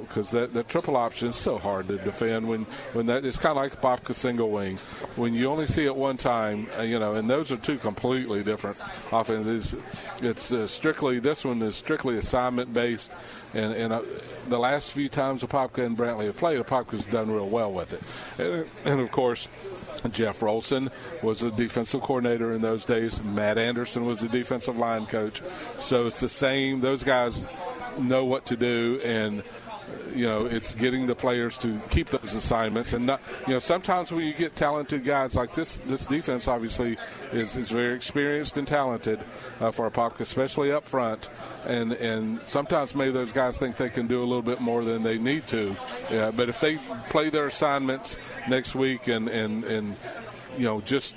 because 0.02 0.36
uh, 0.36 0.42
that, 0.42 0.54
that 0.54 0.68
triple 0.68 0.98
option 0.98 1.30
is 1.30 1.38
so 1.38 1.58
hard 1.58 1.88
to 1.88 1.98
defend 1.98 2.46
when 2.46 2.64
when 2.92 3.06
that 3.06 3.24
it's 3.24 3.38
kind 3.38 3.58
of 3.58 3.64
like 3.64 3.72
a 3.72 3.78
Apopka 3.78 4.14
single 4.14 4.52
wing. 4.52 4.76
When 5.16 5.34
you 5.34 5.48
only 5.48 5.68
see 5.68 5.86
it 5.86 5.96
one 5.96 6.18
time, 6.18 6.68
uh, 6.78 6.82
you 6.82 7.00
know, 7.00 7.16
and 7.16 7.30
those 7.30 7.54
are 7.54 7.58
two 7.58 7.78
completely 7.78 8.44
different 8.44 8.76
offenses. 9.14 9.78
It's 10.22 10.52
uh, 10.52 10.68
strictly 10.68 11.20
this 11.20 11.46
one 11.46 11.62
is 11.62 11.78
strictly 11.78 12.18
assignment 12.18 12.74
based, 12.74 13.14
and 13.54 13.74
and 13.74 13.94
uh, 13.94 14.02
the 14.48 14.60
last 14.60 14.92
few 14.94 15.10
times 15.10 15.44
Apopka 15.44 15.86
and 15.86 15.98
Brantley 15.98 16.26
have 16.26 16.38
played, 16.38 16.60
Apopka's 16.60 17.06
done 17.06 17.32
real 17.32 17.50
well 17.50 17.72
with 17.72 17.94
it, 17.94 18.02
and, 18.40 18.68
and 18.86 19.00
of 19.00 19.12
course 19.12 19.48
Jeff 20.12 20.40
Rolson 20.42 20.92
was 21.22 21.40
the 21.40 21.52
defensive 21.52 22.02
coordinator 22.02 22.52
in 22.52 22.62
those 22.62 22.86
days. 22.86 23.24
Matt 23.24 23.58
Anderson 23.58 24.06
was 24.06 24.20
the 24.20 24.28
defensive 24.28 24.78
line 24.78 25.06
coach. 25.06 25.42
So 25.80 26.08
it's 26.08 26.20
the 26.20 26.30
same. 26.30 26.82
Those 26.82 27.04
guys 27.04 27.44
know 27.98 28.26
what 28.26 28.46
to 28.48 28.58
do, 28.58 29.00
and 29.04 29.44
you 30.16 30.26
know 30.26 30.46
it's 30.46 30.76
getting 30.76 31.08
the 31.08 31.16
players 31.16 31.58
to 31.60 31.80
keep 31.90 32.10
those 32.10 32.34
assignments. 32.34 32.94
And 32.94 33.06
not 33.06 33.22
you 33.48 33.54
know 33.54 33.60
sometimes 33.60 34.12
when 34.12 34.26
you 34.26 34.34
get 34.34 34.56
talented 34.56 35.04
guys 35.04 35.36
like 35.36 35.54
this 35.54 35.78
this 35.78 36.06
defense 36.06 36.48
obviously 36.48 36.98
is, 37.32 37.56
is 37.56 37.72
very 37.72 37.96
experienced 37.96 38.58
and 38.58 38.68
talented 38.68 39.20
uh, 39.60 39.72
for 39.72 39.86
a 39.88 39.92
pop 39.92 40.20
especially 40.20 40.72
up 40.72 40.88
front. 40.88 41.30
And 41.66 41.94
and 41.94 42.42
sometimes 42.42 42.96
maybe 42.96 43.12
those 43.12 43.32
guys 43.32 43.58
think 43.58 43.78
they 43.78 43.90
can 43.90 44.08
do 44.08 44.20
a 44.20 44.26
little 44.26 44.42
bit 44.42 44.62
more 44.62 44.84
than 44.84 45.04
they 45.04 45.18
need 45.18 45.48
to. 45.48 45.76
Yeah, 46.12 46.32
but 46.32 46.50
if 46.50 46.60
they 46.60 46.78
play 47.10 47.30
their 47.30 47.48
assignments 47.48 48.18
next 48.48 48.76
week 48.76 49.08
and 49.08 49.28
and 49.30 49.64
and 49.64 49.96
you 50.58 50.66
know, 50.66 50.82
just 50.82 51.16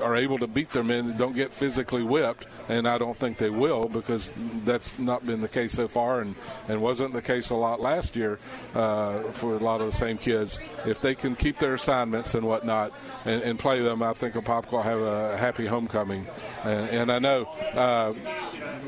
are 0.00 0.16
able 0.16 0.38
to 0.38 0.46
beat 0.46 0.70
their 0.72 0.84
men, 0.84 1.16
don't 1.16 1.34
get 1.34 1.52
physically 1.52 2.02
whipped, 2.02 2.46
and 2.68 2.86
I 2.88 2.98
don't 2.98 3.16
think 3.16 3.38
they 3.38 3.50
will 3.50 3.88
because 3.88 4.32
that's 4.64 4.98
not 4.98 5.24
been 5.24 5.40
the 5.40 5.48
case 5.48 5.72
so 5.72 5.88
far, 5.88 6.20
and, 6.20 6.34
and 6.68 6.80
wasn't 6.80 7.12
the 7.12 7.22
case 7.22 7.50
a 7.50 7.54
lot 7.54 7.80
last 7.80 8.16
year 8.16 8.38
uh, 8.74 9.20
for 9.32 9.54
a 9.54 9.58
lot 9.58 9.80
of 9.80 9.86
the 9.86 9.96
same 9.96 10.18
kids. 10.18 10.60
If 10.84 11.00
they 11.00 11.14
can 11.14 11.36
keep 11.36 11.58
their 11.58 11.74
assignments 11.74 12.34
and 12.34 12.46
whatnot 12.46 12.92
and, 13.24 13.42
and 13.42 13.58
play 13.58 13.82
them, 13.82 14.02
I 14.02 14.12
think 14.12 14.34
a 14.34 14.42
Pop 14.42 14.70
will 14.70 14.82
have 14.82 15.00
a 15.00 15.36
happy 15.36 15.66
homecoming. 15.66 16.26
And, 16.64 16.88
and 16.90 17.12
I 17.12 17.18
know. 17.18 17.44
Uh, 17.74 18.14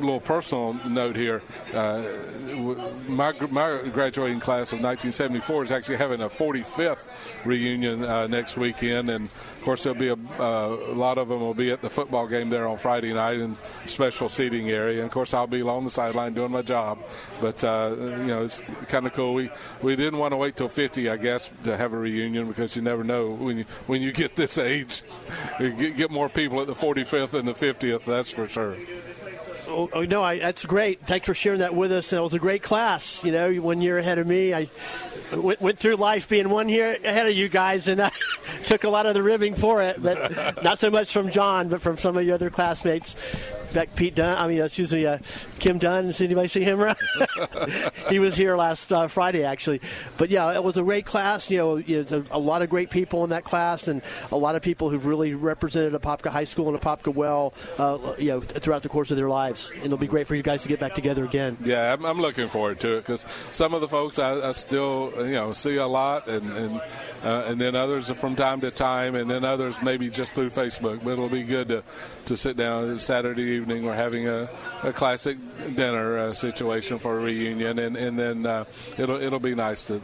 little 0.01 0.21
personal 0.21 0.75
note 0.89 1.17
here. 1.17 1.43
Uh, 1.75 2.03
my, 3.09 3.33
my 3.51 3.81
graduating 3.93 4.41
class 4.41 4.73
of 4.73 4.81
1974 4.81 5.65
is 5.65 5.73
actually 5.73 5.97
having 5.97 6.23
a 6.23 6.29
45th 6.29 7.07
reunion 7.45 8.05
uh, 8.05 8.27
next 8.27 8.57
weekend, 8.57 9.11
and 9.11 9.27
of 9.27 9.61
course 9.63 9.83
there'll 9.83 9.99
be 9.99 10.09
a, 10.09 10.17
uh, 10.41 10.77
a, 10.89 10.95
lot 10.95 11.19
of 11.19 11.29
them 11.29 11.41
will 11.41 11.55
be 11.55 11.71
at 11.71 11.83
the 11.83 11.91
football 11.91 12.27
game 12.27 12.49
there 12.51 12.67
on 12.67 12.79
Friday 12.79 13.13
night 13.13 13.39
in 13.39 13.57
special 13.87 14.29
seating 14.29 14.71
area. 14.71 14.99
And 14.99 15.07
of 15.07 15.11
course 15.13 15.35
I'll 15.35 15.47
be 15.47 15.61
along 15.61 15.85
the 15.85 15.91
sideline 15.91 16.35
doing 16.35 16.51
my 16.51 16.63
job, 16.63 16.99
but 17.41 17.63
uh, 17.65 17.95
you 17.99 18.27
know 18.27 18.45
it's 18.45 18.61
kind 18.87 19.07
of 19.07 19.13
cool. 19.13 19.35
We 19.35 19.51
we 19.83 19.97
didn't 19.97 20.19
want 20.19 20.33
to 20.33 20.37
wait 20.37 20.57
till 20.57 20.69
50, 20.69 21.09
I 21.09 21.17
guess, 21.17 21.51
to 21.65 21.77
have 21.77 21.93
a 21.93 21.99
reunion 21.99 22.49
because 22.49 22.77
you 22.77 22.83
never 22.83 23.05
know 23.05 23.31
when 23.31 23.59
you 23.59 23.65
when 23.87 24.03
you 24.03 24.13
get 24.13 24.37
this 24.37 24.59
age, 24.59 25.03
you 25.61 25.93
get, 25.95 26.09
more 26.09 26.29
people 26.31 26.61
at 26.63 26.67
the 26.67 26.75
45th 26.75 27.35
and 27.35 27.47
the 27.47 27.53
50th. 27.53 28.05
That's 28.05 28.31
for 28.31 28.49
sure. 28.49 28.77
Oh, 29.69 29.91
oh, 29.93 30.05
no, 30.05 30.23
I, 30.23 30.39
that's 30.39 30.65
great. 30.65 31.03
Thanks 31.03 31.27
for 31.27 31.35
sharing 31.35 31.61
that 31.61 31.75
with 31.75 31.93
us. 31.93 32.13
It 32.13 32.21
was 32.21 32.33
a 32.33 32.39
great 32.39 32.63
class. 32.63 33.23
You 33.23 33.33
know, 33.33 33.53
one 33.57 33.83
year 33.83 33.99
ahead 33.99 34.19
of 34.19 34.27
me. 34.27 34.55
I 34.55 34.69
went, 35.35 35.61
went 35.61 35.79
through 35.79 35.97
life 35.97 36.29
being 36.29 36.49
one 36.49 36.69
year 36.69 36.97
ahead 37.05 37.27
of 37.27 37.35
you 37.35 37.49
guys, 37.49 37.87
and 37.87 38.01
I 38.01 38.11
took 38.65 38.85
a 38.85 38.89
lot 38.89 39.07
of 39.07 39.15
the 39.15 39.23
ribbing 39.23 39.55
for 39.55 39.83
it. 39.83 40.03
But 40.03 40.63
not 40.63 40.79
so 40.79 40.91
much 40.91 41.13
from 41.13 41.31
John, 41.31 41.69
but 41.69 41.83
from 41.83 41.99
some 41.99 42.17
of 42.17 42.25
your 42.25 42.35
other 42.35 42.51
classmates 42.51 43.15
fact, 43.69 43.97
Pete 43.97 44.15
Dunn, 44.15 44.37
I 44.37 44.49
mean, 44.49 44.61
excuse 44.61 44.93
me, 44.93 45.07
uh, 45.07 45.19
Kim 45.59 45.79
Dunn. 45.79 46.07
Does 46.07 46.21
anybody 46.21 46.49
see 46.49 46.63
him? 46.63 46.81
Around? 46.81 46.97
He 48.09 48.19
was 48.19 48.35
here 48.35 48.57
last 48.57 48.91
uh, 48.91 49.07
Friday, 49.09 49.45
actually. 49.45 49.81
But 50.17 50.31
yeah, 50.31 50.55
it 50.55 50.65
was 50.65 50.79
a 50.79 50.83
great 50.83 51.05
class. 51.05 51.51
You 51.51 51.59
know, 51.59 51.77
you 51.77 52.07
know 52.11 52.25
a, 52.31 52.37
a, 52.37 52.39
lot 52.39 52.63
of 52.63 52.71
great 52.71 52.89
people 52.89 53.23
in 53.25 53.31
that 53.31 53.45
class, 53.45 53.87
and 53.87 54.01
a 54.33 54.37
lot 54.37 54.57
of 54.57 54.63
people 54.63 54.89
who've 54.89 55.05
really 55.05 55.35
represented 55.35 55.93
Apopka 55.93 56.31
High 56.31 56.45
School 56.45 56.69
and 56.69 56.81
Apopka 56.81 57.15
well, 57.15 57.53
uh, 57.77 58.15
you 58.19 58.29
know, 58.29 58.41
throughout 58.41 58.83
the 58.83 58.89
course 58.89 59.11
of 59.11 59.19
their 59.19 59.29
lives. 59.29 59.71
And 59.75 59.85
it'll 59.85 59.99
be 59.99 60.07
great 60.07 60.27
for 60.27 60.35
you 60.35 60.43
guys 60.43 60.63
to 60.63 60.69
get 60.69 60.81
back 60.81 60.95
together 60.95 61.25
again. 61.25 61.59
Yeah, 61.63 61.93
I'm, 61.93 62.05
I'm 62.07 62.21
looking 62.21 62.49
forward 62.49 62.81
to 62.81 62.97
it 62.97 63.01
because 63.01 63.27
some 63.53 63.75
of 63.75 63.83
the 63.83 63.89
folks 63.89 64.19
I, 64.19 64.49
I, 64.49 64.53
still, 64.53 65.13
you 65.19 65.33
know, 65.33 65.53
see 65.53 65.77
a 65.77 65.87
lot, 65.87 66.29
and 66.29 66.51
and, 66.53 66.81
uh, 67.25 67.45
and 67.47 67.61
then 67.61 67.77
others 67.77 68.11
from 68.11 68.37
time 68.37 68.63
to 68.63 68.71
time, 68.71 69.15
and 69.15 69.31
then 69.31 69.45
others 69.45 69.77
maybe 69.83 70.09
just 70.09 70.33
through 70.33 70.51
Facebook. 70.51 71.05
But 71.05 71.11
it'll 71.11 71.29
be 71.29 71.43
good 71.43 71.69
to 71.69 71.83
to 72.27 72.37
sit 72.37 72.57
down 72.57 72.99
Saturday 72.99 73.58
evening. 73.59 73.85
We're 73.85 73.95
having 73.95 74.29
a, 74.29 74.49
a 74.83 74.93
classic 74.93 75.37
dinner 75.75 76.19
uh, 76.19 76.33
situation 76.33 76.99
for 76.99 77.19
a 77.19 77.23
reunion, 77.23 77.79
and 77.79 77.97
and 77.97 78.19
then 78.19 78.47
uh, 78.47 78.65
it'll 78.97 79.21
it'll 79.21 79.41
be 79.41 79.55
nice 79.55 79.83
to 79.85 80.01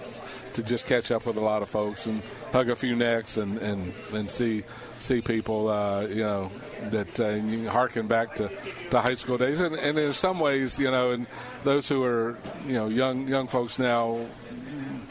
to 0.55 0.63
just 0.63 0.87
catch 0.87 1.11
up 1.11 1.27
with 1.27 1.37
a 1.37 1.41
lot 1.41 1.63
of 1.63 1.69
folks 1.69 2.07
and 2.07 2.23
hug 2.53 2.69
a 2.69 2.77
few 2.77 2.97
necks 2.97 3.37
and 3.37 3.59
and, 3.59 3.93
and 4.13 4.31
see 4.31 4.65
see 4.99 5.21
people 5.21 5.69
uh, 5.69 6.03
you 6.03 6.23
know 6.23 6.51
that 6.91 7.21
uh, 7.21 7.29
you 7.29 7.69
harken 7.69 8.07
back 8.07 8.35
to, 8.35 8.51
to 8.91 9.01
high 9.01 9.15
school 9.15 9.39
days 9.39 9.61
and, 9.61 9.75
and 9.77 9.99
in 9.99 10.13
some 10.13 10.41
ways 10.41 10.79
you 10.79 10.91
know 10.91 11.11
and 11.13 11.27
those 11.65 11.89
who 11.89 12.03
are 12.05 12.37
you 12.67 12.75
know 12.75 12.89
young 12.89 13.27
young 13.29 13.47
folks 13.47 13.79
now 13.79 14.19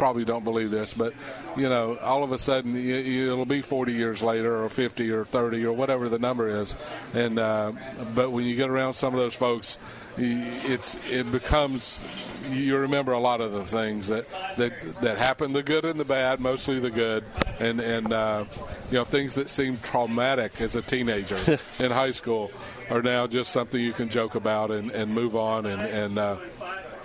probably 0.04 0.26
don't 0.26 0.43
believe 0.43 0.70
this, 0.70 0.93
but 0.93 1.14
you 1.56 1.70
know, 1.70 1.97
all 1.99 2.26
of 2.26 2.34
a 2.34 2.38
sudden 2.38 2.76
it'll 2.76 3.45
be 3.45 3.62
40 3.62 3.93
years 3.93 4.22
later, 4.22 4.62
or 4.62 4.68
50, 4.68 5.10
or 5.12 5.24
30, 5.24 5.66
or 5.66 5.72
whatever 5.72 6.10
the 6.10 6.20
number 6.20 6.49
is. 6.49 6.76
And 7.14 7.39
uh, 7.39 7.72
but 8.14 8.34
when 8.34 8.43
you 8.43 8.58
get 8.58 8.70
around 8.70 8.95
some 8.95 9.14
of 9.14 9.22
those 9.22 9.34
folks, 9.34 9.78
it's 10.18 10.99
it 11.10 11.32
becomes 11.32 12.04
you 12.51 12.80
remember 12.80 13.14
a 13.14 13.20
lot 13.20 13.39
of 13.39 13.54
the 13.54 13.64
things 13.64 14.10
that 14.10 14.26
that 14.58 14.74
that 14.99 15.20
happen, 15.20 15.54
the 15.54 15.64
good 15.64 15.86
and 15.86 15.97
the 15.97 16.04
bad, 16.04 16.41
mostly 16.41 16.82
the 16.82 16.91
good, 16.91 17.24
and 17.62 17.80
and 17.80 18.12
uh, 18.12 18.43
you 18.91 18.97
know 18.97 19.06
things 19.06 19.36
that 19.36 19.47
seem 19.47 19.78
traumatic 19.78 20.60
as 20.60 20.76
a 20.76 20.82
teenager 20.82 21.38
in 21.80 21.91
high 21.91 22.12
school 22.12 22.51
are 22.89 23.01
now 23.01 23.26
just 23.26 23.54
something 23.54 23.80
you 23.80 23.93
can 23.93 24.10
joke 24.10 24.36
about 24.36 24.70
and, 24.70 24.91
and 24.91 25.14
move 25.14 25.38
on 25.38 25.66
and 25.66 25.82
and. 25.82 26.20
Uh, 26.20 26.36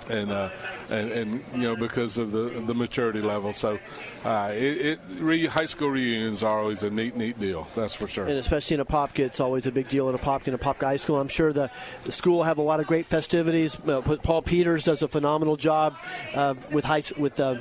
and, 0.09 0.30
uh, 0.30 0.50
and 0.90 1.11
and 1.11 1.44
you 1.52 1.62
know 1.62 1.76
because 1.76 2.18
of 2.18 2.32
the 2.32 2.62
the 2.66 2.74
maturity 2.74 3.20
level. 3.20 3.52
So, 3.52 3.78
uh, 4.24 4.50
it, 4.52 4.86
it 4.86 5.00
re, 5.18 5.46
high 5.46 5.66
school 5.66 5.90
reunions 5.90 6.42
are 6.42 6.61
always 6.61 6.82
a 6.82 6.90
neat 6.90 7.16
neat 7.16 7.38
deal. 7.38 7.66
That's 7.74 7.94
for 7.94 8.06
sure. 8.06 8.26
And 8.26 8.38
especially 8.38 8.74
in 8.74 8.80
a 8.80 8.84
Apopka, 8.84 9.20
it's 9.20 9.40
always 9.40 9.66
a 9.66 9.72
big 9.72 9.88
deal 9.88 10.09
in 10.09 10.14
a 10.14 10.18
Apopka, 10.18 10.48
in 10.48 10.56
Apopka 10.56 10.84
High 10.84 10.96
School. 10.96 11.20
I'm 11.20 11.28
sure 11.28 11.52
the 11.52 11.70
the 12.04 12.12
school 12.12 12.42
have 12.42 12.59
a 12.59 12.62
lot 12.62 12.80
of 12.80 12.86
great 12.86 13.06
festivities. 13.06 13.76
Paul 13.76 14.42
Peters 14.42 14.84
does 14.84 15.02
a 15.02 15.09
phenomenal 15.09 15.56
job 15.56 15.96
uh, 16.34 16.54
with 16.72 16.84
high 16.84 17.02
with. 17.18 17.38
Uh, 17.40 17.56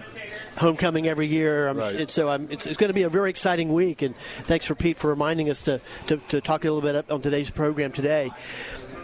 homecoming 0.58 1.08
every 1.08 1.28
year. 1.28 1.70
Um, 1.70 1.78
right. 1.78 2.10
so 2.10 2.32
um, 2.32 2.48
it's, 2.50 2.66
it's, 2.66 2.78
going 2.78 2.88
to 2.88 2.94
be 2.94 3.04
a 3.04 3.10
very 3.10 3.30
exciting 3.30 3.72
week. 3.74 4.02
And 4.02 4.16
thanks 4.46 4.66
for 4.66 4.74
Pete 4.74 4.98
for 4.98 5.08
reminding 5.10 5.52
us 5.52 5.62
to, 5.64 5.80
to, 6.08 6.18
to 6.30 6.42
talk 6.42 6.66
a 6.66 6.72
little 6.72 6.82
bit 6.82 7.12
on 7.12 7.22
today's 7.22 7.52
program 7.52 7.92
today 7.92 8.32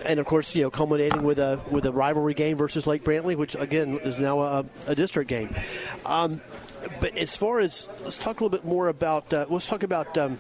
and 0.06 0.20
of 0.20 0.26
course, 0.26 0.56
you 0.56 0.64
know, 0.64 0.70
culminating 0.70 1.24
with 1.24 1.40
a 1.40 1.60
with 1.70 1.86
a 1.86 1.92
rivalry 1.92 2.34
game 2.34 2.58
versus 2.58 2.88
Lake 2.88 3.04
Brantley, 3.04 3.36
which 3.36 3.56
again 3.56 4.00
is 4.04 4.20
now 4.20 4.42
a, 4.42 4.66
a 4.88 4.96
district 4.96 5.30
game. 5.30 5.54
Um, 6.06 6.42
but 7.00 7.18
as 7.18 7.36
far 7.36 7.60
as 7.60 7.88
let's 8.04 8.18
talk 8.18 8.40
a 8.40 8.44
little 8.44 8.58
bit 8.58 8.66
more 8.66 8.88
about 8.88 9.34
uh, 9.34 9.46
let's 9.50 9.68
talk 9.68 9.84
about. 9.84 10.18
Um, 10.18 10.38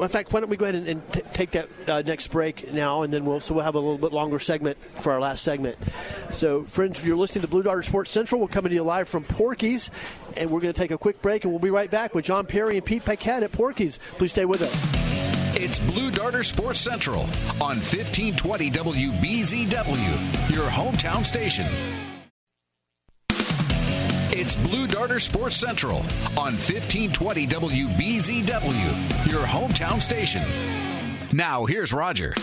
in 0.00 0.08
fact, 0.08 0.32
why 0.32 0.40
don't 0.40 0.50
we 0.50 0.56
go 0.56 0.64
ahead 0.64 0.74
and, 0.74 0.88
and 0.88 1.12
t- 1.12 1.22
take 1.32 1.52
that 1.52 1.68
uh, 1.86 2.02
next 2.04 2.28
break 2.28 2.72
now, 2.72 3.02
and 3.02 3.12
then 3.12 3.24
we'll 3.24 3.38
so 3.38 3.54
we'll 3.54 3.64
have 3.64 3.76
a 3.76 3.78
little 3.78 3.98
bit 3.98 4.12
longer 4.12 4.38
segment 4.38 4.76
for 5.00 5.12
our 5.12 5.20
last 5.20 5.42
segment. 5.44 5.76
So, 6.32 6.62
friends, 6.62 7.04
you're 7.06 7.16
listening 7.16 7.42
to 7.42 7.48
Blue 7.48 7.62
Darter 7.62 7.82
Sports 7.82 8.10
Central, 8.10 8.40
we're 8.40 8.48
coming 8.48 8.70
to 8.70 8.74
you 8.74 8.82
live 8.82 9.08
from 9.08 9.22
Porky's, 9.22 9.90
and 10.36 10.50
we're 10.50 10.60
going 10.60 10.74
to 10.74 10.78
take 10.78 10.90
a 10.90 10.98
quick 10.98 11.22
break, 11.22 11.44
and 11.44 11.52
we'll 11.52 11.60
be 11.60 11.70
right 11.70 11.90
back 11.90 12.14
with 12.14 12.24
John 12.24 12.44
Perry 12.44 12.76
and 12.76 12.84
Pete 12.84 13.04
Paquette 13.04 13.44
at 13.44 13.52
Porky's. 13.52 13.98
Please 14.18 14.32
stay 14.32 14.44
with 14.44 14.62
us. 14.62 15.03
It's 15.64 15.78
Blue 15.78 16.10
Darter 16.10 16.42
Sports 16.42 16.78
Central 16.78 17.22
on 17.58 17.78
1520 17.80 18.70
WBZW, 18.70 20.54
your 20.54 20.66
hometown 20.66 21.24
station. 21.24 21.64
It's 24.30 24.54
Blue 24.56 24.86
Darter 24.86 25.18
Sports 25.18 25.56
Central 25.56 26.00
on 26.36 26.52
1520 26.52 27.46
WBZW, 27.46 29.32
your 29.32 29.46
hometown 29.46 30.02
station. 30.02 30.42
Now, 31.32 31.64
here's 31.64 31.94
Roger. 31.94 32.34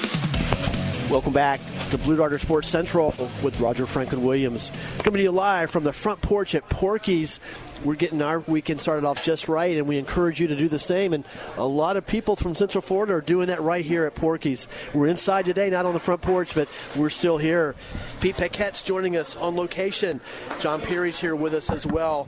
Welcome 1.11 1.33
back 1.33 1.59
to 1.91 1.99
Blue 1.99 2.15
Darter 2.15 2.39
Sports 2.39 2.69
Central 2.69 3.13
with 3.43 3.59
Roger 3.59 3.85
Franklin 3.85 4.23
Williams. 4.23 4.71
Coming 5.03 5.19
to 5.19 5.23
you 5.23 5.31
live 5.31 5.69
from 5.69 5.83
the 5.83 5.93
front 5.93 6.23
porch 6.23 6.55
at 6.55 6.67
Porky's 6.69 7.39
we're 7.83 7.95
getting 7.95 8.21
our 8.21 8.39
weekend 8.39 8.79
started 8.79 9.05
off 9.05 9.23
just 9.23 9.47
right, 9.47 9.77
and 9.77 9.87
we 9.87 9.97
encourage 9.97 10.39
you 10.39 10.47
to 10.47 10.55
do 10.55 10.67
the 10.67 10.79
same. 10.79 11.13
And 11.13 11.25
a 11.57 11.65
lot 11.65 11.97
of 11.97 12.05
people 12.05 12.35
from 12.35 12.55
Central 12.55 12.81
Florida 12.81 13.13
are 13.13 13.21
doing 13.21 13.47
that 13.47 13.61
right 13.61 13.83
here 13.83 14.05
at 14.05 14.15
Porky's. 14.15 14.67
We're 14.93 15.07
inside 15.07 15.45
today, 15.45 15.69
not 15.69 15.85
on 15.85 15.93
the 15.93 15.99
front 15.99 16.21
porch, 16.21 16.53
but 16.53 16.69
we're 16.95 17.09
still 17.09 17.37
here. 17.37 17.75
Pete 18.19 18.37
Paquette's 18.37 18.83
joining 18.83 19.17
us 19.17 19.35
on 19.35 19.55
location. 19.55 20.21
John 20.59 20.81
Perry's 20.81 21.19
here 21.19 21.35
with 21.35 21.53
us 21.53 21.71
as 21.71 21.87
well. 21.87 22.27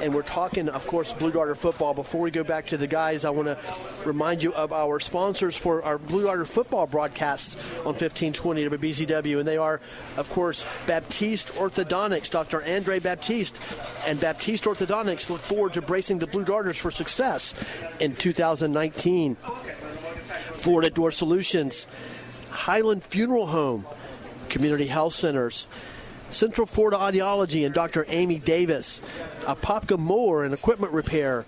And 0.00 0.14
we're 0.14 0.22
talking, 0.22 0.68
of 0.68 0.86
course, 0.86 1.12
Blue 1.12 1.30
Darter 1.30 1.54
football. 1.54 1.94
Before 1.94 2.20
we 2.20 2.30
go 2.30 2.42
back 2.42 2.66
to 2.66 2.76
the 2.76 2.86
guys, 2.86 3.24
I 3.24 3.30
want 3.30 3.46
to 3.46 3.58
remind 4.04 4.42
you 4.42 4.52
of 4.54 4.72
our 4.72 4.98
sponsors 5.00 5.56
for 5.56 5.82
our 5.84 5.98
Blue 5.98 6.24
Darter 6.24 6.44
football 6.44 6.86
broadcasts 6.86 7.56
on 7.80 7.94
1520 7.94 8.68
WBZW. 8.68 9.38
And 9.38 9.46
they 9.46 9.56
are, 9.56 9.80
of 10.16 10.28
course, 10.30 10.64
Baptiste 10.86 11.52
Orthodontics, 11.54 12.30
Dr. 12.30 12.64
Andre 12.64 12.98
Baptiste, 12.98 13.60
and 14.06 14.20
Baptiste 14.20 14.64
Orthodontics 14.64 14.91
Orthodontics 14.92 15.30
look 15.30 15.40
forward 15.40 15.72
to 15.74 15.82
bracing 15.82 16.18
the 16.18 16.26
Blue 16.26 16.44
Darters 16.44 16.76
for 16.76 16.90
success 16.90 17.54
in 17.98 18.14
2019. 18.14 19.36
Florida 19.36 20.90
Door 20.90 21.12
Solutions, 21.12 21.86
Highland 22.50 23.02
Funeral 23.02 23.46
Home, 23.46 23.86
Community 24.50 24.86
Health 24.86 25.14
Centers, 25.14 25.66
Central 26.30 26.66
Florida 26.66 26.98
Audiology 26.98 27.64
and 27.64 27.74
Dr. 27.74 28.04
Amy 28.08 28.38
Davis, 28.38 29.00
Apopka 29.42 29.98
Mower 29.98 30.44
and 30.44 30.52
Equipment 30.52 30.92
Repair, 30.92 31.46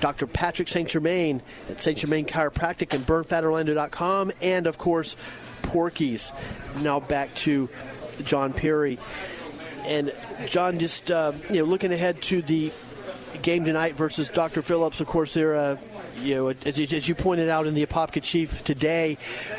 Dr. 0.00 0.26
Patrick 0.26 0.68
St. 0.68 0.88
Germain 0.88 1.42
at 1.70 1.80
St. 1.80 1.96
Germain 1.96 2.26
Chiropractic 2.26 2.94
and 2.94 3.06
BurnFatOrlando.com, 3.06 4.32
and 4.42 4.66
of 4.66 4.76
course, 4.76 5.16
Porky's. 5.62 6.32
Now 6.82 7.00
back 7.00 7.34
to 7.36 7.70
John 8.24 8.52
Perry. 8.52 8.98
And 9.86 10.12
John, 10.46 10.78
just 10.78 11.10
uh, 11.10 11.32
you 11.50 11.58
know, 11.58 11.64
looking 11.64 11.92
ahead 11.92 12.20
to 12.22 12.42
the 12.42 12.72
game 13.42 13.64
tonight 13.64 13.96
versus 13.96 14.30
Dr. 14.30 14.62
Phillips. 14.62 15.00
Of 15.00 15.06
course, 15.06 15.34
they're 15.34 15.54
uh, 15.54 15.76
you 16.22 16.34
know, 16.34 16.48
as, 16.48 16.78
as 16.78 17.08
you 17.08 17.14
pointed 17.14 17.48
out 17.48 17.66
in 17.66 17.74
the 17.74 17.84
Apopka 17.84 18.22
Chief 18.22 18.62
today, 18.64 19.16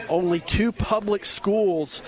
only 0.09 0.39
two 0.39 0.71
public 0.71 1.25
schools 1.25 2.01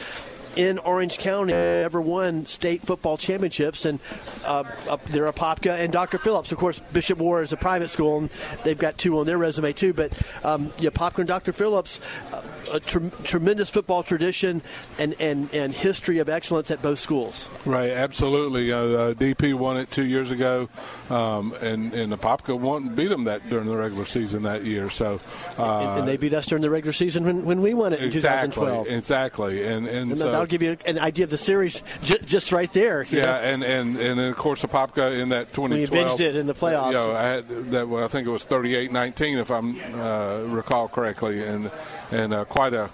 in 0.55 0.79
Orange 0.79 1.17
County 1.17 1.53
ever 1.53 2.01
won 2.01 2.45
state 2.45 2.81
football 2.81 3.17
championships, 3.17 3.85
and 3.85 3.99
uh, 4.45 4.63
up 4.89 5.03
there 5.05 5.31
Apopka 5.31 5.79
and 5.79 5.91
Dr. 5.91 6.17
Phillips. 6.17 6.51
Of 6.51 6.57
course, 6.57 6.79
Bishop 6.91 7.19
Moore 7.19 7.41
is 7.41 7.53
a 7.53 7.57
private 7.57 7.89
school, 7.89 8.19
and 8.19 8.29
they've 8.63 8.77
got 8.77 8.97
two 8.97 9.19
on 9.19 9.25
their 9.25 9.37
resume 9.37 9.73
too. 9.73 9.93
But 9.93 10.13
um, 10.43 10.71
yeah, 10.79 10.89
Apopka 10.89 11.19
and 11.19 11.27
Dr. 11.27 11.53
Phillips, 11.53 11.99
uh, 12.33 12.41
a 12.73 12.79
tr- 12.79 13.09
tremendous 13.23 13.69
football 13.69 14.03
tradition 14.03 14.61
and, 14.99 15.15
and, 15.19 15.53
and 15.53 15.73
history 15.73 16.19
of 16.19 16.29
excellence 16.29 16.71
at 16.71 16.81
both 16.81 16.99
schools. 16.99 17.49
Right, 17.65 17.91
absolutely. 17.91 18.71
Uh, 18.71 18.77
uh 18.83 19.13
DP 19.13 19.53
won 19.53 19.77
it 19.77 19.91
two 19.91 20.05
years 20.05 20.31
ago, 20.31 20.69
um, 21.09 21.53
and 21.61 21.93
and 21.93 22.13
Apopka 22.13 22.57
won 22.57 22.95
beat 22.95 23.07
them 23.07 23.25
that 23.25 23.49
during 23.49 23.67
the 23.67 23.75
regular 23.75 24.05
season 24.05 24.43
that 24.43 24.65
year. 24.65 24.89
So 24.89 25.19
uh, 25.57 25.79
and, 25.79 25.99
and, 25.99 26.07
they 26.07 26.17
beat 26.17 26.33
us 26.33 26.45
during 26.45 26.61
the 26.61 26.69
regular 26.69 26.93
season 26.93 27.25
when, 27.25 27.45
when 27.45 27.61
we 27.61 27.73
won 27.73 27.93
it 27.93 27.99
in 27.99 28.05
exactly, 28.05 28.49
2012. 28.49 28.87
Exactly, 28.87 29.65
and 29.65 29.87
and, 29.87 30.11
and 30.11 30.17
so, 30.17 30.42
that'll 30.43 30.51
give 30.51 30.61
you 30.61 30.77
an 30.85 30.99
idea 30.99 31.23
of 31.23 31.29
the 31.29 31.37
series 31.37 31.81
j- 32.01 32.19
just 32.25 32.51
right 32.51 32.71
there. 32.73 33.03
Yeah, 33.09 33.21
know? 33.21 33.31
and 33.31 33.63
and 33.63 33.97
and 33.97 34.19
then 34.19 34.29
of 34.29 34.35
course 34.35 34.61
the 34.61 34.67
Popka 34.67 35.19
in 35.19 35.29
that 35.29 35.53
2012. 35.53 35.69
When 35.69 35.79
you 35.79 35.87
binged 35.87 36.19
it 36.19 36.35
in 36.35 36.47
the 36.47 36.53
playoffs. 36.53 36.87
You 36.87 36.93
know, 36.93 37.11
I 37.13 37.23
had 37.23 37.47
that. 37.71 37.87
Well, 37.87 38.03
I 38.03 38.07
think 38.07 38.27
it 38.27 38.31
was 38.31 38.45
38-19 38.45 39.39
if 39.39 39.51
I 39.51 39.57
uh, 39.57 40.43
recall 40.47 40.87
correctly, 40.87 41.43
and 41.43 41.71
and 42.11 42.33
uh, 42.33 42.45
quite 42.45 42.73
a 42.73 42.89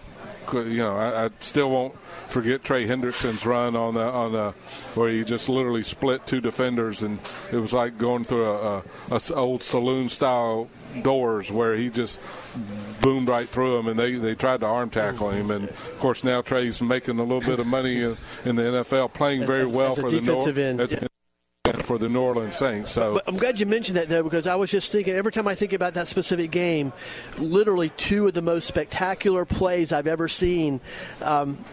you 0.53 0.77
know, 0.77 0.97
I, 0.97 1.25
I, 1.25 1.29
still 1.41 1.69
won't 1.69 1.95
forget 2.27 2.63
Trey 2.63 2.87
Hendrickson's 2.87 3.45
run 3.45 3.75
on 3.75 3.93
the 3.93 4.01
on 4.01 4.31
the 4.31 4.51
where 4.95 5.09
he 5.09 5.23
just 5.23 5.47
literally 5.47 5.83
split 5.83 6.25
two 6.25 6.41
defenders, 6.41 7.03
and 7.03 7.19
it 7.51 7.57
was 7.57 7.71
like 7.71 7.99
going 7.99 8.23
through 8.23 8.45
a, 8.45 8.77
a, 8.77 8.83
a 9.11 9.33
old 9.35 9.61
saloon 9.61 10.09
style 10.09 10.67
doors 11.01 11.51
where 11.51 11.75
he 11.75 11.89
just 11.89 12.19
boomed 13.01 13.27
right 13.27 13.47
through 13.47 13.77
them, 13.77 13.87
and 13.87 13.99
they, 13.99 14.15
they 14.15 14.35
tried 14.35 14.61
to 14.61 14.65
arm 14.65 14.89
tackle 14.89 15.29
him. 15.29 15.51
And 15.51 15.69
of 15.69 15.99
course, 15.99 16.23
now 16.23 16.41
Trey's 16.41 16.81
making 16.81 17.19
a 17.19 17.23
little 17.23 17.41
bit 17.41 17.59
of 17.59 17.67
money 17.67 18.03
in, 18.03 18.17
in 18.45 18.55
the 18.55 18.63
NFL, 18.63 19.13
playing 19.13 19.45
very 19.45 19.65
well 19.65 19.95
for 19.95 20.09
the 20.09 20.21
North. 20.21 20.57
End. 20.57 21.09
For 21.83 21.99
the 21.99 22.09
New 22.09 22.21
Orleans 22.21 22.55
Saints. 22.55 22.91
So 22.91 23.15
but 23.15 23.23
I'm 23.27 23.37
glad 23.37 23.59
you 23.59 23.65
mentioned 23.65 23.97
that 23.97 24.09
though, 24.09 24.23
because 24.23 24.47
I 24.47 24.55
was 24.55 24.71
just 24.71 24.91
thinking 24.91 25.13
every 25.13 25.31
time 25.31 25.47
I 25.47 25.53
think 25.53 25.73
about 25.73 25.93
that 25.95 26.07
specific 26.07 26.49
game, 26.49 26.93
literally 27.37 27.89
two 27.89 28.27
of 28.27 28.33
the 28.33 28.41
most 28.41 28.67
spectacular 28.67 29.45
plays 29.45 29.91
I've 29.91 30.07
ever 30.07 30.27
seen. 30.27 30.81
Um, 31.21 31.63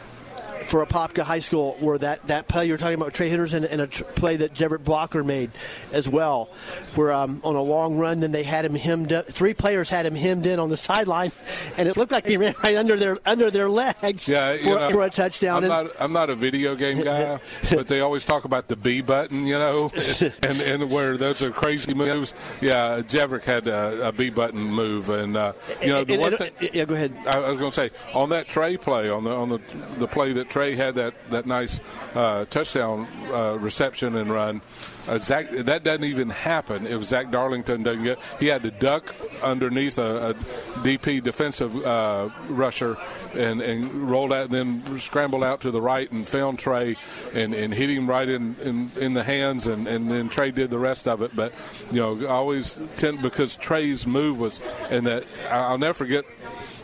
for 0.67 0.85
Apopka 0.85 1.23
High 1.23 1.39
School 1.39 1.77
where 1.81 1.99
that, 1.99 2.27
that 2.27 2.49
play 2.49 2.67
you're 2.67 2.77
talking 2.77 3.01
about 3.01 3.15
Trey 3.15 3.31
Hendrickson 3.31 3.67
and 3.71 3.81
a 3.81 3.87
tr- 3.87 4.05
play 4.05 4.37
that 4.37 4.61
Everett 4.61 4.85
Blocker 4.85 5.23
made 5.23 5.51
as 5.93 6.09
well, 6.09 6.51
where 6.95 7.13
um, 7.13 7.41
on 7.45 7.55
a 7.55 7.63
long 7.63 7.97
run, 7.97 8.21
then 8.21 8.33
they 8.33 8.43
had 8.43 8.65
him 8.65 8.75
hemmed 8.75 9.13
up. 9.13 9.27
Three 9.27 9.55
players 9.55 9.89
had 9.89 10.07
him 10.07 10.15
hemmed 10.15 10.47
in 10.47 10.59
on 10.59 10.69
the 10.69 10.77
sideline, 10.77 11.33
and 11.77 11.89
it 11.89 11.97
looked 11.97 12.13
like 12.13 12.27
he 12.27 12.37
ran 12.37 12.55
right 12.65 12.77
under 12.77 12.97
their 12.97 13.19
under 13.25 13.51
their 13.51 13.69
legs 13.69 14.29
yeah, 14.29 14.57
for, 14.57 14.69
know, 14.69 14.91
for 14.91 15.03
a 15.03 15.11
touchdown. 15.11 15.65
I'm 15.65 15.69
not, 15.69 15.91
I'm 16.01 16.13
not 16.13 16.31
a 16.31 16.35
video 16.35 16.75
game 16.75 17.01
guy, 17.01 17.39
but 17.71 17.89
they 17.89 18.01
always 18.01 18.25
talk 18.25 18.45
about 18.45 18.69
the 18.69 18.77
B 18.77 19.01
button, 19.03 19.47
you 19.47 19.59
know, 19.59 19.93
and, 20.43 20.61
and 20.61 20.91
where 20.91 21.17
those 21.17 21.43
are 21.43 21.51
crazy 21.51 21.95
moves. 21.95 22.33
Yeah, 22.61 23.01
Jeverick 23.03 23.45
had 23.45 23.67
a, 23.67 24.09
a 24.09 24.13
B 24.13 24.31
button 24.31 24.61
move, 24.61 25.11
and 25.11 25.37
uh, 25.37 25.53
you 25.81 25.91
know 25.91 26.05
the 26.05 26.19
one 26.19 26.37
thing. 26.37 26.51
Yeah, 26.61 26.85
go 26.85 26.95
ahead. 26.95 27.15
I 27.27 27.39
was 27.39 27.59
going 27.59 27.71
to 27.71 27.75
say 27.75 27.91
on 28.15 28.31
that 28.31 28.49
Trey 28.49 28.77
play 28.77 29.09
on 29.09 29.25
the 29.25 29.31
on 29.31 29.49
the 29.49 29.61
the 29.99 30.09
play 30.09 30.33
that 30.33 30.49
Trey 30.57 30.75
had 30.75 30.95
that 30.95 31.13
that 31.29 31.45
nice 31.45 31.81
uh, 32.15 32.47
touchdown 32.47 33.07
uh, 33.31 33.59
reception 33.59 34.17
and 34.17 34.31
run. 34.31 34.63
Uh, 35.07 35.19
Zach, 35.19 35.51
that 35.51 35.85
doesn't 35.85 36.05
even 36.05 36.31
happen 36.31 36.87
if 36.87 37.05
Zach 37.05 37.31
Darlington 37.31 37.83
doesn't 37.83 38.03
get. 38.03 38.19
He 38.41 38.47
had 38.47 38.63
to 38.63 38.71
duck 38.71 39.15
underneath 39.43 39.99
a, 39.99 40.31
a 40.31 40.35
DP 40.81 41.23
defensive 41.23 41.77
uh, 41.77 42.31
rusher 42.49 42.97
and, 43.35 43.61
and 43.61 44.11
rolled 44.11 44.33
out, 44.33 44.49
then 44.49 44.99
scrambled 44.99 45.45
out 45.45 45.61
to 45.61 45.71
the 45.71 45.83
right 45.83 46.11
and 46.11 46.27
found 46.27 46.59
Trey 46.59 46.97
and, 47.35 47.53
and 47.53 47.75
hit 47.75 47.91
him 47.91 48.09
right 48.09 48.29
in, 48.29 48.57
in, 48.65 48.91
in 48.99 49.13
the 49.13 49.23
hands, 49.23 49.67
and, 49.67 49.87
and 49.87 50.11
then 50.11 50.31
Trey 50.31 50.53
did 50.53 50.71
the 50.71 50.79
rest 50.79 51.07
of 51.07 51.21
it. 51.21 51.37
But 51.37 51.53
you 51.93 52.01
know, 52.01 52.27
always 52.29 52.81
tend 52.97 53.21
because 53.21 53.59
Trey's 53.59 54.07
move 54.07 54.41
was, 54.41 54.63
and 54.89 55.07
that 55.07 55.27
I'll 55.51 55.77
never 55.77 55.93
forget 55.93 56.25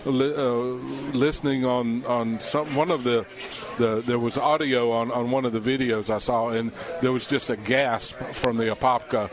li- 0.04 0.34
uh, 0.34 0.50
listening 1.16 1.64
on 1.64 2.04
on 2.06 2.40
some 2.40 2.74
one 2.74 2.90
of 2.90 3.04
the 3.04 3.24
the 3.78 4.02
there 4.06 4.18
was 4.18 4.36
audio 4.38 4.90
on 4.92 5.10
on 5.10 5.30
one 5.30 5.44
of 5.44 5.52
the 5.52 5.60
videos 5.60 6.10
I 6.10 6.18
saw, 6.18 6.48
and 6.48 6.72
there 7.00 7.12
was 7.12 7.26
just 7.26 7.50
a 7.50 7.56
gasp 7.56 8.16
from 8.32 8.56
the 8.56 8.64
Apopka, 8.74 9.30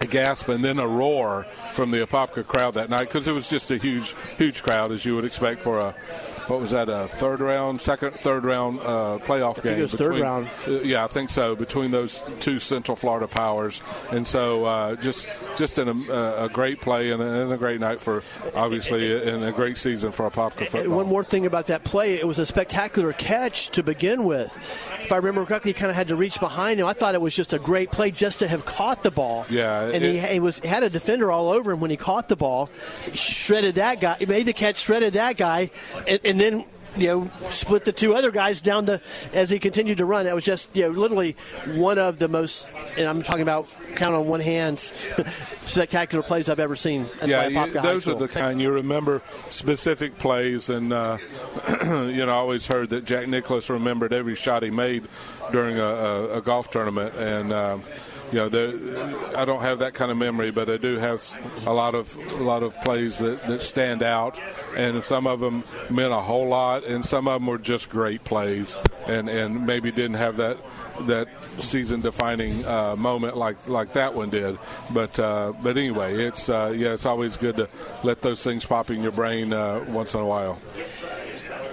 a 0.00 0.06
gasp, 0.06 0.48
and 0.48 0.64
then 0.64 0.78
a 0.78 0.86
roar 0.86 1.44
from 1.72 1.90
the 1.90 1.98
Apopka 2.06 2.46
crowd 2.46 2.74
that 2.74 2.90
night 2.90 3.00
because 3.00 3.26
it 3.28 3.34
was 3.34 3.48
just 3.48 3.70
a 3.70 3.78
huge 3.78 4.14
huge 4.36 4.62
crowd 4.62 4.92
as 4.92 5.04
you 5.04 5.14
would 5.16 5.24
expect 5.24 5.60
for 5.60 5.78
a 5.80 5.94
what 6.48 6.60
was 6.60 6.70
that 6.70 6.88
a 6.88 7.08
third 7.08 7.40
round, 7.40 7.80
second, 7.80 8.14
third 8.14 8.44
round 8.44 8.80
uh, 8.80 9.18
playoff 9.20 9.62
game? 9.62 9.78
it 9.78 9.82
was 9.82 9.94
third 9.94 10.18
round. 10.18 10.48
Uh, 10.66 10.80
yeah, 10.80 11.04
I 11.04 11.08
think 11.08 11.30
so. 11.30 11.54
Between 11.54 11.90
those 11.90 12.22
two 12.40 12.58
Central 12.58 12.96
Florida 12.96 13.28
powers, 13.28 13.82
and 14.10 14.26
so 14.26 14.64
uh, 14.64 14.96
just 14.96 15.26
just 15.56 15.78
an, 15.78 15.88
uh, 15.88 16.46
a 16.46 16.48
great 16.48 16.80
play 16.80 17.10
and 17.10 17.22
a, 17.22 17.42
and 17.42 17.52
a, 17.52 17.56
great 17.56 17.80
night 17.80 18.00
for 18.00 18.22
obviously 18.54 19.28
and 19.28 19.44
a 19.44 19.52
great 19.52 19.76
season 19.76 20.12
for 20.12 20.28
Apopka 20.30 20.68
football. 20.68 20.96
One 20.96 21.06
more 21.06 21.24
thing 21.24 21.46
about 21.46 21.66
that 21.66 21.84
play, 21.84 22.14
it 22.14 22.26
was 22.26 22.38
a 22.38 22.46
spectacular 22.46 23.12
catch 23.12 23.70
to 23.70 23.82
begin 23.82 24.24
with. 24.24 24.56
If 25.02 25.12
I 25.12 25.16
remember 25.16 25.44
correctly, 25.44 25.70
he 25.70 25.74
kind 25.74 25.90
of 25.90 25.96
had 25.96 26.08
to 26.08 26.16
reach 26.16 26.40
behind 26.40 26.80
him. 26.80 26.86
I 26.86 26.92
thought 26.92 27.14
it 27.14 27.20
was 27.20 27.34
just 27.34 27.52
a 27.52 27.58
great 27.58 27.90
play 27.90 28.10
just 28.10 28.38
to 28.38 28.48
have 28.48 28.64
caught 28.64 29.02
the 29.02 29.10
ball. 29.10 29.44
Yeah, 29.50 29.82
and 29.82 30.04
it, 30.04 30.14
he, 30.14 30.34
he 30.34 30.40
was 30.40 30.58
had 30.60 30.82
a 30.82 30.90
defender 30.90 31.30
all 31.30 31.50
over 31.50 31.72
him 31.72 31.80
when 31.80 31.90
he 31.90 31.96
caught 31.96 32.28
the 32.28 32.36
ball, 32.36 32.70
shredded 33.14 33.74
that 33.76 34.00
guy, 34.00 34.16
made 34.26 34.46
the 34.46 34.52
catch, 34.52 34.76
shredded 34.76 35.14
that 35.14 35.36
guy, 35.36 35.70
and, 36.06 36.20
and 36.24 36.37
then 36.40 36.64
you 36.96 37.08
know, 37.08 37.30
split 37.50 37.84
the 37.84 37.92
two 37.92 38.14
other 38.14 38.30
guys 38.30 38.60
down 38.60 38.84
the 38.84 39.00
as 39.32 39.50
he 39.50 39.58
continued 39.58 39.98
to 39.98 40.04
run. 40.04 40.24
That 40.24 40.34
was 40.34 40.44
just 40.44 40.74
you 40.74 40.84
know 40.84 40.90
literally 40.90 41.36
one 41.74 41.98
of 41.98 42.18
the 42.18 42.28
most, 42.28 42.68
and 42.96 43.06
I'm 43.06 43.22
talking 43.22 43.42
about 43.42 43.68
count 43.94 44.14
on 44.14 44.26
one 44.26 44.40
hand, 44.40 44.78
spectacular 45.58 46.22
plays 46.22 46.48
I've 46.48 46.60
ever 46.60 46.76
seen. 46.76 47.06
yeah, 47.24 47.48
you, 47.48 47.72
those 47.72 48.08
are 48.08 48.14
the 48.14 48.28
kind 48.28 48.60
you 48.60 48.70
remember 48.70 49.22
specific 49.48 50.18
plays, 50.18 50.70
and 50.70 50.92
uh, 50.92 51.18
you 51.82 52.26
know 52.26 52.32
I 52.32 52.36
always 52.36 52.66
heard 52.66 52.90
that 52.90 53.04
Jack 53.04 53.28
Nicklaus 53.28 53.70
remembered 53.70 54.12
every 54.12 54.34
shot 54.34 54.62
he 54.62 54.70
made 54.70 55.04
during 55.52 55.78
a, 55.78 55.82
a, 55.82 56.38
a 56.38 56.42
golf 56.42 56.70
tournament, 56.70 57.14
and. 57.16 57.52
Um, 57.52 57.82
you 58.32 58.38
know, 58.38 59.32
I 59.36 59.44
don't 59.44 59.62
have 59.62 59.78
that 59.80 59.94
kind 59.94 60.10
of 60.10 60.16
memory, 60.16 60.50
but 60.50 60.68
I 60.68 60.76
do 60.76 60.96
have 60.96 61.22
a 61.66 61.72
lot 61.72 61.94
of 61.94 62.14
a 62.34 62.42
lot 62.42 62.62
of 62.62 62.74
plays 62.82 63.18
that, 63.18 63.42
that 63.44 63.62
stand 63.62 64.02
out, 64.02 64.38
and 64.76 65.02
some 65.02 65.26
of 65.26 65.40
them 65.40 65.64
meant 65.90 66.12
a 66.12 66.20
whole 66.20 66.48
lot, 66.48 66.84
and 66.84 67.04
some 67.04 67.28
of 67.28 67.40
them 67.40 67.46
were 67.46 67.58
just 67.58 67.88
great 67.88 68.24
plays, 68.24 68.76
and 69.06 69.28
and 69.28 69.66
maybe 69.66 69.90
didn't 69.90 70.16
have 70.16 70.36
that 70.38 70.58
that 71.02 71.28
season 71.58 72.00
defining 72.00 72.64
uh, 72.66 72.96
moment 72.96 73.36
like 73.36 73.56
like 73.68 73.92
that 73.94 74.14
one 74.14 74.30
did. 74.30 74.58
But 74.92 75.18
uh, 75.18 75.52
but 75.62 75.76
anyway, 75.76 76.24
it's 76.24 76.48
uh, 76.48 76.74
yeah, 76.76 76.92
it's 76.92 77.06
always 77.06 77.36
good 77.36 77.56
to 77.56 77.68
let 78.02 78.20
those 78.20 78.42
things 78.42 78.64
pop 78.64 78.90
in 78.90 79.02
your 79.02 79.12
brain 79.12 79.52
uh, 79.52 79.84
once 79.88 80.14
in 80.14 80.20
a 80.20 80.26
while. 80.26 80.60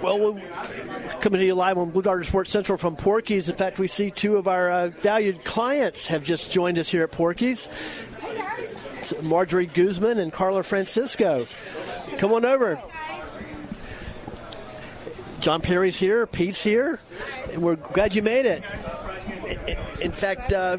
Well, 0.06 0.34
we're 0.34 0.42
coming 1.20 1.40
to 1.40 1.46
you 1.48 1.56
live 1.56 1.80
on 1.80 1.90
Blue 1.90 2.04
Darter 2.04 2.24
Sports 2.24 2.52
Central 2.52 2.78
from 2.78 2.96
Porky's. 2.96 3.50
In 3.50 3.56
fact, 3.56 3.80
we 3.80 3.88
see 3.88 4.12
two 4.12 4.38
of 4.38 4.48
our 4.48 4.70
uh, 4.70 4.88
valued 4.90 5.44
clients 5.44 6.06
have 6.06 6.24
just 6.24 6.52
joined 6.52 6.78
us 6.78 6.88
here 6.88 7.02
at 7.02 7.12
Porky's. 7.12 7.68
Marjorie 9.24 9.66
Guzman 9.66 10.20
and 10.20 10.32
Carla 10.32 10.62
Francisco. 10.62 11.48
Come 12.20 12.34
on 12.34 12.46
over. 12.46 12.80
John 15.40 15.62
Perry's 15.62 15.98
here, 15.98 16.28
Pete's 16.28 16.62
here, 16.62 17.00
and 17.52 17.64
we're 17.64 17.76
glad 17.76 18.16
you 18.16 18.22
made 18.22 18.46
it. 18.46 18.64
In 20.02 20.12
fact, 20.12 20.54
uh, 20.54 20.78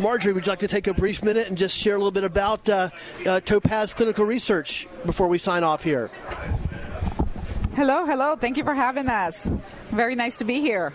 Marjorie, 0.00 0.32
would 0.32 0.46
you 0.46 0.52
like 0.52 0.60
to 0.60 0.68
take 0.68 0.86
a 0.86 0.94
brief 0.94 1.22
minute 1.22 1.48
and 1.48 1.58
just 1.58 1.76
share 1.76 1.96
a 1.96 1.98
little 1.98 2.10
bit 2.10 2.24
about 2.24 2.66
uh, 2.66 2.88
uh, 3.26 3.40
Topaz 3.40 3.92
Clinical 3.92 4.24
Research 4.24 4.88
before 5.04 5.28
we 5.28 5.36
sign 5.36 5.64
off 5.64 5.84
here? 5.84 6.10
Hello, 7.78 8.04
hello. 8.04 8.34
Thank 8.34 8.56
you 8.56 8.64
for 8.64 8.74
having 8.74 9.06
us. 9.06 9.48
Very 9.92 10.16
nice 10.16 10.38
to 10.38 10.44
be 10.44 10.60
here. 10.60 10.92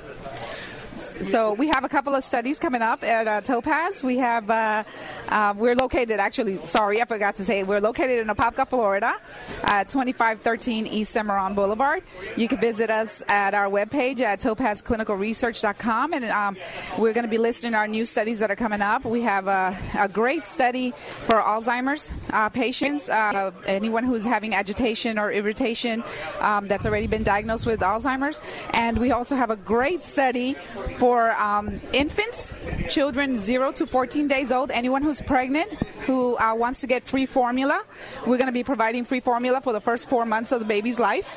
So 1.04 1.54
we 1.54 1.68
have 1.68 1.84
a 1.84 1.90
couple 1.90 2.16
of 2.16 2.24
studies 2.24 2.60
coming 2.60 2.82
up 2.82 3.04
at 3.04 3.28
uh, 3.28 3.42
Topaz. 3.42 4.04
We 4.04 4.18
have 4.20 4.50
uh, 4.50 4.84
uh, 5.28 5.54
we're 5.58 5.76
located 5.76 6.20
actually. 6.20 6.58
Sorry, 6.58 7.02
I 7.02 7.06
forgot 7.06 7.36
to 7.36 7.46
say 7.46 7.64
we're 7.64 7.82
located 7.82 8.20
in 8.20 8.28
Apopka, 8.28 8.68
Florida, 8.68 9.16
at 9.64 9.90
2513 9.90 10.88
East 10.88 11.16
Semoran 11.16 11.56
Boulevard. 11.56 12.04
You 12.38 12.48
can 12.48 12.60
visit 12.60 12.90
us 12.90 13.22
at 13.28 13.54
our 13.54 13.68
webpage 13.68 14.22
at 14.22 14.40
topazclinicalresearch.com, 14.40 16.14
and 16.14 16.26
um, 16.26 16.58
we're 16.98 17.14
going 17.14 17.26
to 17.26 17.30
be 17.30 17.38
listing 17.38 17.74
our 17.74 17.88
new 17.88 18.06
studies 18.06 18.40
that 18.40 18.50
are 18.50 18.56
coming 18.56 18.82
up. 18.82 19.04
We 19.04 19.22
have 19.24 19.48
a, 19.48 19.78
a 19.98 20.08
great 20.08 20.46
study 20.46 20.92
for 20.92 21.36
Alzheimer's 21.36 22.12
uh, 22.32 22.50
patients, 22.50 23.10
uh, 23.10 23.52
anyone 23.66 24.06
who's 24.06 24.24
having 24.24 24.56
agitation 24.56 25.20
or 25.20 25.32
irritation 25.32 26.04
um, 26.40 26.68
that's 26.68 26.86
already 26.86 27.08
been 27.08 27.24
diagnosed 27.24 27.66
with 27.66 27.82
Alzheimer's, 27.82 28.40
and 28.74 28.98
we 28.98 29.12
also 29.12 29.36
have 29.36 29.50
a 29.50 29.58
great 29.58 30.06
study 30.06 30.56
for 30.98 31.32
um, 31.32 31.80
infants, 31.92 32.54
children 32.90 33.36
0 33.36 33.72
to 33.74 33.86
14 33.86 34.28
days 34.28 34.52
old, 34.52 34.72
anyone 34.72 35.02
who's 35.02 35.22
pregnant 35.22 35.72
who 36.06 36.38
uh, 36.38 36.54
wants 36.54 36.82
to 36.82 36.88
get 36.88 37.04
free 37.04 37.26
formula. 37.26 37.82
We're 38.22 38.38
going 38.38 38.48
to 38.48 38.52
be 38.52 38.64
providing 38.64 39.06
free 39.06 39.20
formula 39.20 39.62
for 39.62 39.74
the 39.74 39.80
first 39.80 40.10
four 40.10 40.26
months 40.26 40.52
of 40.52 40.60
the 40.60 40.66
baby's 40.66 41.00
life. 41.00 41.28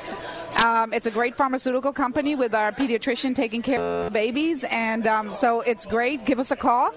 Um, 0.55 0.93
it's 0.93 1.05
a 1.05 1.11
great 1.11 1.35
pharmaceutical 1.35 1.93
company 1.93 2.35
with 2.35 2.55
our 2.55 2.71
pediatrician 2.71 3.35
taking 3.35 3.61
care 3.61 3.79
of 3.79 4.13
babies, 4.13 4.63
and 4.65 5.05
um, 5.05 5.33
so 5.33 5.59
it's 5.61 5.85
great. 5.85 6.25
Give 6.25 6.39
us 6.39 6.51
a 6.51 6.55
call. 6.55 6.93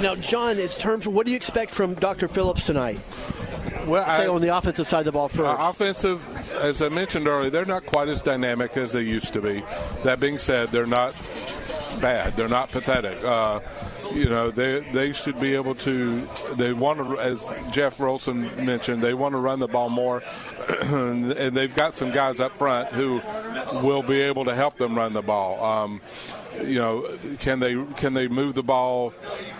Now, 0.01 0.15
John, 0.15 0.57
it's 0.59 0.77
terms. 0.77 1.07
What 1.07 1.25
do 1.25 1.31
you 1.31 1.35
expect 1.37 1.71
from 1.71 1.95
Dr. 1.95 2.27
Phillips 2.27 2.65
tonight? 2.65 2.99
Well, 3.87 4.05
Say 4.05 4.25
I- 4.25 4.27
on 4.27 4.41
the 4.41 4.55
offensive 4.55 4.87
side 4.87 4.99
of 4.99 5.05
the 5.05 5.11
ball 5.13 5.27
first. 5.27 5.41
Uh, 5.41 5.55
offensive, 5.69 6.53
as 6.55 6.81
I 6.81 6.89
mentioned 6.89 7.27
earlier, 7.27 7.49
they're 7.49 7.65
not 7.65 7.85
quite 7.85 8.07
as 8.07 8.21
dynamic 8.21 8.77
as 8.77 8.91
they 8.91 9.01
used 9.01 9.33
to 9.33 9.41
be. 9.41 9.63
That 10.03 10.19
being 10.19 10.37
said, 10.37 10.69
they're 10.69 10.85
not 10.85 11.13
bad. 11.99 12.33
They're 12.33 12.47
not 12.49 12.69
pathetic. 12.71 13.23
Uh, 13.23 13.59
you 14.13 14.29
know, 14.29 14.51
they 14.51 14.79
they 14.91 15.13
should 15.13 15.39
be 15.39 15.55
able 15.55 15.73
to. 15.75 16.21
They 16.55 16.73
want 16.73 16.99
to, 16.99 17.19
as 17.19 17.43
Jeff 17.71 17.97
Rolson 17.97 18.55
mentioned, 18.63 19.01
they 19.01 19.13
want 19.13 19.33
to 19.33 19.39
run 19.39 19.59
the 19.59 19.67
ball 19.67 19.89
more, 19.89 20.21
and 20.81 21.31
they've 21.31 21.73
got 21.75 21.93
some 21.95 22.11
guys 22.11 22.39
up 22.39 22.55
front 22.55 22.89
who 22.89 23.21
will 23.85 24.03
be 24.03 24.21
able 24.21 24.45
to 24.45 24.55
help 24.55 24.77
them 24.77 24.95
run 24.95 25.13
the 25.13 25.21
ball. 25.21 25.63
Um, 25.63 26.01
you 26.63 26.75
know, 26.75 27.17
can 27.39 27.59
they 27.59 27.75
can 27.95 28.13
they 28.13 28.27
move 28.27 28.55
the 28.55 28.63
ball 28.63 29.13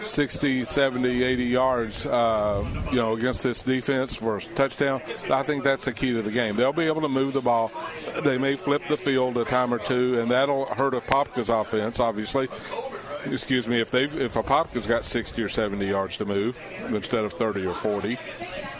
60, 0.03 0.65
70, 0.65 1.23
80 1.23 1.43
yards, 1.45 2.05
uh, 2.05 2.65
you 2.89 2.97
know, 2.97 3.15
against 3.15 3.43
this 3.43 3.63
defense 3.63 4.15
for 4.15 4.37
a 4.37 4.41
touchdown? 4.41 5.01
I 5.31 5.43
think 5.43 5.63
that's 5.63 5.85
the 5.85 5.93
key 5.93 6.13
to 6.13 6.21
the 6.21 6.31
game. 6.31 6.55
They'll 6.55 6.73
be 6.73 6.85
able 6.85 7.01
to 7.01 7.09
move 7.09 7.33
the 7.33 7.41
ball. 7.41 7.71
They 8.23 8.37
may 8.37 8.55
flip 8.55 8.81
the 8.89 8.97
field 8.97 9.37
a 9.37 9.45
time 9.45 9.73
or 9.73 9.79
two, 9.79 10.19
and 10.19 10.31
that'll 10.31 10.65
hurt 10.65 10.93
Apopka's 10.93 11.49
offense, 11.49 11.99
obviously. 11.99 12.47
Excuse 13.25 13.67
me, 13.67 13.81
if 13.81 13.91
they 13.91 14.05
if 14.05 14.35
Apopka's 14.35 14.87
got 14.87 15.03
60 15.03 15.41
or 15.41 15.49
70 15.49 15.85
yards 15.85 16.17
to 16.17 16.25
move 16.25 16.59
instead 16.89 17.25
of 17.25 17.33
30 17.33 17.65
or 17.65 17.73
40. 17.73 18.17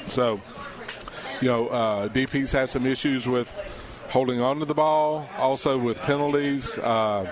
So, 0.07 0.39
you 1.41 1.47
know, 1.47 1.68
uh, 1.68 2.07
DP's 2.07 2.51
had 2.51 2.70
some 2.70 2.86
issues 2.86 3.28
with 3.28 3.49
holding 4.09 4.39
on 4.39 4.59
to 4.59 4.65
the 4.65 4.74
ball, 4.74 5.28
also 5.38 5.78
with 5.78 5.99
penalties. 6.01 6.78
Uh, 6.78 7.32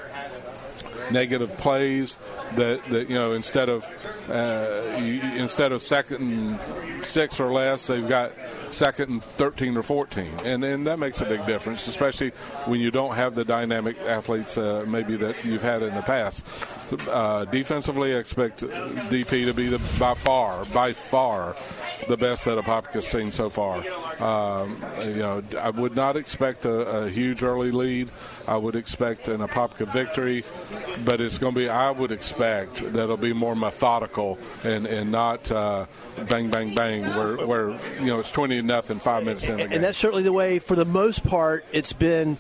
negative 1.12 1.56
plays 1.58 2.18
that, 2.56 2.84
that 2.86 3.10
you 3.10 3.16
know 3.16 3.34
instead 3.34 3.70
of 3.70 3.84
uh, 4.30 4.98
you, 5.00 5.22
instead 5.36 5.72
of 5.72 5.82
second 5.82 6.22
and 6.22 7.06
six 7.06 7.40
or 7.40 7.52
less 7.52 7.88
they've 7.88 8.08
got 8.08 8.32
second 8.72 9.10
and 9.10 9.24
13 9.24 9.78
or 9.78 9.84
14 9.84 10.28
and 10.44 10.64
and 10.64 10.88
that 10.88 11.00
makes 11.00 11.22
a 11.22 11.26
big 11.26 11.46
difference 11.46 11.88
especially 11.88 12.30
when 12.66 12.80
you 12.80 12.92
don't 12.92 13.16
have 13.16 13.36
the 13.36 13.46
dynamic 13.46 13.98
athletes 14.02 14.58
uh, 14.58 14.84
maybe 14.88 15.16
that 15.16 15.44
you've 15.46 15.62
had 15.62 15.82
in 15.84 15.94
the 15.94 16.02
past. 16.02 16.46
Uh, 17.10 17.46
defensively 17.46 18.14
I 18.16 18.20
expect 18.20 18.62
DP 18.62 19.46
to 19.46 19.54
be 19.54 19.68
the 19.68 19.80
by 20.00 20.14
far 20.14 20.66
by 20.66 20.94
far 20.94 21.56
the 22.08 22.18
best 22.18 22.46
that 22.46 22.58
Apopka's 22.58 23.08
seen 23.08 23.32
so 23.32 23.50
far. 23.50 23.78
Um, 24.22 24.78
you 25.06 25.16
know, 25.16 25.44
I 25.60 25.70
would 25.70 25.96
not 25.96 26.18
expect 26.18 26.66
a, 26.66 27.04
a, 27.04 27.10
huge 27.10 27.44
early 27.44 27.72
lead. 27.72 28.10
I 28.48 28.58
would 28.58 28.76
expect 28.76 29.28
an 29.28 29.40
Apopka 29.40 29.92
victory, 29.92 30.44
but 31.04 31.22
it's 31.22 31.38
going 31.38 31.54
to 31.54 31.60
be. 31.60 31.70
I 31.70 31.92
would 31.92 32.12
expect 32.12 32.76
that 32.76 33.04
it'll 33.04 33.18
be 33.18 33.34
more 33.34 33.56
methodical 33.56 34.38
and 34.64 34.86
and 34.86 35.12
not 35.12 35.52
uh, 35.52 35.86
bang 36.30 36.50
bang 36.50 36.76
bang 36.76 37.04
where 37.16 37.46
where 37.46 37.70
you 38.00 38.08
know 38.08 38.20
it's 38.20 38.32
twenty 38.32 38.62
nothing 38.62 39.00
five 39.00 39.24
minutes 39.24 39.46
in 39.46 39.58
the 39.58 39.64
game. 39.64 39.74
And 39.74 39.84
that's 39.84 39.98
certainly 39.98 40.24
the 40.24 40.34
way, 40.34 40.60
for 40.60 40.76
the 40.76 40.86
most 40.86 41.24
part, 41.24 41.66
it's 41.72 41.94
been 41.94 42.38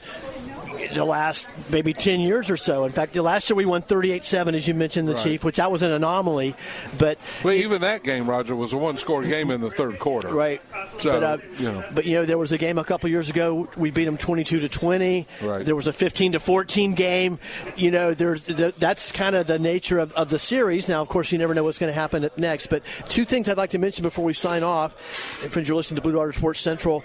the 0.93 1.05
last 1.05 1.47
maybe 1.69 1.93
10 1.93 2.19
years 2.19 2.49
or 2.49 2.57
so. 2.57 2.85
In 2.85 2.91
fact, 2.91 3.13
the 3.13 3.21
last 3.21 3.49
year 3.49 3.55
we 3.55 3.65
won 3.65 3.81
38-7, 3.81 4.53
as 4.53 4.67
you 4.67 4.73
mentioned, 4.73 5.07
the 5.07 5.13
right. 5.13 5.23
Chief, 5.23 5.43
which 5.43 5.57
that 5.57 5.71
was 5.71 5.81
an 5.81 5.91
anomaly. 5.91 6.55
But 6.97 7.17
well, 7.43 7.53
even 7.53 7.81
that 7.81 8.03
game, 8.03 8.29
Roger, 8.29 8.55
was 8.55 8.73
a 8.73 8.77
one-score 8.77 9.23
game 9.23 9.51
in 9.51 9.61
the 9.61 9.69
third 9.69 9.99
quarter. 9.99 10.33
Right. 10.33 10.61
So, 10.99 11.11
but, 11.11 11.23
uh, 11.23 11.37
you 11.57 11.71
know. 11.71 11.83
but 11.93 12.05
you 12.05 12.17
know, 12.17 12.25
there 12.25 12.37
was 12.37 12.51
a 12.51 12.57
game 12.57 12.77
a 12.77 12.83
couple 12.83 13.09
years 13.09 13.29
ago. 13.29 13.67
We 13.77 13.91
beat 13.91 14.05
them 14.05 14.17
22 14.17 14.61
to 14.61 14.69
20. 14.69 15.27
Right. 15.41 15.65
There 15.65 15.75
was 15.75 15.87
a 15.87 15.93
15 15.93 16.33
to 16.33 16.39
14 16.39 16.93
game. 16.93 17.39
You 17.75 17.91
know, 17.91 18.13
there's 18.13 18.43
that's 18.45 19.11
kind 19.11 19.35
of 19.35 19.47
the 19.47 19.59
nature 19.59 19.99
of, 19.99 20.13
of 20.13 20.29
the 20.29 20.39
series. 20.39 20.87
Now, 20.87 21.01
of 21.01 21.09
course, 21.09 21.31
you 21.31 21.37
never 21.37 21.53
know 21.53 21.63
what's 21.63 21.79
going 21.79 21.91
to 21.91 21.99
happen 21.99 22.29
next. 22.37 22.67
But 22.67 22.83
two 23.07 23.25
things 23.25 23.49
I'd 23.49 23.57
like 23.57 23.71
to 23.71 23.79
mention 23.79 24.03
before 24.03 24.25
we 24.25 24.33
sign 24.33 24.63
off. 24.63 24.99
Friends, 24.99 25.67
you're 25.67 25.77
listening 25.77 25.97
to 25.97 26.01
Blue 26.01 26.13
Darter 26.13 26.33
Sports 26.33 26.59
Central. 26.59 27.01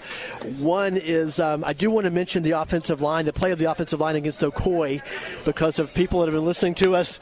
One 0.59 0.97
is 0.97 1.39
um, 1.39 1.63
I 1.63 1.73
do 1.73 1.89
want 1.89 2.05
to 2.05 2.11
mention 2.11 2.43
the 2.43 2.51
offensive 2.51 3.01
line, 3.01 3.25
the 3.25 3.33
play 3.33 3.51
of 3.51 3.59
the 3.59 3.70
offensive 3.71 3.99
line 3.99 4.15
against 4.15 4.41
Ocoee 4.41 5.01
because 5.45 5.79
of 5.79 5.93
people 5.93 6.19
that 6.19 6.27
have 6.27 6.35
been 6.35 6.45
listening 6.45 6.75
to 6.75 6.95
us 6.95 7.19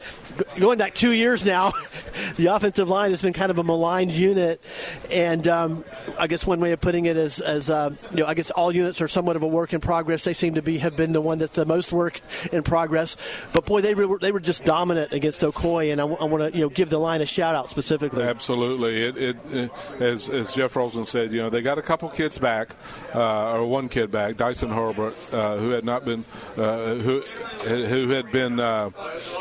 going 0.58 0.78
back 0.78 0.94
two 0.94 1.12
years 1.12 1.44
now. 1.44 1.72
the 2.36 2.46
offensive 2.46 2.88
line 2.88 3.10
has 3.10 3.22
been 3.22 3.32
kind 3.32 3.50
of 3.50 3.58
a 3.58 3.64
maligned 3.64 4.12
unit, 4.12 4.62
and 5.10 5.46
um, 5.48 5.84
I 6.18 6.26
guess 6.26 6.46
one 6.46 6.60
way 6.60 6.72
of 6.72 6.80
putting 6.80 7.06
it 7.06 7.16
is, 7.16 7.40
as 7.40 7.70
uh, 7.70 7.94
you 8.10 8.18
know, 8.18 8.26
I 8.26 8.34
guess 8.34 8.50
all 8.50 8.74
units 8.74 9.00
are 9.00 9.08
somewhat 9.08 9.36
of 9.36 9.42
a 9.42 9.46
work 9.46 9.72
in 9.72 9.80
progress. 9.80 10.24
They 10.24 10.34
seem 10.34 10.54
to 10.54 10.62
be 10.62 10.78
have 10.78 10.96
been 10.96 11.12
the 11.12 11.20
one 11.20 11.38
that's 11.38 11.54
the 11.54 11.66
most 11.66 11.92
work 11.92 12.20
in 12.52 12.62
progress. 12.62 13.16
But 13.52 13.64
boy, 13.66 13.80
they 13.80 13.94
were 13.94 14.18
they 14.18 14.32
were 14.32 14.40
just 14.40 14.64
dominant 14.64 15.12
against 15.12 15.40
Ocoee, 15.40 15.92
and 15.92 16.00
I, 16.00 16.04
I 16.04 16.24
want 16.24 16.52
to 16.52 16.56
you 16.56 16.64
know 16.64 16.68
give 16.68 16.90
the 16.90 16.98
line 16.98 17.20
a 17.20 17.26
shout 17.26 17.54
out 17.54 17.68
specifically. 17.68 18.22
Absolutely, 18.22 19.04
it, 19.04 19.16
it, 19.16 19.36
it, 19.50 19.70
as 20.00 20.28
as 20.28 20.52
Jeff 20.52 20.76
Rosen 20.76 21.06
said, 21.06 21.32
you 21.32 21.40
know 21.40 21.50
they 21.50 21.62
got 21.62 21.78
a 21.78 21.82
couple 21.82 22.08
kids 22.08 22.38
back, 22.38 22.70
uh, 23.14 23.52
or 23.52 23.66
one 23.66 23.88
kid 23.88 24.10
back, 24.10 24.36
Dyson 24.36 24.70
Herbert, 24.70 25.14
uh, 25.32 25.56
who 25.58 25.70
had 25.70 25.84
not 25.84 26.04
been 26.04 26.24
uh, 26.56 26.94
who 26.94 27.20
who 27.64 28.08
had 28.10 28.30
been 28.32 28.58
uh, 28.58 28.90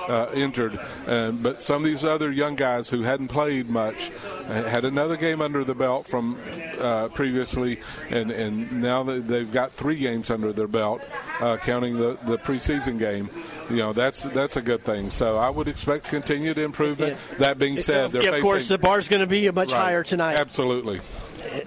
uh, 0.07 0.27
injured, 0.33 0.79
and 1.07 1.41
but 1.41 1.61
some 1.61 1.77
of 1.77 1.83
these 1.83 2.03
other 2.03 2.31
young 2.31 2.55
guys 2.55 2.89
who 2.89 3.01
hadn't 3.01 3.29
played 3.29 3.69
much 3.69 4.11
had 4.47 4.85
another 4.85 5.15
game 5.15 5.41
under 5.41 5.63
the 5.63 5.75
belt 5.75 6.07
from 6.07 6.37
uh, 6.79 7.07
previously, 7.09 7.79
and, 8.09 8.31
and 8.31 8.81
now 8.81 9.03
they've 9.03 9.51
got 9.51 9.71
three 9.71 9.97
games 9.97 10.31
under 10.31 10.51
their 10.51 10.67
belt, 10.67 11.01
uh, 11.39 11.57
counting 11.57 11.97
the, 11.97 12.17
the 12.25 12.37
preseason 12.37 12.97
game. 12.97 13.29
You 13.69 13.77
know 13.77 13.93
that's 13.93 14.23
that's 14.23 14.57
a 14.57 14.61
good 14.61 14.81
thing. 14.81 15.09
So 15.09 15.37
I 15.37 15.49
would 15.49 15.67
expect 15.67 16.05
continued 16.05 16.57
improvement. 16.57 17.17
Yeah. 17.31 17.37
That 17.37 17.59
being 17.59 17.77
said, 17.77 18.13
yeah, 18.13 18.31
of 18.31 18.41
course 18.41 18.67
the 18.67 18.79
bar's 18.79 19.07
going 19.07 19.21
to 19.21 19.27
be 19.27 19.49
much 19.51 19.71
right. 19.71 19.79
higher 19.79 20.03
tonight. 20.03 20.39
Absolutely 20.39 21.01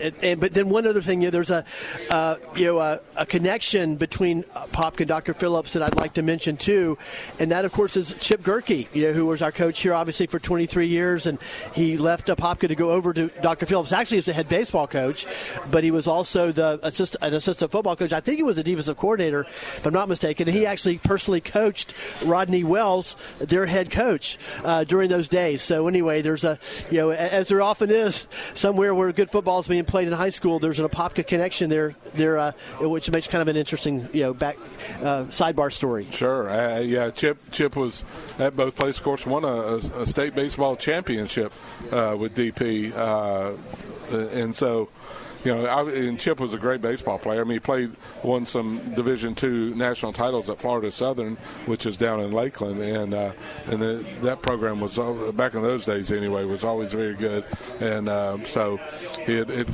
and, 0.01 0.15
and, 0.23 0.41
but 0.41 0.53
then 0.53 0.69
one 0.69 0.87
other 0.87 1.03
thing, 1.03 1.23
you 1.23 1.29
know, 1.29 1.31
there's 1.31 1.51
a 1.51 1.65
uh, 2.11 2.37
you 2.55 2.67
know 2.67 2.79
a, 2.79 3.01
a, 3.17 3.27
connection 3.27 3.97
between 3.97 4.43
Pop 4.73 4.99
and 5.01 5.09
Dr. 5.09 5.35
Phillips 5.35 5.73
that 5.73 5.83
I'd 5.83 5.97
like 5.97 6.15
to 6.15 6.23
mention 6.23 6.57
too, 6.57 6.99
and 7.39 7.51
that 7.51 7.65
of 7.65 7.73
course 7.73 7.97
is 7.97 8.15
Chip 8.21 8.43
Gerke, 8.43 8.87
you 8.93 9.03
know, 9.03 9.13
who 9.13 9.27
was 9.27 9.43
our 9.43 9.53
coach 9.53 9.81
here 9.81 9.95
obviously 9.95 10.27
for 10.27 10.39
23 10.39 10.87
years, 10.87 11.27
and 11.27 11.39
he 11.75 11.97
left 11.97 12.29
Popka 12.29 12.69
to 12.69 12.75
go 12.75 12.91
over 12.91 13.13
to 13.13 13.29
Dr. 13.41 13.67
Phillips 13.67 13.93
actually 13.93 14.19
as 14.19 14.27
the 14.27 14.33
head 14.33 14.49
baseball 14.49 14.87
coach, 14.87 15.27
but 15.71 15.85
he 15.85 15.91
was 15.91 16.07
also 16.07 16.53
the 16.53 16.79
assist, 16.83 17.17
an 17.23 17.35
assistant 17.35 17.71
football 17.71 17.97
coach. 17.97 18.13
I 18.13 18.21
think 18.21 18.37
he 18.37 18.43
was 18.43 18.59
a 18.59 18.63
defensive 18.63 18.97
coordinator, 18.97 19.43
if 19.43 19.87
I'm 19.87 19.93
not 19.93 20.09
mistaken. 20.09 20.49
And 20.49 20.57
he 20.57 20.67
actually 20.67 20.99
personally 20.99 21.41
coached 21.41 21.95
Rodney 22.25 22.65
Wells, 22.65 23.17
their 23.39 23.67
head 23.67 23.91
coach, 23.91 24.39
uh, 24.65 24.85
during 24.85 25.09
those 25.09 25.29
days. 25.29 25.63
So 25.63 25.89
anyway, 25.89 26.23
there's 26.23 26.45
a 26.45 26.59
you 26.91 26.99
know 26.99 27.11
as 27.11 27.49
there 27.49 27.63
often 27.63 27.91
is 27.91 28.27
somewhere 28.55 28.95
where 28.95 29.13
good 29.13 29.31
football 29.31 29.62
being 29.69 29.85
played 29.85 30.09
in 30.09 30.15
high 30.15 30.31
school, 30.31 30.59
there's 30.59 30.79
an 30.79 30.89
Apopka 30.89 31.27
connection 31.27 31.71
there, 31.71 31.95
there, 32.15 32.39
uh, 32.39 32.53
which 32.81 33.11
makes 33.11 33.29
kind 33.29 33.43
of 33.43 33.49
an 33.49 33.57
interesting, 33.57 34.09
you 34.13 34.23
know, 34.23 34.35
back 34.35 34.57
uh, 35.01 35.25
sidebar 35.25 35.73
story. 35.73 36.07
Sure, 36.11 36.51
uh, 36.51 36.81
yeah. 36.81 37.11
Chip 37.11 37.39
Chip 37.51 37.77
was 37.77 38.05
at 38.39 38.57
both 38.57 38.77
places. 38.77 38.99
Of 38.99 39.05
course, 39.05 39.27
won 39.27 39.45
a, 39.45 39.77
a 39.77 40.07
state 40.07 40.35
baseball 40.35 40.77
championship 40.77 41.53
uh, 41.91 42.17
with 42.19 42.35
DP, 42.35 42.93
uh, 42.97 43.53
and 44.17 44.55
so 44.55 44.89
you 45.45 45.55
know, 45.55 45.67
I, 45.67 45.91
and 45.91 46.19
Chip 46.19 46.41
was 46.41 46.55
a 46.55 46.59
great 46.59 46.81
baseball 46.81 47.19
player. 47.19 47.41
I 47.41 47.45
mean, 47.45 47.55
he 47.55 47.61
played, 47.61 47.91
won 48.23 48.47
some 48.47 48.79
Division 48.95 49.35
two 49.35 49.75
national 49.75 50.13
titles 50.13 50.49
at 50.51 50.59
Florida 50.59 50.91
Southern, 50.91 51.37
which 51.67 51.87
is 51.87 51.97
down 51.97 52.21
in 52.21 52.33
Lakeland, 52.33 52.81
and 52.81 53.15
uh, 53.15 53.33
and 53.71 53.83
the, 53.83 54.07
that 54.23 54.43
program 54.43 54.81
was 54.81 54.99
back 55.35 55.55
in 55.55 55.63
those 55.63 55.85
days 55.85 56.13
anyway 56.13 56.45
was 56.45 56.65
always 56.65 56.93
very 56.93 57.15
good, 57.15 57.45
and 57.81 58.09
uh, 58.09 58.37
so 58.45 58.77
had, 59.27 59.51
it, 59.51 59.69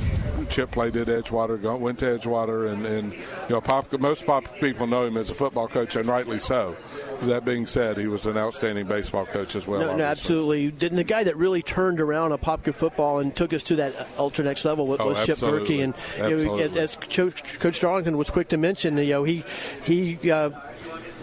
Chip 0.49 0.71
played 0.71 0.95
at 0.95 1.07
Edgewater, 1.07 1.79
went 1.79 1.99
to 1.99 2.05
Edgewater, 2.05 2.71
and, 2.71 2.85
and 2.85 3.13
you 3.13 3.19
know, 3.49 3.61
pop, 3.61 3.91
most 3.99 4.25
pop 4.25 4.53
people 4.55 4.87
know 4.87 5.05
him 5.05 5.17
as 5.17 5.29
a 5.29 5.35
football 5.35 5.67
coach, 5.67 5.95
and 5.95 6.07
rightly 6.07 6.39
so. 6.39 6.75
That 7.23 7.45
being 7.45 7.65
said, 7.65 7.97
he 7.97 8.07
was 8.07 8.25
an 8.25 8.37
outstanding 8.37 8.87
baseball 8.87 9.25
coach 9.25 9.55
as 9.55 9.67
well. 9.67 9.81
No, 9.81 9.95
no 9.95 10.03
absolutely. 10.03 10.71
Didn't 10.71 10.97
the 10.97 11.03
guy 11.03 11.23
that 11.23 11.35
really 11.35 11.61
turned 11.61 11.99
around 11.99 12.31
Apopka 12.31 12.73
football 12.73 13.19
and 13.19 13.35
took 13.35 13.53
us 13.53 13.63
to 13.65 13.75
that 13.77 14.07
ultra 14.17 14.45
next 14.45 14.65
level 14.65 14.87
was, 14.87 14.99
oh, 15.01 15.13
Chip 15.25 15.37
Gerke, 15.37 15.83
and 15.83 15.93
you 16.17 16.45
know, 16.45 16.57
as 16.57 16.95
Coach, 16.95 17.59
Coach 17.59 17.79
Darlington 17.81 18.17
was 18.17 18.29
quick 18.29 18.49
to 18.49 18.57
mention, 18.57 18.97
you 18.97 19.07
know, 19.07 19.23
he 19.23 19.43
he. 19.83 20.31
Uh, 20.31 20.51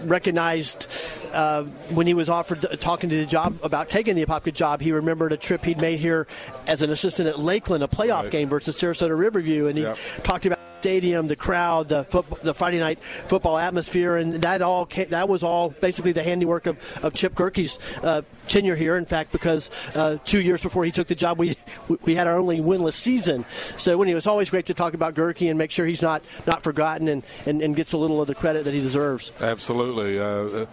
recognized 0.04 0.86
uh, 1.32 1.62
when 1.90 2.06
he 2.06 2.14
was 2.14 2.28
offered 2.28 2.60
the, 2.60 2.76
talking 2.76 3.10
to 3.10 3.16
the 3.16 3.26
job 3.26 3.58
about 3.62 3.88
taking 3.88 4.14
the 4.14 4.24
Apopka 4.24 4.52
job. 4.52 4.80
He 4.80 4.92
remembered 4.92 5.32
a 5.32 5.36
trip 5.36 5.64
he'd 5.64 5.80
made 5.80 5.98
here 5.98 6.26
as 6.66 6.82
an 6.82 6.90
assistant 6.90 7.28
at 7.28 7.38
Lakeland, 7.38 7.82
a 7.82 7.88
playoff 7.88 8.24
right. 8.24 8.30
game 8.30 8.48
versus 8.48 8.78
Sarasota 8.78 9.18
Riverview, 9.18 9.66
and 9.66 9.78
he 9.78 9.84
yep. 9.84 9.98
talked 10.22 10.46
about 10.46 10.55
stadium, 10.86 11.26
the 11.26 11.34
crowd, 11.34 11.88
the 11.88 12.04
foot, 12.04 12.24
the 12.42 12.54
Friday 12.54 12.78
night 12.78 13.00
football 13.00 13.58
atmosphere, 13.58 14.18
and 14.18 14.34
that 14.34 14.62
all 14.62 14.86
came, 14.86 15.08
that 15.08 15.28
was 15.28 15.42
all 15.42 15.70
basically 15.70 16.12
the 16.12 16.22
handiwork 16.22 16.66
of, 16.66 16.78
of 17.02 17.12
Chip 17.12 17.34
Gerke's 17.34 17.80
uh, 18.04 18.22
tenure 18.48 18.76
here. 18.76 18.96
In 18.96 19.04
fact, 19.04 19.32
because 19.32 19.70
uh, 19.96 20.18
two 20.24 20.40
years 20.40 20.62
before 20.62 20.84
he 20.84 20.90
took 20.90 21.06
the 21.06 21.14
job, 21.14 21.38
we 21.38 21.56
we 22.02 22.14
had 22.14 22.26
our 22.26 22.38
only 22.38 22.58
winless 22.58 22.94
season. 22.94 23.44
So 23.76 24.00
he 24.02 24.14
was 24.14 24.26
always 24.26 24.50
great 24.50 24.66
to 24.66 24.74
talk 24.74 24.94
about 24.94 25.14
Gerke 25.14 25.48
and 25.48 25.58
make 25.58 25.70
sure 25.70 25.86
he's 25.86 26.02
not 26.02 26.24
not 26.46 26.62
forgotten 26.62 27.08
and, 27.08 27.22
and, 27.46 27.62
and 27.62 27.76
gets 27.76 27.92
a 27.92 27.98
little 27.98 28.20
of 28.20 28.26
the 28.26 28.34
credit 28.34 28.64
that 28.64 28.74
he 28.74 28.80
deserves. 28.80 29.32
Absolutely, 29.40 30.18
uh, 30.18 30.66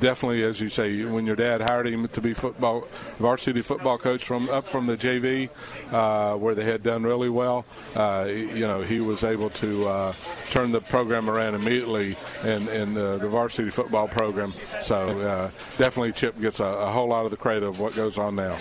definitely, 0.00 0.42
as 0.44 0.60
you 0.60 0.68
say, 0.68 1.04
when 1.04 1.26
your 1.26 1.36
dad 1.36 1.60
hired 1.60 1.86
him 1.86 2.06
to 2.08 2.20
be 2.20 2.34
football 2.34 2.86
varsity 3.18 3.62
football 3.62 3.98
coach 3.98 4.24
from 4.24 4.48
up 4.50 4.66
from 4.66 4.86
the 4.86 4.96
JV, 4.96 5.48
uh, 5.92 6.36
where 6.36 6.54
they 6.54 6.64
had 6.64 6.82
done 6.82 7.02
really 7.02 7.28
well, 7.28 7.64
uh, 7.96 8.26
you 8.28 8.66
know, 8.66 8.82
he 8.82 9.00
was 9.00 9.24
able 9.24 9.50
to 9.50 9.86
uh, 9.88 10.12
turn 10.50 10.72
the 10.72 10.80
program 10.80 11.30
around 11.30 11.54
immediately 11.54 12.16
in, 12.44 12.68
in 12.68 12.96
uh, 12.96 13.16
the 13.18 13.28
varsity 13.28 13.70
football 13.70 14.08
program. 14.08 14.50
So 14.80 15.50
definitely 15.78 16.12
Chip 16.12 16.40
gets 16.40 16.60
a, 16.60 16.64
a, 16.64 16.90
whole 16.90 17.08
lot 17.14 17.24
of 17.24 17.30
the 17.30 17.36
credit 17.36 17.62
of 17.62 17.78
what 17.78 17.94
goes 17.94 18.18
on 18.18 18.34
now. 18.34 18.56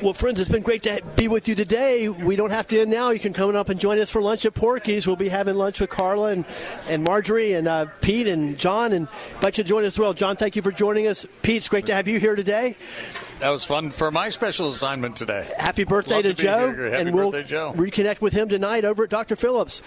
Well, 0.00 0.14
friends, 0.14 0.40
it's 0.40 0.48
been 0.48 0.62
great 0.62 0.82
to 0.84 1.02
be 1.14 1.28
with 1.28 1.46
you 1.46 1.54
today. 1.54 2.08
We 2.08 2.34
don't 2.34 2.50
have 2.50 2.66
to 2.68 2.80
end 2.80 2.90
now. 2.90 3.10
You 3.10 3.18
can 3.18 3.34
come 3.34 3.54
up 3.54 3.68
and 3.68 3.78
join 3.78 3.98
us 3.98 4.08
for 4.08 4.22
lunch 4.22 4.46
at 4.46 4.54
Porky's. 4.54 5.06
We'll 5.06 5.16
be 5.16 5.28
having 5.28 5.56
lunch 5.56 5.78
with 5.80 5.90
Carla 5.90 6.28
and, 6.28 6.46
and 6.88 7.04
Marjorie 7.04 7.52
and 7.52 7.68
uh, 7.68 7.86
Pete 8.00 8.26
and 8.26 8.56
John, 8.56 8.92
and 8.92 9.08
invite 9.34 9.58
you 9.58 9.64
to 9.64 9.68
join 9.68 9.84
us 9.84 9.94
as 9.94 9.98
well. 9.98 10.14
John, 10.14 10.36
thank 10.36 10.56
you 10.56 10.62
for 10.62 10.72
joining 10.72 11.06
us. 11.06 11.26
Pete, 11.42 11.56
it's 11.56 11.68
great 11.68 11.84
to 11.86 11.94
have 11.94 12.08
you 12.08 12.18
here 12.18 12.34
today. 12.34 12.76
That 13.40 13.50
was 13.50 13.64
fun 13.64 13.90
for 13.90 14.10
my 14.10 14.30
special 14.30 14.68
assignment 14.68 15.16
today. 15.16 15.52
Happy 15.58 15.84
birthday 15.84 16.14
Love 16.14 16.22
to, 16.22 16.34
to 16.34 16.42
Joe. 16.42 16.68
Happy 16.68 16.96
and 16.96 17.14
we'll 17.14 17.30
birthday, 17.30 17.48
Joe. 17.48 17.74
reconnect 17.74 18.22
with 18.22 18.32
him 18.32 18.48
tonight 18.48 18.86
over 18.86 19.04
at 19.04 19.10
Dr. 19.10 19.36
Phillips. 19.36 19.82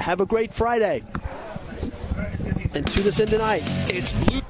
Have 0.00 0.20
a 0.20 0.26
great 0.26 0.52
Friday. 0.52 1.04
And 2.74 2.86
tune 2.86 3.08
us 3.08 3.18
in 3.18 3.28
tonight. 3.28 3.62
It's 3.88 4.12
Blue 4.12 4.42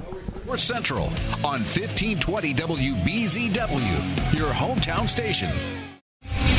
Central 0.57 1.07
on 1.45 1.61
1520 1.61 2.55
WBZW, 2.55 4.39
your 4.39 4.51
hometown 4.51 5.09
station. 5.09 5.51